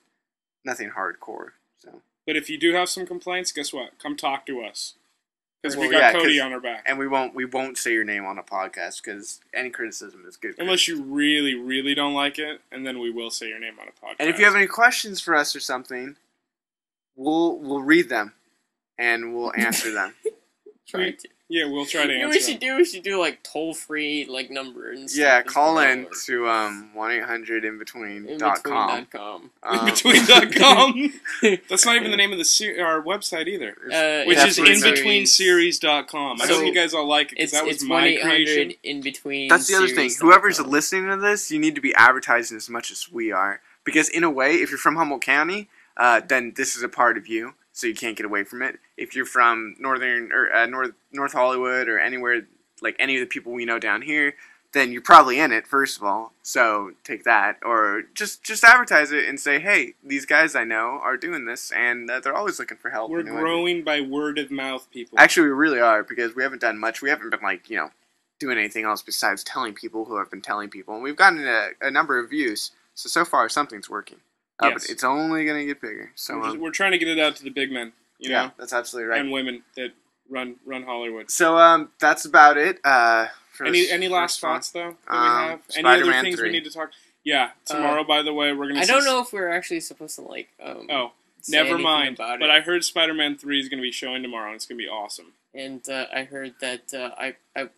nothing 0.66 0.92
hardcore. 0.98 1.50
So 2.28 2.34
But 2.34 2.38
if 2.38 2.50
you 2.50 2.58
do 2.58 2.74
have 2.74 2.90
some 2.90 3.06
complaints, 3.06 3.52
guess 3.52 3.74
what? 3.74 3.98
Come 4.00 4.16
talk 4.16 4.46
to 4.46 4.62
us. 4.64 4.96
Because 5.64 5.78
we 5.78 5.90
got 5.90 6.00
yeah, 6.00 6.12
Cody 6.14 6.38
'cause- 6.38 6.46
on 6.46 6.54
our 6.54 6.60
back. 6.60 6.84
and 6.88 6.98
we 6.98 7.08
won't 7.08 7.36
we 7.36 7.46
won't 7.46 7.78
say 7.78 7.94
your 7.94 8.04
name 8.04 8.26
on 8.26 8.40
a 8.40 8.44
podcast 8.44 9.04
because 9.04 9.42
any 9.54 9.70
criticism 9.70 10.26
is 10.28 10.36
good. 10.36 10.56
Unless 10.58 10.88
you 10.88 11.04
really, 11.04 11.54
really 11.54 11.94
don't 11.94 12.16
like 12.16 12.40
it, 12.40 12.62
and 12.72 12.86
then 12.86 12.98
we 13.00 13.12
will 13.12 13.30
say 13.30 13.48
your 13.48 13.60
name 13.60 13.78
on 13.80 13.88
a 13.88 13.92
podcast. 13.92 14.16
And 14.20 14.28
if 14.30 14.40
you 14.40 14.46
have 14.46 14.56
any 14.56 14.66
questions 14.66 15.22
for 15.22 15.36
us 15.36 15.56
or 15.56 15.60
something, 15.60 16.16
we'll 17.16 17.58
we'll 17.60 17.84
read 17.84 18.10
them 18.10 18.34
and 18.98 19.36
we'll 19.36 19.54
answer 19.58 19.92
them. 19.92 20.16
try 20.88 21.12
to. 21.12 21.30
Yeah, 21.54 21.66
we'll 21.66 21.86
try 21.86 22.08
to 22.08 22.14
You 22.14 22.20
know 22.20 22.28
what 22.28 22.36
we 22.36 22.40
should 22.42 22.60
do? 22.60 22.78
We 22.78 22.86
should 22.86 23.04
do 23.04 23.20
like 23.20 23.44
toll 23.44 23.74
free 23.74 24.26
like 24.30 24.50
number 24.50 24.90
and 24.92 25.10
stuff 25.10 25.20
yeah, 25.22 25.42
call 25.42 25.80
in 25.80 26.08
to 26.26 26.48
um 26.48 26.92
one 26.94 27.12
eight 27.12 27.24
hundred 27.24 27.66
in 27.66 27.78
between 27.78 28.26
in 28.26 28.38
dot 28.38 28.64
between 28.64 28.74
com. 28.74 28.90
dot 28.90 29.12
com. 29.12 29.52
Um, 29.64 29.80
Inbetween.com. 29.80 31.14
That's 31.70 31.86
not 31.86 31.96
even 31.98 32.12
the 32.12 32.18
name 32.18 32.32
of 32.32 32.38
the 32.38 32.46
ser- 32.46 32.82
our 32.84 33.02
website 33.04 33.48
either. 33.48 33.72
Uh, 33.86 34.26
Which 34.26 34.38
Yeah, 34.38 34.48
is 34.48 34.58
Inbetween 34.58 35.24
inbetweenseries.com. 35.24 36.42
I 36.42 36.46
So, 36.48 36.56
hope 36.56 36.66
you 36.66 36.74
guys 36.74 36.94
all 36.94 37.08
like 37.08 37.32
it 37.34 37.38
because 37.38 37.44
It's 37.44 37.52
that 37.54 37.66
was 37.66 37.76
it's 37.76 37.84
my 37.84 37.96
one 37.96 38.04
eight 38.06 38.22
creation. 38.22 38.74
in 38.84 39.02
between. 39.02 39.50
That's 39.50 39.68
the 39.68 39.76
other 39.76 39.88
thing. 39.88 40.10
Whoever's 40.20 40.60
com. 40.60 40.70
listening 40.70 41.10
to 41.10 41.18
this, 41.18 41.52
you 41.52 41.60
need 41.60 41.76
to 41.76 41.82
be 41.82 41.94
advertising 41.96 42.58
as 42.58 42.70
much 42.70 42.92
as 42.92 43.12
we 43.12 43.32
are. 43.32 43.62
Because 43.84 44.10
in 44.10 44.24
a 44.24 44.30
way, 44.30 44.56
if 44.56 44.70
you're 44.70 44.78
from 44.78 44.96
Humboldt 44.96 45.22
County, 45.24 45.68
uh, 45.98 46.22
then 46.28 46.54
this 46.56 46.76
is 46.76 46.84
a 46.84 46.90
part 46.90 47.18
of 47.18 47.28
you, 47.28 47.54
so 47.82 47.88
you 47.88 47.96
can't 47.96 48.16
get 48.16 48.26
away 48.26 48.44
from 48.44 48.62
it. 48.62 48.80
If 48.96 49.16
you're 49.16 49.26
from 49.26 49.76
northern 49.80 50.32
or 50.32 50.54
uh, 50.54 50.68
North 50.68 50.92
North 51.12 51.34
Hollywood 51.34 51.90
or 51.90 52.00
anywhere 52.00 52.44
like 52.82 52.96
any 53.00 53.16
of 53.16 53.22
the 53.22 53.26
people 53.26 53.52
we 53.52 53.66
know 53.66 53.80
down 53.80 54.04
here, 54.04 54.36
then 54.74 54.92
you're 54.92 55.02
probably 55.02 55.40
in 55.40 55.52
it 55.52 55.68
first 55.68 55.98
of 55.98 56.04
all. 56.04 56.34
So 56.44 56.92
take 57.04 57.24
that, 57.24 57.58
or 57.64 58.04
just 58.14 58.44
just 58.44 58.64
advertise 58.64 59.12
it 59.12 59.28
and 59.28 59.40
say, 59.40 59.60
hey, 59.60 59.96
these 60.04 60.26
guys 60.26 60.56
I 60.56 60.64
know 60.64 61.00
are 61.02 61.18
doing 61.18 61.46
this, 61.46 61.72
and 61.72 62.10
uh, 62.10 62.20
they're 62.20 62.36
always 62.36 62.60
looking 62.60 62.78
for 62.78 62.92
help. 62.92 63.10
We're 63.10 63.20
and 63.20 63.28
they 63.28 63.32
might 63.32 63.40
be- 63.40 63.44
growing 63.44 63.84
by 63.84 64.02
word 64.02 64.38
of 64.38 64.52
mouth, 64.52 64.88
people. 64.92 65.20
Actually, 65.20 65.48
we 65.48 65.54
really 65.54 65.80
are 65.80 66.04
because 66.04 66.36
we 66.36 66.44
haven't 66.44 66.62
done 66.62 66.78
much. 66.78 67.02
We 67.02 67.10
haven't 67.10 67.32
been 67.32 67.42
like 67.42 67.70
you 67.70 67.78
know 67.78 67.90
doing 68.40 68.58
anything 68.58 68.86
else 68.86 69.02
besides 69.02 69.44
telling 69.44 69.74
people 69.74 70.06
who 70.06 70.18
have 70.18 70.30
been 70.30 70.42
telling 70.42 70.70
people, 70.70 70.94
and 70.94 71.04
we've 71.04 71.16
gotten 71.16 71.46
a, 71.48 71.70
a 71.82 71.92
number 71.92 72.20
of 72.20 72.30
views. 72.30 72.72
So 72.94 73.10
so 73.10 73.26
far, 73.26 73.50
something's 73.50 73.90
working. 73.90 74.20
Uh, 74.62 74.70
Yes. 74.70 74.84
But 74.88 74.92
it's 74.92 75.04
only 75.04 75.46
gonna 75.46 75.66
get 75.66 75.82
bigger. 75.82 76.12
So 76.16 76.36
we're, 76.38 76.44
just- 76.44 76.56
um, 76.56 76.62
we're 76.62 76.72
trying 76.72 76.92
to 76.92 76.98
get 76.98 77.08
it 77.08 77.20
out 77.20 77.36
to 77.38 77.44
the 77.44 77.50
big 77.50 77.72
men, 77.72 77.94
you 78.20 78.30
yeah, 78.32 78.46
know, 78.48 78.52
that's 78.58 78.74
absolutely 78.74 79.10
right. 79.10 79.20
and 79.22 79.32
women 79.32 79.64
that 79.76 79.92
run 80.30 80.56
run 80.66 80.84
Hollywood. 80.84 81.32
So 81.32 81.58
um, 81.58 81.90
that's 82.00 82.26
about 82.26 82.58
it. 82.58 82.80
Uh, 82.84 83.28
for 83.54 83.66
Any 83.66 83.82
this 83.82 83.92
any 83.92 84.08
last 84.08 84.40
first 84.40 84.42
thoughts 84.42 84.72
though 84.72 84.96
that 85.10 85.14
Um, 85.16 85.24
we 85.24 85.50
have? 85.50 85.62
Any 85.76 85.88
other 85.88 85.98
Spider-Man 86.04 86.24
things 86.24 86.36
3. 86.40 86.50
we 86.50 86.54
need 86.54 86.64
to 86.66 86.70
talk? 86.72 86.92
Yeah, 87.24 87.52
tomorrow. 87.66 88.04
by 88.04 88.22
the 88.24 88.34
way, 88.34 88.52
we're 88.54 88.68
gonna. 88.68 88.80
I 88.82 88.86
don't 88.86 89.00
s- 89.00 89.06
know 89.06 89.20
if 89.22 89.32
we're 89.34 89.50
actually 89.50 89.80
supposed 89.82 90.16
to 90.16 90.22
like. 90.22 90.50
Um, 90.64 90.88
Oh, 90.90 91.12
say 91.42 91.52
never 91.62 91.78
mind. 91.78 92.16
About 92.16 92.40
But 92.40 92.50
it. 92.50 92.52
I 92.54 92.62
heard 92.62 92.84
Spider-Man 92.84 93.38
Three 93.38 93.60
is 93.60 93.70
gonna 93.70 93.82
be 93.82 93.92
showing 93.92 94.22
tomorrow, 94.24 94.48
and 94.48 94.56
it's 94.56 94.66
gonna 94.66 94.78
be 94.78 94.88
awesome. 94.88 95.34
and 95.54 95.88
uh, 95.90 96.06
I 96.16 96.24
heard 96.24 96.54
that 96.62 96.94
uh, 96.94 97.12
I 97.18 97.36
I 97.56 97.70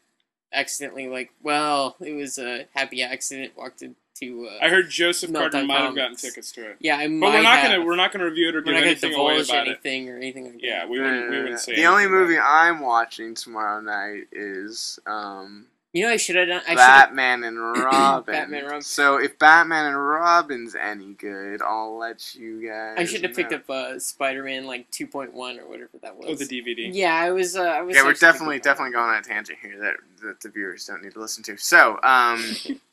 accidentally 0.54 1.08
like 1.08 1.32
well 1.42 1.96
it 2.00 2.14
was 2.14 2.38
a 2.38 2.68
happy 2.76 3.02
accident 3.02 3.54
walked 3.58 3.82
into 4.24 4.48
uh, 4.48 4.54
I 4.62 4.70
heard 4.70 4.90
Joseph 4.90 5.30
Meltdown 5.30 5.52
Carter 5.52 5.64
might 5.66 5.82
have 5.82 5.96
gotten 5.96 6.16
tickets 6.16 6.52
to 6.54 6.70
it, 6.72 6.78
yeah 6.80 6.98
I 6.98 7.08
might 7.08 7.28
but 7.28 7.34
we're 7.36 7.44
not 7.44 7.60
have. 7.60 7.72
gonna 7.72 7.86
we're 7.86 7.96
not 7.96 8.12
gonna 8.12 8.26
review 8.26 8.50
it 8.50 8.56
or 8.56 8.60
we're 8.60 8.64
give 8.66 8.74
not 8.74 8.80
gonna 8.80 8.92
anything 8.92 9.14
away 9.16 9.34
divulge 9.38 9.50
about 9.50 9.68
it. 9.68 9.70
anything 9.72 10.10
or 10.10 10.18
anything 10.18 10.46
like 10.46 10.62
Yeah, 10.62 10.80
that. 10.80 10.90
we 10.90 11.00
wouldn't 11.00 11.30
we 11.30 11.38
wouldn't 11.42 11.60
say 11.60 11.76
the 11.76 11.86
only 11.86 12.04
anything 12.04 12.18
about 12.18 12.28
movie. 12.30 12.40
I'm 12.40 12.80
watching 12.80 13.36
tomorrow 13.36 13.82
night 13.82 14.24
is 14.32 15.00
um, 15.06 15.68
you 15.94 16.04
know 16.04 16.10
I 16.12 16.18
should 16.18 16.36
have 16.38 16.48
done 16.48 16.62
I 16.68 16.74
Batman 16.76 17.44
and 17.44 17.60
Robin. 17.62 18.34
Batman 18.34 18.64
Robin. 18.66 18.82
So 18.82 19.18
if 19.18 19.38
Batman 19.38 19.86
and 19.86 19.98
Robin's 20.10 20.74
any 20.74 21.14
good, 21.14 21.62
I'll 21.62 21.98
let 22.00 22.34
you 22.34 22.68
guys. 22.68 22.96
I 22.98 23.06
should 23.06 23.24
have 23.24 23.36
picked 23.36 23.54
up 23.54 23.70
uh, 23.70 24.00
Spider 24.00 24.44
Man 24.44 24.66
like 24.66 24.90
two 24.90 25.06
point 25.06 25.34
one 25.36 25.60
or 25.60 25.68
whatever 25.70 25.92
that 26.02 26.18
was. 26.18 26.26
Oh, 26.30 26.36
the 26.36 26.46
DVD. 26.46 26.90
yeah, 26.92 27.14
I 27.16 27.30
was. 27.32 27.56
Uh, 27.56 27.62
I 27.62 27.82
was. 27.84 27.96
Yeah, 27.96 28.04
we're 28.06 28.14
definitely 28.14 28.58
definitely 28.60 28.94
going 28.94 29.10
on 29.10 29.18
a 29.18 29.22
tangent 29.22 29.60
here 29.62 29.78
that 29.80 29.94
that 30.24 30.42
the 30.42 30.50
viewers 30.50 30.86
don't 30.88 31.04
need 31.04 31.14
to 31.14 31.20
listen 31.20 31.44
to. 31.44 31.58
So 31.58 32.00
um, 32.02 32.44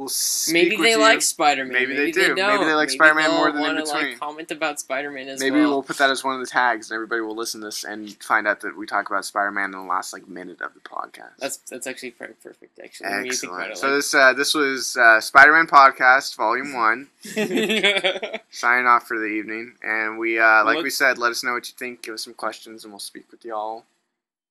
we'll 0.00 0.08
it. 0.08 0.52
Maybe 0.52 0.76
they 0.76 0.96
like 0.96 1.22
Spider 1.22 1.64
Man. 1.64 1.74
Maybe 1.74 1.94
they 1.94 2.10
do. 2.10 2.20
Maybe 2.20 2.34
don't. 2.34 2.66
they 2.66 2.74
like 2.74 2.90
Spider-Man 2.90 3.30
more 3.30 3.52
than 3.52 3.62
In 3.64 3.76
Between. 3.76 4.10
Like, 4.10 4.18
comment 4.18 4.50
about 4.50 4.80
Spider 4.80 5.10
Man 5.10 5.28
as 5.28 5.40
Maybe 5.40 5.60
well. 5.60 5.70
we'll 5.70 5.82
put 5.82 5.98
that 5.98 6.10
as 6.10 6.24
one 6.24 6.34
of 6.34 6.40
the 6.40 6.46
tags, 6.46 6.90
and 6.90 6.96
everybody 6.96 7.20
will 7.20 7.36
listen 7.36 7.60
to 7.60 7.66
this 7.66 7.84
and 7.84 8.10
find 8.22 8.48
out 8.48 8.60
that 8.60 8.76
we 8.76 8.86
talk 8.86 9.10
about 9.10 9.24
Spider-Man 9.24 9.66
in 9.66 9.70
the 9.72 9.80
last 9.80 10.12
like 10.12 10.26
minute 10.26 10.60
of 10.62 10.72
the 10.74 10.80
podcast. 10.80 11.36
That's 11.38 11.58
that's 11.58 11.86
actually 11.86 12.12
perfect. 12.12 12.80
Actually, 12.82 13.10
when 13.10 13.26
you 13.26 13.32
think 13.32 13.52
about 13.52 13.70
excellent. 13.70 13.72
it, 13.72 13.78
So 13.78 13.94
this 13.96 14.14
uh, 14.14 14.32
this 14.32 14.54
was 14.54 14.96
uh, 14.96 15.20
Spider-Man 15.20 15.66
podcast 15.66 16.36
volume 16.36 16.72
one. 16.74 17.08
Signing 18.50 18.86
off 18.86 19.06
for 19.06 19.18
the 19.18 19.26
evening, 19.26 19.74
and 19.82 20.18
we 20.18 20.38
uh, 20.38 20.64
like 20.64 20.82
we 20.82 20.90
said, 20.90 21.18
let 21.18 21.30
us 21.30 21.44
know 21.44 21.52
what 21.52 21.68
you 21.68 21.74
think. 21.78 22.02
Give 22.02 22.14
us 22.14 22.24
some 22.24 22.34
questions, 22.34 22.84
and 22.84 22.92
we'll 22.92 22.98
speak 22.98 23.30
with 23.30 23.44
y'all. 23.44 23.84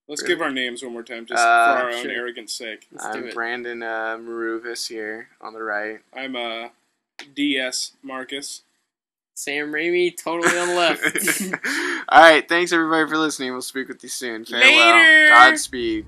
Let's 0.10 0.24
give 0.24 0.42
our 0.42 0.52
names 0.52 0.82
one 0.84 0.92
more 0.92 1.04
time, 1.04 1.26
just 1.28 1.40
Uh, 1.40 1.78
for 1.78 1.84
our 1.84 1.92
own 1.92 2.02
sure. 2.02 2.12
arrogance 2.12 2.52
sake. 2.52 2.88
Let's 2.92 3.06
do 3.12 3.20
I'm 3.20 3.28
it. 3.28 3.34
Brandon 3.36 3.84
uh, 3.84 4.18
Maruvis 4.20 4.88
here 4.88 5.30
on 5.40 5.54
the 5.54 5.62
right. 5.62 6.00
I'm 6.14 6.36
uh, 6.36 6.70
DS 7.36 7.92
Marcus. 8.02 8.64
Sam 9.36 9.72
Raimi 9.72 10.18
totally 10.22 10.58
on 10.58 10.68
the 10.70 10.76
left. 10.76 11.54
All 12.10 12.22
right, 12.22 12.50
thanks 12.50 12.74
everybody 12.74 13.08
for 13.08 13.18
listening. 13.18 13.52
We'll 13.54 13.62
speak 13.62 13.88
with 13.88 14.02
you 14.04 14.10
soon. 14.10 14.44
Farewell. 14.46 14.68
Later. 14.68 15.30
Godspeed. 15.30 16.06